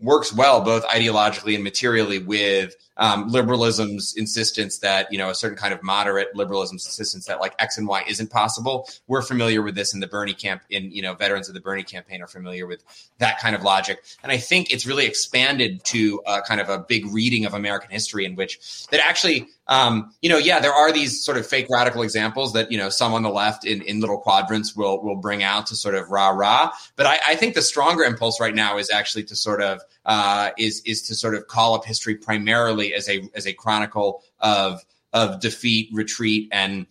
[0.00, 5.56] works well both ideologically and materially with um, liberalism's insistence that you know a certain
[5.56, 8.88] kind of moderate liberalism's insistence that like X and Y isn't possible.
[9.06, 10.62] We're familiar with this in the Bernie camp.
[10.70, 12.84] In you know, veterans of the Bernie campaign are familiar with
[13.18, 16.78] that kind of logic, and I think it's really expanded to a kind of a
[16.78, 20.92] big reading of American history in which that actually um, you know, yeah, there are
[20.92, 24.00] these sort of fake radical examples that you know some on the left in, in
[24.00, 26.72] little quadrants will will bring out to sort of rah rah.
[26.96, 30.50] But I, I think the stronger impulse right now is actually to sort of uh,
[30.58, 34.84] is is to sort of call up history primarily as a as a chronicle of
[35.12, 36.86] of defeat, retreat, and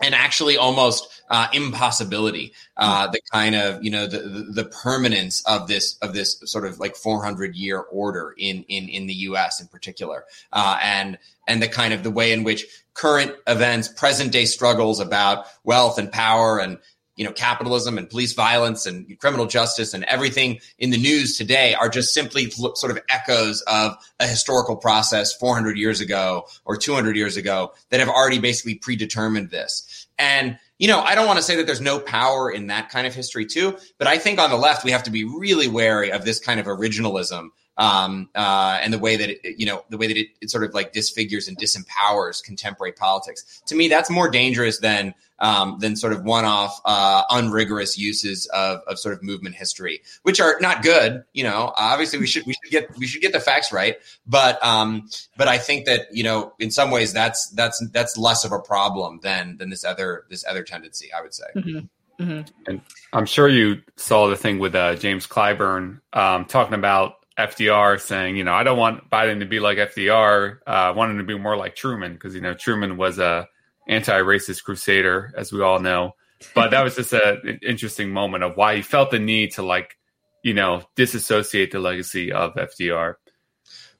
[0.00, 2.52] and actually almost uh, impossibility.
[2.76, 6.64] Uh, the kind of you know the, the, the permanence of this of this sort
[6.64, 9.60] of like 400 year order in in in the U.S.
[9.60, 14.32] in particular, uh, and and the kind of the way in which current events, present
[14.32, 16.78] day struggles about wealth and power and
[17.18, 21.74] you know capitalism and police violence and criminal justice and everything in the news today
[21.74, 27.16] are just simply sort of echoes of a historical process 400 years ago or 200
[27.16, 31.42] years ago that have already basically predetermined this and you know i don't want to
[31.42, 34.48] say that there's no power in that kind of history too but i think on
[34.48, 38.78] the left we have to be really wary of this kind of originalism um, uh,
[38.82, 40.92] and the way that it, you know the way that it, it, sort of like
[40.92, 43.62] disfigures and disempowers contemporary politics.
[43.66, 48.80] To me, that's more dangerous than um, than sort of one-off, uh, unrigorous uses of,
[48.86, 51.24] of sort of movement history, which are not good.
[51.32, 53.96] You know, obviously we should we should get we should get the facts right,
[54.26, 58.44] but um, but I think that you know in some ways that's that's that's less
[58.44, 61.12] of a problem than than this other this other tendency.
[61.12, 61.46] I would say.
[61.56, 61.78] Mm-hmm.
[62.20, 62.52] Mm-hmm.
[62.66, 62.80] And
[63.12, 68.36] I'm sure you saw the thing with uh, James Clyburn um, talking about FDR saying,
[68.36, 70.58] you know, I don't want Biden to be like FDR.
[70.66, 73.48] Uh, I want him to be more like Truman because, you know, Truman was a
[73.88, 76.12] anti-racist crusader, as we all know.
[76.54, 79.62] But that was just a, an interesting moment of why he felt the need to
[79.62, 79.96] like,
[80.44, 83.14] you know, disassociate the legacy of FDR.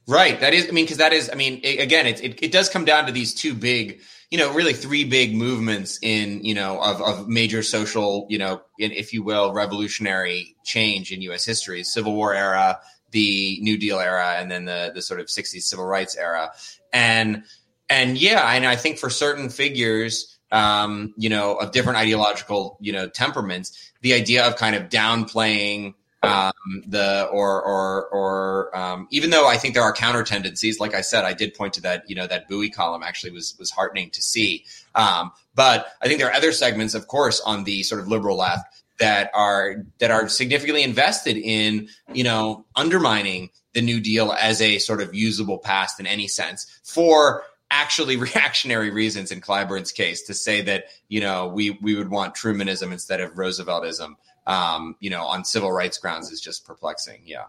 [0.07, 0.39] Right.
[0.41, 2.69] That is, I mean, because that is, I mean, it, again, it, it, it does
[2.69, 4.01] come down to these two big,
[4.31, 8.63] you know, really three big movements in, you know, of, of major social, you know,
[8.79, 11.45] in, if you will, revolutionary change in U.S.
[11.45, 12.79] history, Civil War era,
[13.11, 16.53] the New Deal era and then the the sort of 60s civil rights era.
[16.93, 17.45] And
[17.89, 22.93] and yeah, and I think for certain figures, um, you know, of different ideological, you
[22.93, 26.53] know, temperaments, the idea of kind of downplaying um,
[26.87, 31.01] the or or or um, even though I think there are counter tendencies, like I
[31.01, 34.11] said, I did point to that, you know, that Bouie column actually was was heartening
[34.11, 34.65] to see.
[34.95, 38.37] Um, but I think there are other segments, of course, on the sort of liberal
[38.37, 44.61] left that are that are significantly invested in you know undermining the New Deal as
[44.61, 50.23] a sort of usable past in any sense for actually reactionary reasons in Clyburn's case
[50.23, 54.17] to say that you know we we would want Trumanism instead of Rooseveltism
[54.47, 57.23] um, you know on civil rights grounds is just perplexing.
[57.25, 57.45] Yeah.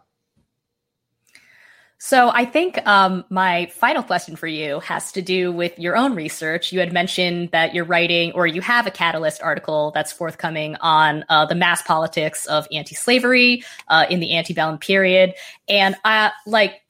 [2.01, 6.15] So I think um, my final question for you has to do with your own
[6.15, 6.71] research.
[6.71, 11.25] You had mentioned that you're writing, or you have a Catalyst article that's forthcoming on
[11.27, 15.33] uh, the mass politics of anti-slavery uh, in the antebellum period,
[15.67, 16.81] and I like,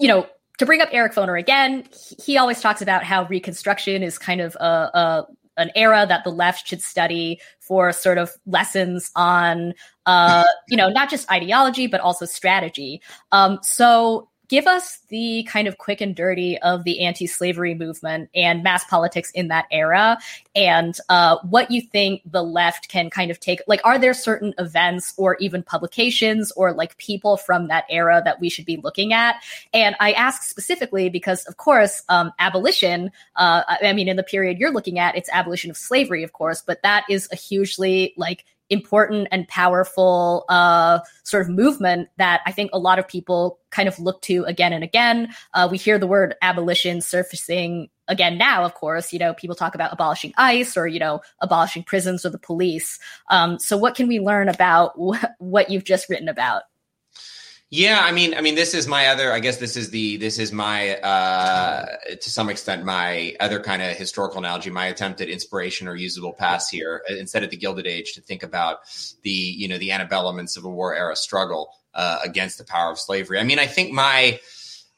[0.00, 0.26] you know,
[0.58, 1.84] to bring up Eric Foner again,
[2.18, 5.26] he always talks about how Reconstruction is kind of a, a
[5.58, 9.72] an era that the left should study for sort of lessons on,
[10.04, 13.00] uh, you know, not just ideology but also strategy.
[13.32, 18.62] Um, so give us the kind of quick and dirty of the anti-slavery movement and
[18.62, 20.18] mass politics in that era
[20.54, 24.54] and uh, what you think the left can kind of take like are there certain
[24.58, 29.12] events or even publications or like people from that era that we should be looking
[29.12, 29.36] at?
[29.72, 34.58] And i ask specifically because of course um, abolition uh, i mean in the period
[34.58, 38.44] you're looking at it's abolition of slavery of course but that is a hugely like
[38.70, 43.88] important and powerful uh, sort of movement that I think a lot of people kind
[43.88, 45.34] of look to again and again.
[45.54, 49.12] Uh, we hear the word abolition surfacing again now, of course.
[49.12, 52.98] You know, people talk about abolishing ICE or, you know, abolishing prisons or the police.
[53.30, 56.62] Um, so, what can we learn about wh- what you've just written about?
[57.70, 59.32] Yeah, I mean, I mean, this is my other.
[59.32, 61.86] I guess this is the this is my uh,
[62.20, 64.70] to some extent my other kind of historical analogy.
[64.70, 68.20] My attempt at inspiration or usable past here, uh, instead of the Gilded Age, to
[68.20, 68.78] think about
[69.22, 73.00] the you know the antebellum and Civil War era struggle uh, against the power of
[73.00, 73.40] slavery.
[73.40, 74.38] I mean, I think my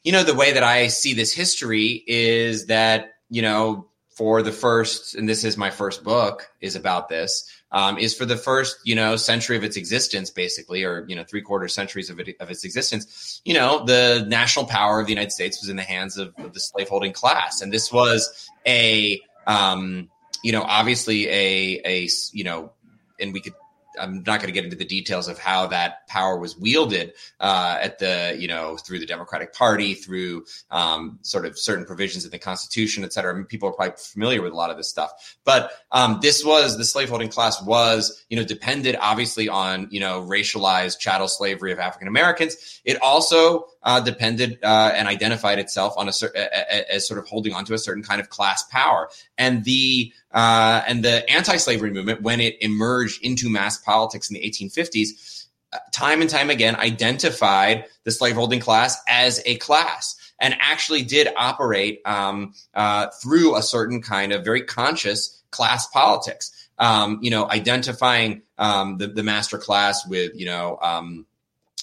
[0.03, 4.51] you know the way that I see this history is that you know for the
[4.51, 8.77] first, and this is my first book, is about this um, is for the first,
[8.83, 12.35] you know, century of its existence, basically, or you know, three quarter centuries of, it,
[12.39, 13.41] of its existence.
[13.45, 16.53] You know, the national power of the United States was in the hands of, of
[16.53, 20.09] the slaveholding class, and this was a, um,
[20.43, 22.71] you know, obviously a a you know,
[23.19, 23.53] and we could
[23.99, 27.77] I'm not going to get into the details of how that power was wielded uh,
[27.81, 32.31] at the, you know, through the Democratic Party, through um, sort of certain provisions in
[32.31, 33.33] the Constitution, et cetera.
[33.33, 35.37] I mean, people are probably familiar with a lot of this stuff.
[35.43, 40.21] But um, this was the slaveholding class was, you know, depended obviously on, you know,
[40.21, 42.81] racialized chattel slavery of African Americans.
[42.85, 47.73] It also uh, depended uh, and identified itself on a as sort of holding onto
[47.73, 49.09] a certain kind of class power.
[49.37, 54.41] And the uh, and the anti-slavery movement, when it emerged into mass politics in the
[54.41, 61.03] 1850s, uh, time and time again identified the slaveholding class as a class and actually
[61.03, 66.55] did operate um, uh, through a certain kind of very conscious class politics.
[66.77, 71.25] Um, you know, identifying um, the, the master class with, you know, um,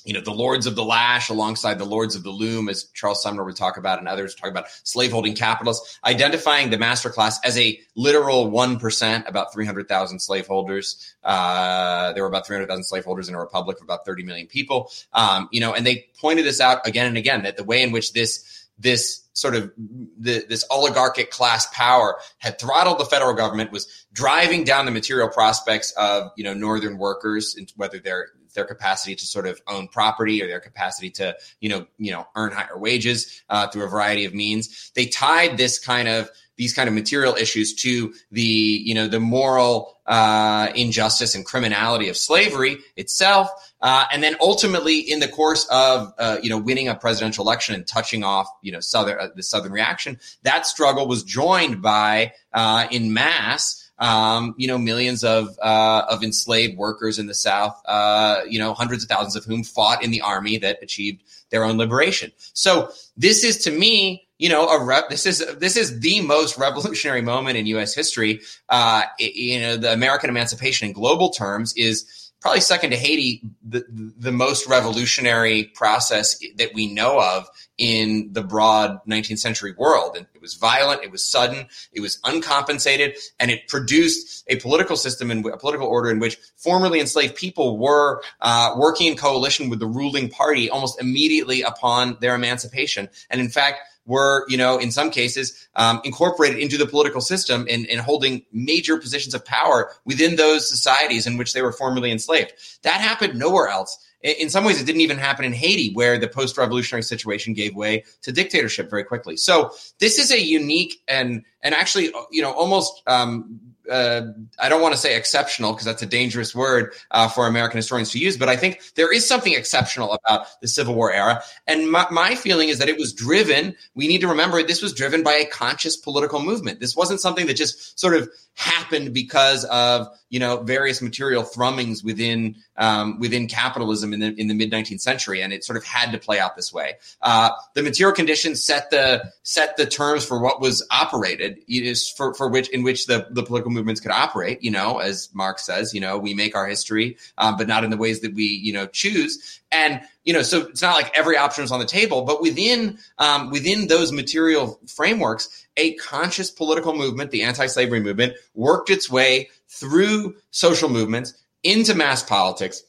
[0.07, 3.21] you know, the lords of the lash alongside the lords of the loom, as Charles
[3.21, 7.59] Sumner would talk about, and others talk about slaveholding capitalists, identifying the master class as
[7.59, 11.15] a literal 1%, about 300,000 slaveholders.
[11.25, 14.93] Uh, there were about 300,000 slaveholders in a republic of about 30 million people.
[15.13, 17.91] Um, you know, and they pointed this out again and again that the way in
[17.91, 23.73] which this, this sort of the, this oligarchic class power had throttled the federal government
[23.73, 29.15] was driving down the material prospects of you know northern workers whether they're their capacity
[29.15, 32.77] to sort of own property or their capacity to you know you know earn higher
[32.77, 34.91] wages uh, through a variety of means.
[34.97, 39.21] They tied this kind of these kind of material issues to the you know the
[39.21, 43.51] moral uh, injustice and criminality of slavery itself,
[43.81, 47.75] uh, and then ultimately in the course of uh, you know winning a presidential election
[47.75, 52.33] and touching off you know southern uh, the southern reaction, that struggle was joined by
[52.53, 57.81] uh, in mass um, you know, millions of uh, of enslaved workers in the South,
[57.87, 61.65] uh, you know, hundreds of thousands of whom fought in the army that achieved their
[61.65, 62.33] own liberation.
[62.53, 66.59] So this is to me, you know, a rep, this is this is the most
[66.59, 67.95] revolutionary moment in U.S.
[67.95, 68.41] history.
[68.69, 73.43] Uh, it, you know, the American emancipation in global terms is probably second to Haiti,
[73.67, 77.49] the, the most revolutionary process that we know of
[77.79, 80.17] in the broad 19th century world.
[80.17, 84.97] And it was violent, it was sudden, it was uncompensated, and it produced a political
[84.97, 89.69] system and a political order in which formerly enslaved people were uh, working in coalition
[89.69, 93.09] with the ruling party almost immediately upon their emancipation.
[93.31, 97.67] And in fact, were, you know, in some cases, um, incorporated into the political system
[97.69, 102.11] and, and holding major positions of power within those societies in which they were formerly
[102.11, 102.53] enslaved.
[102.83, 103.99] That happened nowhere else.
[104.23, 107.77] In some ways, it didn't even happen in Haiti, where the post revolutionary situation gave
[107.77, 109.37] way to dictatorship very quickly.
[109.37, 114.23] So, this is a unique and, and actually, you know, almost um, uh,
[114.59, 118.11] I don't want to say exceptional because that's a dangerous word uh, for American historians
[118.13, 121.43] to use, but I think there is something exceptional about the Civil War era.
[121.67, 124.93] And my, my, feeling is that it was driven, we need to remember this was
[124.93, 126.81] driven by a conscious political movement.
[126.81, 132.03] This wasn't something that just sort of happened because of you know various material thrummings
[132.03, 135.85] within um, within capitalism in the in the mid 19th century, and it sort of
[135.85, 136.95] had to play out this way.
[137.23, 142.35] Uh, the material conditions set the set the terms for what was operated is for
[142.35, 144.63] for which in which the the political movements could operate.
[144.63, 147.91] You know, as Marx says, you know, we make our history, um, but not in
[147.91, 149.61] the ways that we you know choose.
[149.71, 152.99] And you know, so it's not like every option is on the table, but within
[153.19, 159.51] um, within those material frameworks, a conscious political movement, the anti-slavery movement, worked its way
[159.69, 162.83] through social movements into mass politics,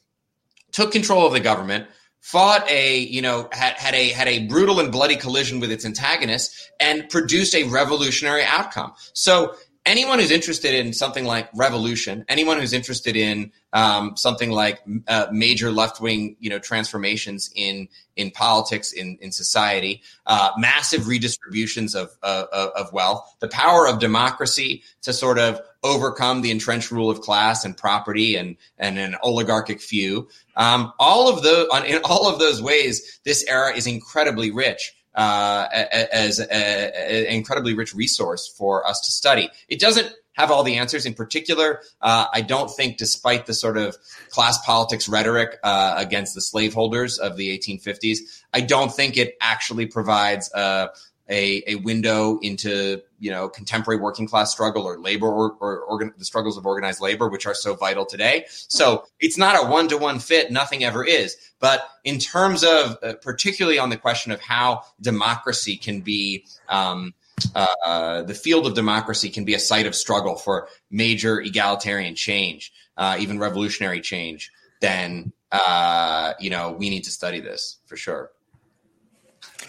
[0.72, 1.88] took control of the government,
[2.22, 5.86] fought a you know had, had a had a brutal and bloody collision with its
[5.86, 8.94] antagonists, and produced a revolutionary outcome.
[9.14, 9.56] So
[9.88, 15.28] anyone who's interested in something like revolution, anyone who's interested in um, something like uh,
[15.32, 21.96] major left wing, you know, transformations in in politics, in in society, uh, massive redistributions
[21.96, 27.22] of, of wealth, the power of democracy to sort of overcome the entrenched rule of
[27.22, 30.28] class and property and and an oligarchic few.
[30.58, 35.68] Um, all of the in all of those ways, this era is incredibly rich uh,
[35.72, 39.50] as an incredibly rich resource for us to study.
[39.68, 41.06] It doesn't have all the answers.
[41.06, 43.98] In particular, uh, I don't think, despite the sort of
[44.30, 48.20] class politics rhetoric uh, against the slaveholders of the 1850s,
[48.54, 50.90] I don't think it actually provides a,
[51.30, 56.14] a, a window into you know contemporary working class struggle or labor or, or organ,
[56.18, 58.46] the struggles of organized labor which are so vital today.
[58.50, 60.52] So it's not a one-to-one fit.
[60.52, 61.36] Nothing ever is.
[61.60, 67.14] But in terms of uh, particularly on the question of how democracy can be um,
[67.54, 72.74] uh, the field of democracy can be a site of struggle for major egalitarian change
[72.98, 74.52] uh, even revolutionary change
[74.82, 78.32] then uh, you know we need to study this for sure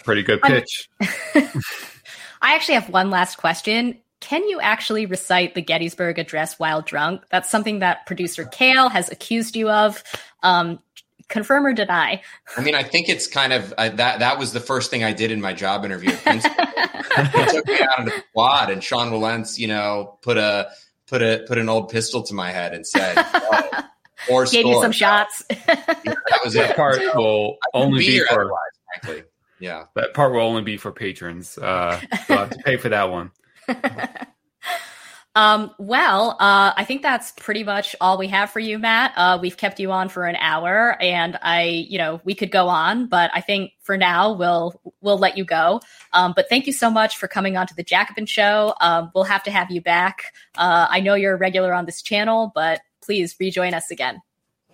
[0.03, 0.89] Pretty good pitch.
[2.41, 3.97] I actually have one last question.
[4.21, 7.23] Can you actually recite the Gettysburg Address while drunk?
[7.29, 10.03] That's something that producer Kale has accused you of.
[10.43, 10.79] Um,
[11.29, 12.21] confirm or deny?
[12.57, 14.19] I mean, I think it's kind of uh, that.
[14.19, 16.11] That was the first thing I did in my job interview.
[16.25, 20.69] I took me out of the quad, and Sean Wilentz, you know, put a
[21.07, 23.83] put a put an old pistol to my head and said, oh,
[24.29, 28.51] "Or gave you some shots." yeah, that was that part will only be, be for.
[29.01, 29.23] Frankly.
[29.59, 31.57] Yeah, that part will only be for patrons.
[31.57, 33.31] Uh, so have to pay for that one.
[35.35, 39.13] Um, well, uh, I think that's pretty much all we have for you, Matt.
[39.15, 42.67] Uh, we've kept you on for an hour, and I, you know, we could go
[42.67, 45.81] on, but I think for now we'll we'll let you go.
[46.13, 48.73] Um, but thank you so much for coming on to the Jacobin Show.
[48.81, 50.33] Um, we'll have to have you back.
[50.57, 54.21] Uh, I know you're a regular on this channel, but please rejoin us again.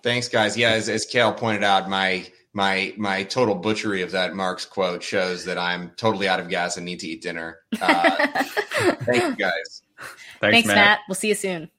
[0.02, 0.56] Thanks, guys.
[0.56, 2.26] Yeah, as, as Kale pointed out, my
[2.56, 6.78] my my total butchery of that Marx quote shows that I'm totally out of gas
[6.78, 7.58] and need to eat dinner.
[7.82, 8.26] Uh,
[9.02, 9.82] thank you guys.
[10.40, 10.76] Thanks, Thanks Matt.
[10.76, 10.98] Matt.
[11.06, 11.70] We'll see you soon.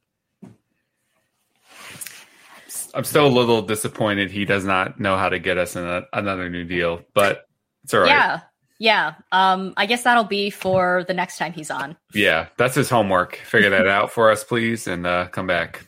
[2.93, 6.47] I'm still a little disappointed he does not know how to get us a, another
[6.47, 7.47] new deal, but
[7.83, 8.09] it's all right.
[8.09, 8.41] Yeah.
[8.77, 9.15] Yeah.
[9.31, 11.97] Um, I guess that'll be for the next time he's on.
[12.13, 12.47] Yeah.
[12.57, 13.37] That's his homework.
[13.37, 15.83] Figure that out for us, please, and uh, come back.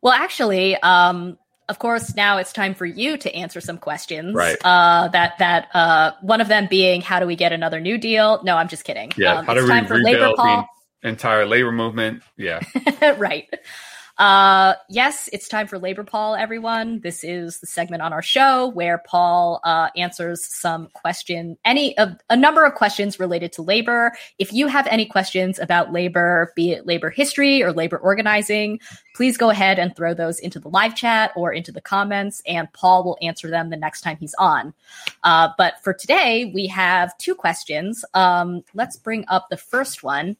[0.00, 1.36] Well, actually, um,
[1.70, 4.34] of course, now it's time for you to answer some questions.
[4.34, 4.58] Right.
[4.62, 8.42] Uh, that that uh, one of them being, how do we get another New Deal?
[8.42, 9.12] No, I'm just kidding.
[9.16, 9.38] Yeah.
[9.38, 10.04] Um, how do we rebuild
[10.38, 10.66] labor,
[11.02, 12.24] the entire labor movement?
[12.36, 12.60] Yeah.
[13.18, 13.48] right.
[14.20, 17.00] Uh, yes, it's time for Labor Paul, everyone.
[17.00, 22.18] This is the segment on our show where Paul uh, answers some question, any of
[22.28, 24.12] a number of questions related to labor.
[24.38, 28.78] If you have any questions about labor, be it labor history or labor organizing,
[29.14, 32.70] please go ahead and throw those into the live chat or into the comments, and
[32.74, 34.74] Paul will answer them the next time he's on.
[35.24, 38.04] Uh, but for today, we have two questions.
[38.12, 40.36] Um, let's bring up the first one.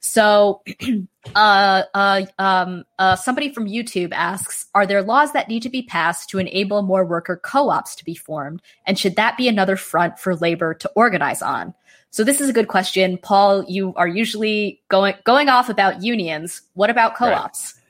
[0.00, 0.62] So,
[1.34, 5.82] uh, uh, um, uh, somebody from YouTube asks, are there laws that need to be
[5.82, 8.62] passed to enable more worker co-ops to be formed?
[8.86, 11.74] And should that be another front for labor to organize on?
[12.10, 13.18] So this is a good question.
[13.18, 16.62] Paul, you are usually going, going off about unions.
[16.74, 17.74] What about co-ops?
[17.74, 17.84] Right.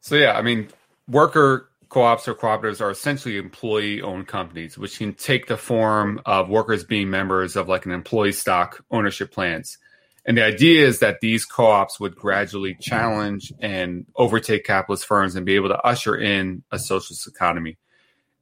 [0.00, 0.68] So yeah, I mean,
[1.08, 6.84] worker co-ops or cooperatives are essentially employee-owned companies, which can take the form of workers
[6.84, 9.78] being members of like an employee stock ownership plans.
[10.24, 15.34] And the idea is that these co ops would gradually challenge and overtake capitalist firms
[15.34, 17.78] and be able to usher in a socialist economy.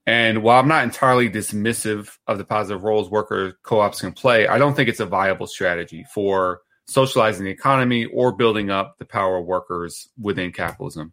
[0.07, 4.47] And while I'm not entirely dismissive of the positive roles worker co ops can play,
[4.47, 9.05] I don't think it's a viable strategy for socializing the economy or building up the
[9.05, 11.13] power of workers within capitalism.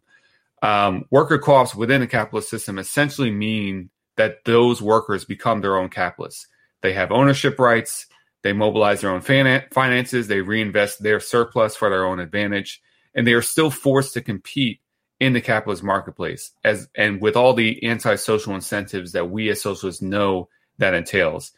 [0.62, 5.76] Um, worker co ops within a capitalist system essentially mean that those workers become their
[5.76, 6.46] own capitalists.
[6.82, 8.06] They have ownership rights
[8.42, 12.80] they mobilize their own finances, they reinvest their surplus for their own advantage,
[13.14, 14.80] and they are still forced to compete
[15.20, 20.02] in the capitalist marketplace as and with all the antisocial incentives that we as socialists
[20.02, 20.48] know
[20.78, 21.52] that entails.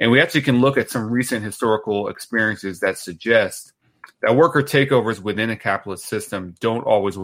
[0.00, 3.72] And we actually can look at some recent historical experiences that suggest
[4.20, 7.16] that worker takeovers within a capitalist system don't always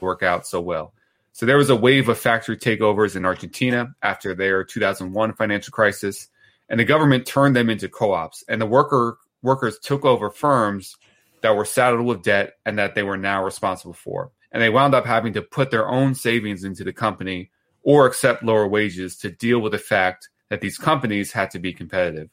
[0.00, 0.92] work out so well.
[1.32, 6.28] So there was a wave of factory takeovers in Argentina after their 2001 financial crisis
[6.70, 8.44] and the government turned them into co-ops.
[8.48, 10.96] And the worker workers took over firms
[11.42, 14.30] that were saddled with debt and that they were now responsible for.
[14.52, 17.50] And they wound up having to put their own savings into the company
[17.82, 21.72] or accept lower wages to deal with the fact that these companies had to be
[21.72, 22.28] competitive.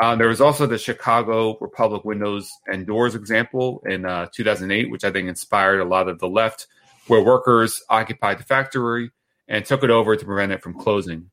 [0.00, 5.04] Uh, there was also the Chicago Republic Windows and Doors example in uh, 2008, which
[5.04, 6.66] I think inspired a lot of the left,
[7.06, 9.10] where workers occupied the factory
[9.46, 11.30] and took it over to prevent it from closing.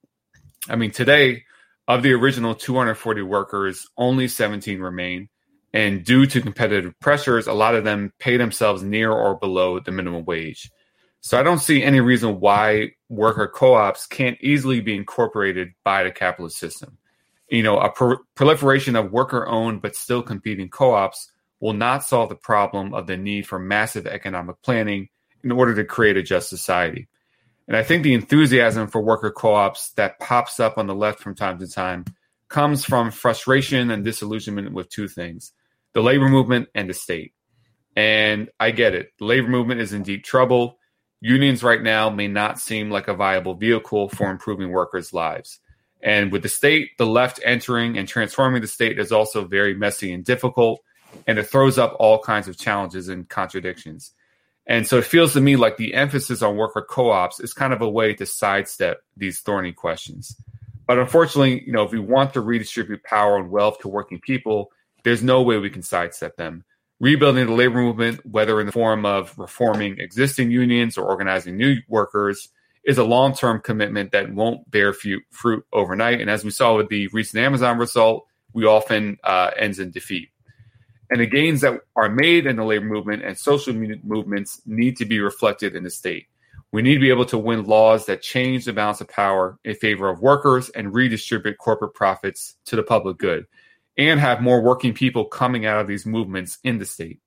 [0.69, 1.43] I mean, today,
[1.91, 5.27] of the original 240 workers, only 17 remain.
[5.73, 9.91] And due to competitive pressures, a lot of them pay themselves near or below the
[9.91, 10.71] minimum wage.
[11.19, 16.03] So I don't see any reason why worker co ops can't easily be incorporated by
[16.03, 16.97] the capitalist system.
[17.49, 22.05] You know, a pro- proliferation of worker owned but still competing co ops will not
[22.05, 25.09] solve the problem of the need for massive economic planning
[25.43, 27.09] in order to create a just society.
[27.71, 31.21] And I think the enthusiasm for worker co ops that pops up on the left
[31.21, 32.03] from time to time
[32.49, 35.53] comes from frustration and disillusionment with two things
[35.93, 37.33] the labor movement and the state.
[37.95, 39.11] And I get it.
[39.19, 40.79] The labor movement is in deep trouble.
[41.21, 45.61] Unions right now may not seem like a viable vehicle for improving workers' lives.
[46.03, 50.11] And with the state, the left entering and transforming the state is also very messy
[50.11, 50.81] and difficult,
[51.25, 54.11] and it throws up all kinds of challenges and contradictions.
[54.67, 57.81] And so it feels to me like the emphasis on worker co-ops is kind of
[57.81, 60.35] a way to sidestep these thorny questions.
[60.87, 64.71] But unfortunately, you know, if we want to redistribute power and wealth to working people,
[65.03, 66.63] there's no way we can sidestep them.
[66.99, 71.77] Rebuilding the labor movement, whether in the form of reforming existing unions or organizing new
[71.87, 72.49] workers,
[72.83, 74.93] is a long term commitment that won't bear
[75.31, 76.21] fruit overnight.
[76.21, 80.29] And as we saw with the recent Amazon result, we often uh, ends in defeat.
[81.11, 85.05] And the gains that are made in the labor movement and social movements need to
[85.05, 86.27] be reflected in the state.
[86.71, 89.75] We need to be able to win laws that change the balance of power in
[89.75, 93.45] favor of workers and redistribute corporate profits to the public good
[93.97, 97.19] and have more working people coming out of these movements in the state.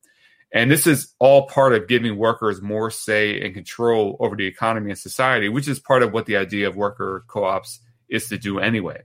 [0.51, 4.93] And this is all part of giving workers more say and control over the economy
[4.93, 8.39] and society, which is part of what the idea of worker co ops is to
[8.39, 9.03] do anyway.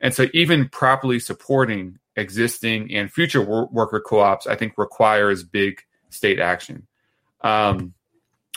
[0.00, 5.42] And so, even properly supporting existing and future wor- worker co ops, I think requires
[5.42, 5.80] big
[6.10, 6.86] state action.
[7.42, 7.94] Um,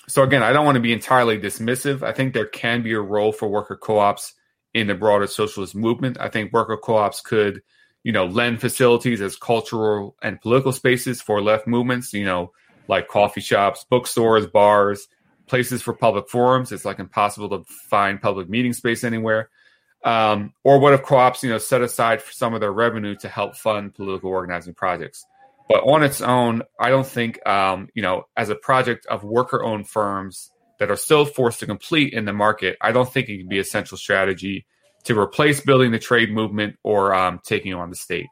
[0.08, 2.02] so, again, I don't want to be entirely dismissive.
[2.02, 4.34] I think there can be a role for worker co ops
[4.74, 6.18] in the broader socialist movement.
[6.20, 7.62] I think worker co ops could
[8.04, 12.52] you know, lend facilities as cultural and political spaces for left movements, you know,
[12.88, 15.08] like coffee shops, bookstores, bars,
[15.48, 16.72] places for public forums.
[16.72, 19.50] It's like impossible to find public meeting space anywhere.
[20.04, 23.28] Um, or what if co-ops, you know, set aside for some of their revenue to
[23.28, 25.26] help fund political organizing projects?
[25.68, 29.88] But on its own, I don't think, um, you know, as a project of worker-owned
[29.88, 33.48] firms that are still forced to complete in the market, I don't think it can
[33.48, 34.66] be a central strategy
[35.04, 38.28] to replace building the trade movement or um, taking on the state.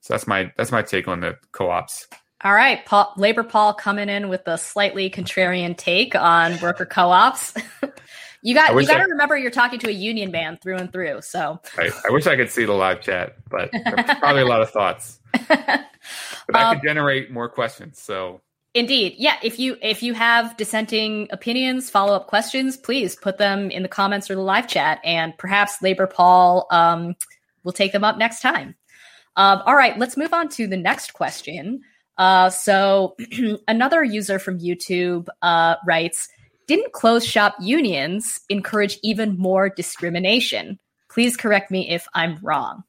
[0.00, 2.06] So that's my that's my take on the co-ops.
[2.42, 7.52] All right, Paul, Labor Paul coming in with a slightly contrarian take on worker co-ops.
[8.42, 11.22] you got you got to remember you're talking to a union man through and through.
[11.22, 13.70] So I, I wish I could see the live chat, but
[14.20, 15.20] probably a lot of thoughts.
[15.48, 18.00] But I um, could generate more questions.
[18.00, 18.40] So
[18.74, 19.14] Indeed.
[19.18, 23.88] Yeah, if you if you have dissenting opinions, follow-up questions, please put them in the
[23.88, 27.16] comments or the live chat and perhaps Labor Paul um,
[27.64, 28.76] will take them up next time.
[29.36, 31.80] Um, all right, let's move on to the next question.
[32.18, 33.16] Uh, so
[33.68, 36.28] another user from YouTube uh, writes,
[36.68, 40.78] didn't close shop unions encourage even more discrimination?
[41.10, 42.84] Please correct me if I'm wrong.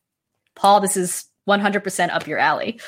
[0.55, 2.79] Paul, this is 100% up your alley.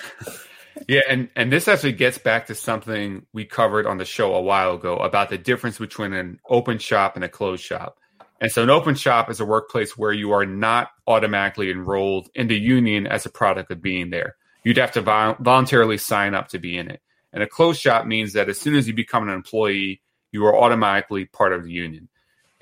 [0.87, 4.41] Yeah, and and this actually gets back to something we covered on the show a
[4.41, 7.97] while ago about the difference between an open shop and a closed shop.
[8.39, 12.47] And so an open shop is a workplace where you are not automatically enrolled in
[12.47, 14.35] the union as a product of being there.
[14.63, 17.01] You'd have to vol- voluntarily sign up to be in it.
[17.33, 20.01] And a closed shop means that as soon as you become an employee,
[20.31, 22.07] you are automatically part of the union.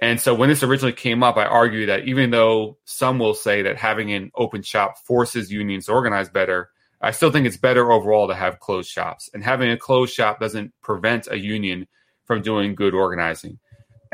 [0.01, 3.61] And so when this originally came up, I argue that even though some will say
[3.63, 6.69] that having an open shop forces unions to organize better,
[7.01, 9.29] I still think it's better overall to have closed shops.
[9.33, 11.87] And having a closed shop doesn't prevent a union
[12.25, 13.59] from doing good organizing.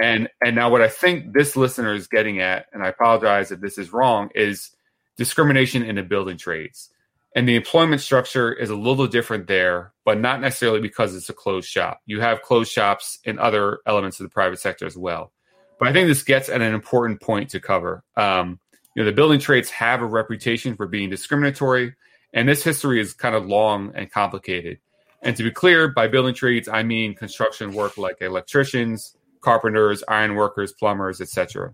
[0.01, 3.61] And and now what I think this listener is getting at, and I apologize if
[3.61, 4.71] this is wrong, is
[5.17, 6.89] discrimination in the building trades.
[7.35, 11.33] And the employment structure is a little different there, but not necessarily because it's a
[11.33, 11.99] closed shop.
[12.05, 15.33] You have closed shops in other elements of the private sector as well.
[15.77, 18.03] But I think this gets at an important point to cover.
[18.15, 18.59] Um,
[18.95, 21.93] you know, the building trades have a reputation for being discriminatory
[22.35, 24.79] and this history is kind of long and complicated.
[25.21, 30.35] And to be clear, by building trades, I mean construction work like electricians, carpenters, iron
[30.35, 31.73] workers, plumbers, etc.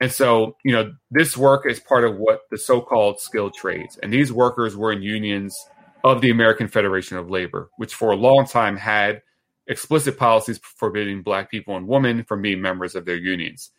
[0.00, 3.98] And so, you know, this work is part of what the so-called skilled trades.
[4.02, 5.58] And these workers were in unions
[6.04, 9.22] of the American Federation of Labor, which for a long time had
[9.66, 13.72] explicit policies forbidding black people and women from being members of their unions.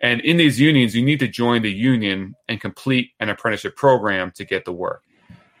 [0.00, 4.32] And in these unions, you need to join the union and complete an apprenticeship program
[4.36, 5.02] to get the work.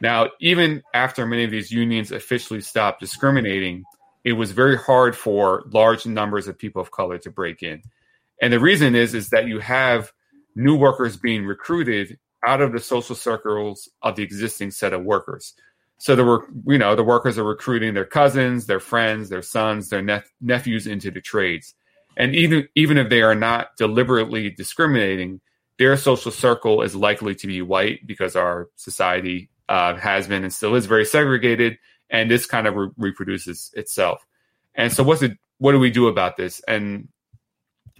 [0.00, 3.84] Now, even after many of these unions officially stopped discriminating,
[4.22, 7.82] it was very hard for large numbers of people of color to break in.
[8.40, 10.12] And the reason is is that you have
[10.54, 15.54] new workers being recruited out of the social circles of the existing set of workers.
[15.98, 19.88] So the work, you know, the workers are recruiting their cousins, their friends, their sons,
[19.88, 21.74] their nep- nephews into the trades.
[22.16, 25.40] And even even if they are not deliberately discriminating,
[25.78, 30.52] their social circle is likely to be white because our society uh, has been and
[30.52, 31.78] still is very segregated,
[32.10, 34.24] and this kind of re- reproduces itself.
[34.74, 35.38] And so, what's it?
[35.58, 36.60] What do we do about this?
[36.68, 37.08] And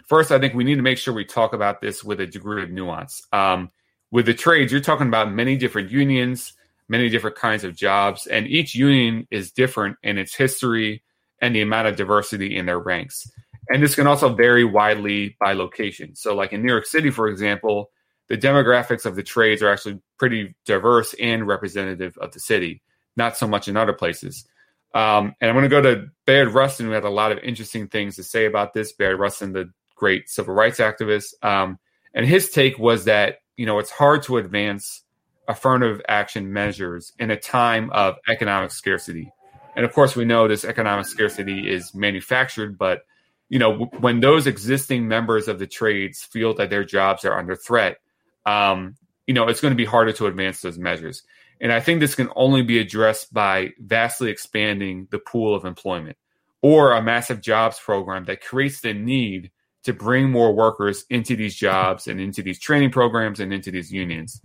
[0.06, 2.62] first, I think we need to make sure we talk about this with a degree
[2.62, 3.22] of nuance.
[3.32, 3.70] Um,
[4.10, 6.52] with the trades, you're talking about many different unions,
[6.88, 11.02] many different kinds of jobs, and each union is different in its history
[11.40, 13.30] and the amount of diversity in their ranks.
[13.68, 16.14] And this can also vary widely by location.
[16.14, 17.90] So, like in New York City, for example,
[18.28, 22.82] the demographics of the trades are actually pretty diverse and representative of the city,
[23.16, 24.46] not so much in other places.
[24.94, 27.88] Um, and I'm going to go to Bayard Rustin, who had a lot of interesting
[27.88, 28.92] things to say about this.
[28.92, 31.78] Bayard Rustin, the great civil rights activist, um,
[32.14, 35.02] and his take was that you know it's hard to advance
[35.46, 39.30] affirmative action measures in a time of economic scarcity.
[39.76, 43.02] And of course, we know this economic scarcity is manufactured, but
[43.48, 47.56] you know when those existing members of the trades feel that their jobs are under
[47.56, 47.98] threat,
[48.46, 48.96] um,
[49.26, 51.22] you know, it's going to be harder to advance those measures.
[51.60, 56.16] And I think this can only be addressed by vastly expanding the pool of employment
[56.62, 59.50] or a massive jobs program that creates the need
[59.84, 63.92] to bring more workers into these jobs and into these training programs and into these
[63.92, 64.40] unions.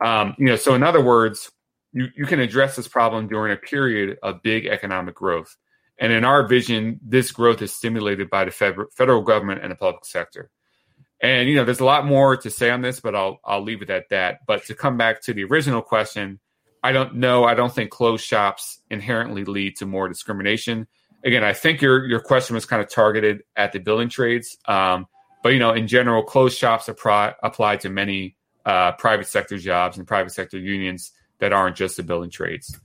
[0.00, 1.50] Um, you know, so in other words,
[1.92, 5.56] you, you can address this problem during a period of big economic growth.
[5.98, 10.04] And in our vision, this growth is stimulated by the federal government and the public
[10.04, 10.50] sector.
[11.20, 13.80] And you know, there's a lot more to say on this, but I'll I'll leave
[13.80, 14.40] it at that.
[14.46, 16.40] But to come back to the original question,
[16.82, 17.44] I don't know.
[17.44, 20.86] I don't think closed shops inherently lead to more discrimination.
[21.26, 25.08] Again, I think your your question was kind of targeted at the building trades, um,
[25.42, 29.98] but you know, in general, closed shops apply apply to many uh, private sector jobs
[29.98, 32.78] and private sector unions that aren't just the building trades.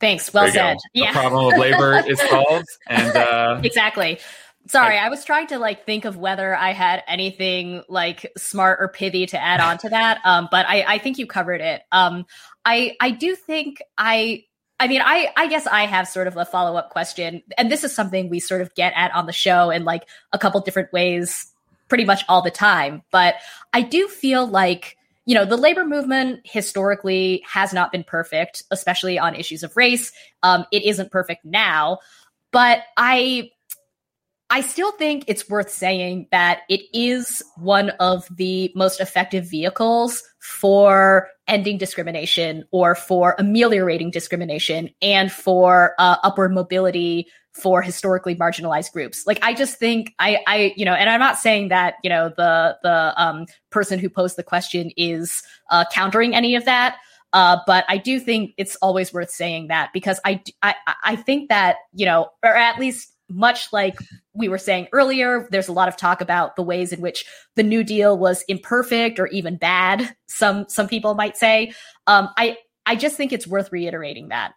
[0.00, 0.32] Thanks.
[0.32, 0.76] Well said.
[0.76, 0.80] Go.
[0.94, 1.12] Yeah.
[1.12, 4.18] The problem of labor is solved, and uh, exactly.
[4.66, 8.88] Sorry, I was trying to like think of whether I had anything like smart or
[8.88, 10.20] pithy to add on to that.
[10.24, 11.82] Um, but I, I think you covered it.
[11.92, 12.24] Um,
[12.64, 14.44] I I do think I
[14.80, 17.84] I mean, I I guess I have sort of a follow up question, and this
[17.84, 20.02] is something we sort of get at on the show in like
[20.32, 21.52] a couple different ways,
[21.88, 23.02] pretty much all the time.
[23.10, 23.36] But
[23.72, 24.96] I do feel like
[25.26, 30.12] you know the labor movement historically has not been perfect, especially on issues of race.
[30.42, 31.98] Um, it isn't perfect now,
[32.50, 33.50] but I
[34.54, 40.22] I still think it's worth saying that it is one of the most effective vehicles
[40.38, 48.92] for ending discrimination or for ameliorating discrimination and for uh, upward mobility for historically marginalized
[48.92, 49.26] groups.
[49.26, 52.28] Like I just think I I you know and I'm not saying that, you know,
[52.28, 56.98] the the um person who posed the question is uh countering any of that.
[57.32, 61.48] Uh, but I do think it's always worth saying that because I, I I think
[61.48, 63.96] that you know, or at least much like
[64.32, 67.62] we were saying earlier, there's a lot of talk about the ways in which the
[67.62, 70.14] New Deal was imperfect or even bad.
[70.26, 71.72] Some some people might say.
[72.06, 74.52] Um, I I just think it's worth reiterating that.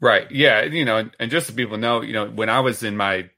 [0.00, 0.30] Right.
[0.30, 0.62] Yeah.
[0.62, 3.30] You know, and just so people know, you know, when I was in my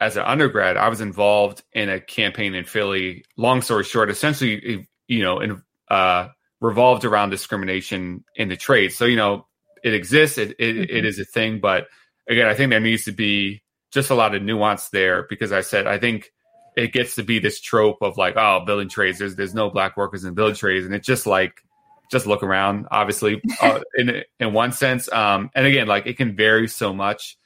[0.00, 3.24] as an undergrad, I was involved in a campaign in Philly.
[3.36, 6.28] Long story short, essentially, you know, in, uh,
[6.60, 8.96] revolved around discrimination in the trades.
[8.96, 9.46] So you know,
[9.82, 10.38] it exists.
[10.38, 10.96] It it, mm-hmm.
[10.96, 11.86] it is a thing, but
[12.28, 15.62] again, I think there needs to be just a lot of nuance there because I
[15.62, 16.30] said I think
[16.76, 19.18] it gets to be this trope of like, oh, building trades.
[19.18, 21.62] There's there's no black workers in building trades, and it's just like
[22.10, 22.86] just look around.
[22.90, 27.36] Obviously, uh, in in one sense, um, and again, like it can vary so much.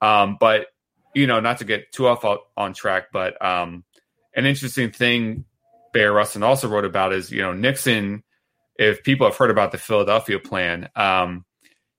[0.00, 0.66] Um, but
[1.14, 2.24] you know, not to get too off
[2.56, 3.84] on track, but um,
[4.34, 5.44] an interesting thing
[5.92, 8.22] Bayard Rustin also wrote about is you know Nixon.
[8.76, 11.44] If people have heard about the Philadelphia plan, um,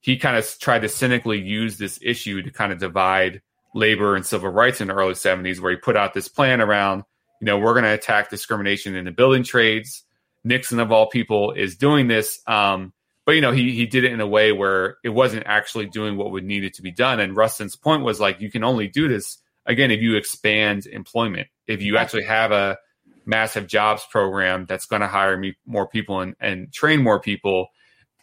[0.03, 3.41] he kind of tried to cynically use this issue to kind of divide
[3.73, 7.05] labor and civil rights in the early 70s, where he put out this plan around,
[7.39, 10.03] you know, we're going to attack discrimination in the building trades.
[10.43, 12.41] Nixon, of all people, is doing this.
[12.45, 12.91] Um,
[13.25, 16.17] but, you know, he, he did it in a way where it wasn't actually doing
[16.17, 17.21] what would needed to be done.
[17.21, 21.47] And Rustin's point was like, you can only do this, again, if you expand employment,
[21.65, 22.77] if you actually have a
[23.25, 27.69] massive jobs program that's going to hire me, more people and, and train more people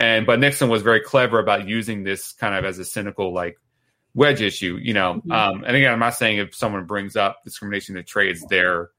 [0.00, 3.58] and but Nixon was very clever about using this kind of as a cynical like
[4.14, 5.14] wedge issue, you know.
[5.14, 5.30] Mm-hmm.
[5.30, 8.90] Um, and again, I'm not saying if someone brings up discrimination in the trades, they're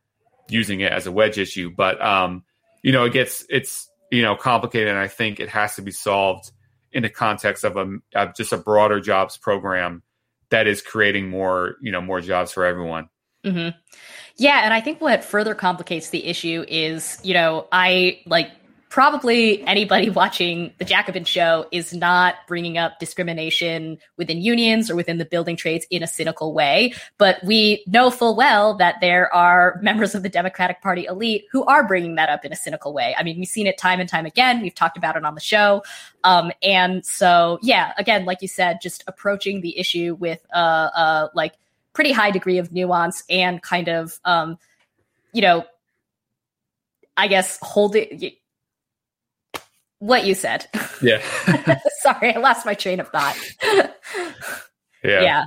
[0.47, 2.43] using it as a wedge issue, but um,
[2.83, 5.91] you know, it gets it's you know complicated, and I think it has to be
[5.91, 6.51] solved
[6.91, 10.03] in the context of a of just a broader jobs program
[10.49, 13.09] that is creating more you know more jobs for everyone.
[13.43, 13.77] Mm-hmm.
[14.37, 18.51] Yeah, and I think what further complicates the issue is, you know, I like
[18.91, 25.17] probably anybody watching the Jacobin show is not bringing up discrimination within unions or within
[25.17, 26.93] the building trades in a cynical way.
[27.17, 31.63] But we know full well that there are members of the Democratic Party elite who
[31.63, 33.15] are bringing that up in a cynical way.
[33.17, 34.61] I mean, we've seen it time and time again.
[34.61, 35.81] We've talked about it on the show.
[36.23, 41.53] Um, and so, yeah, again, like you said, just approaching the issue with a, like
[41.93, 44.57] pretty high degree of nuance and kind of, um,
[45.33, 45.65] you know,
[47.17, 48.33] I guess holding
[50.01, 50.67] what you said.
[51.01, 51.21] Yeah.
[52.01, 53.37] Sorry, I lost my train of thought.
[55.03, 55.21] yeah.
[55.21, 55.45] Yeah.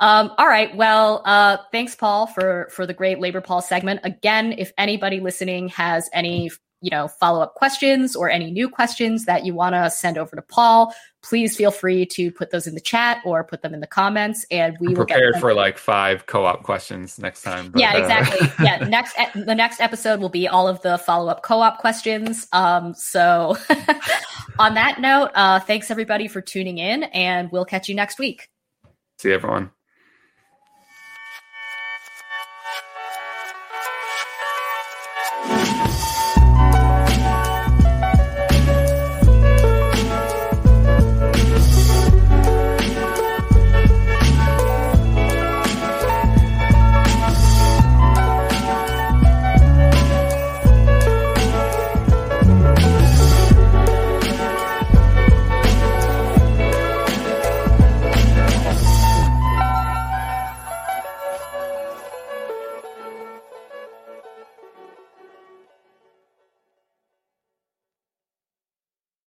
[0.00, 0.74] Um, all right.
[0.76, 4.00] Well, uh, thanks, Paul, for for the great labor Paul segment.
[4.04, 6.50] Again, if anybody listening has any
[6.80, 10.36] you know follow up questions or any new questions that you want to send over
[10.36, 13.80] to Paul, please feel free to put those in the chat or put them in
[13.80, 17.70] the comments, and we I'm will prepared for like five co op questions next time.
[17.70, 18.48] But, yeah, uh, exactly.
[18.48, 18.52] Uh...
[18.64, 22.46] yeah, next the next episode will be all of the follow up co op questions.
[22.52, 23.56] Um, so
[24.58, 28.48] on that note, uh, thanks everybody for tuning in, and we'll catch you next week.
[29.18, 29.70] See everyone.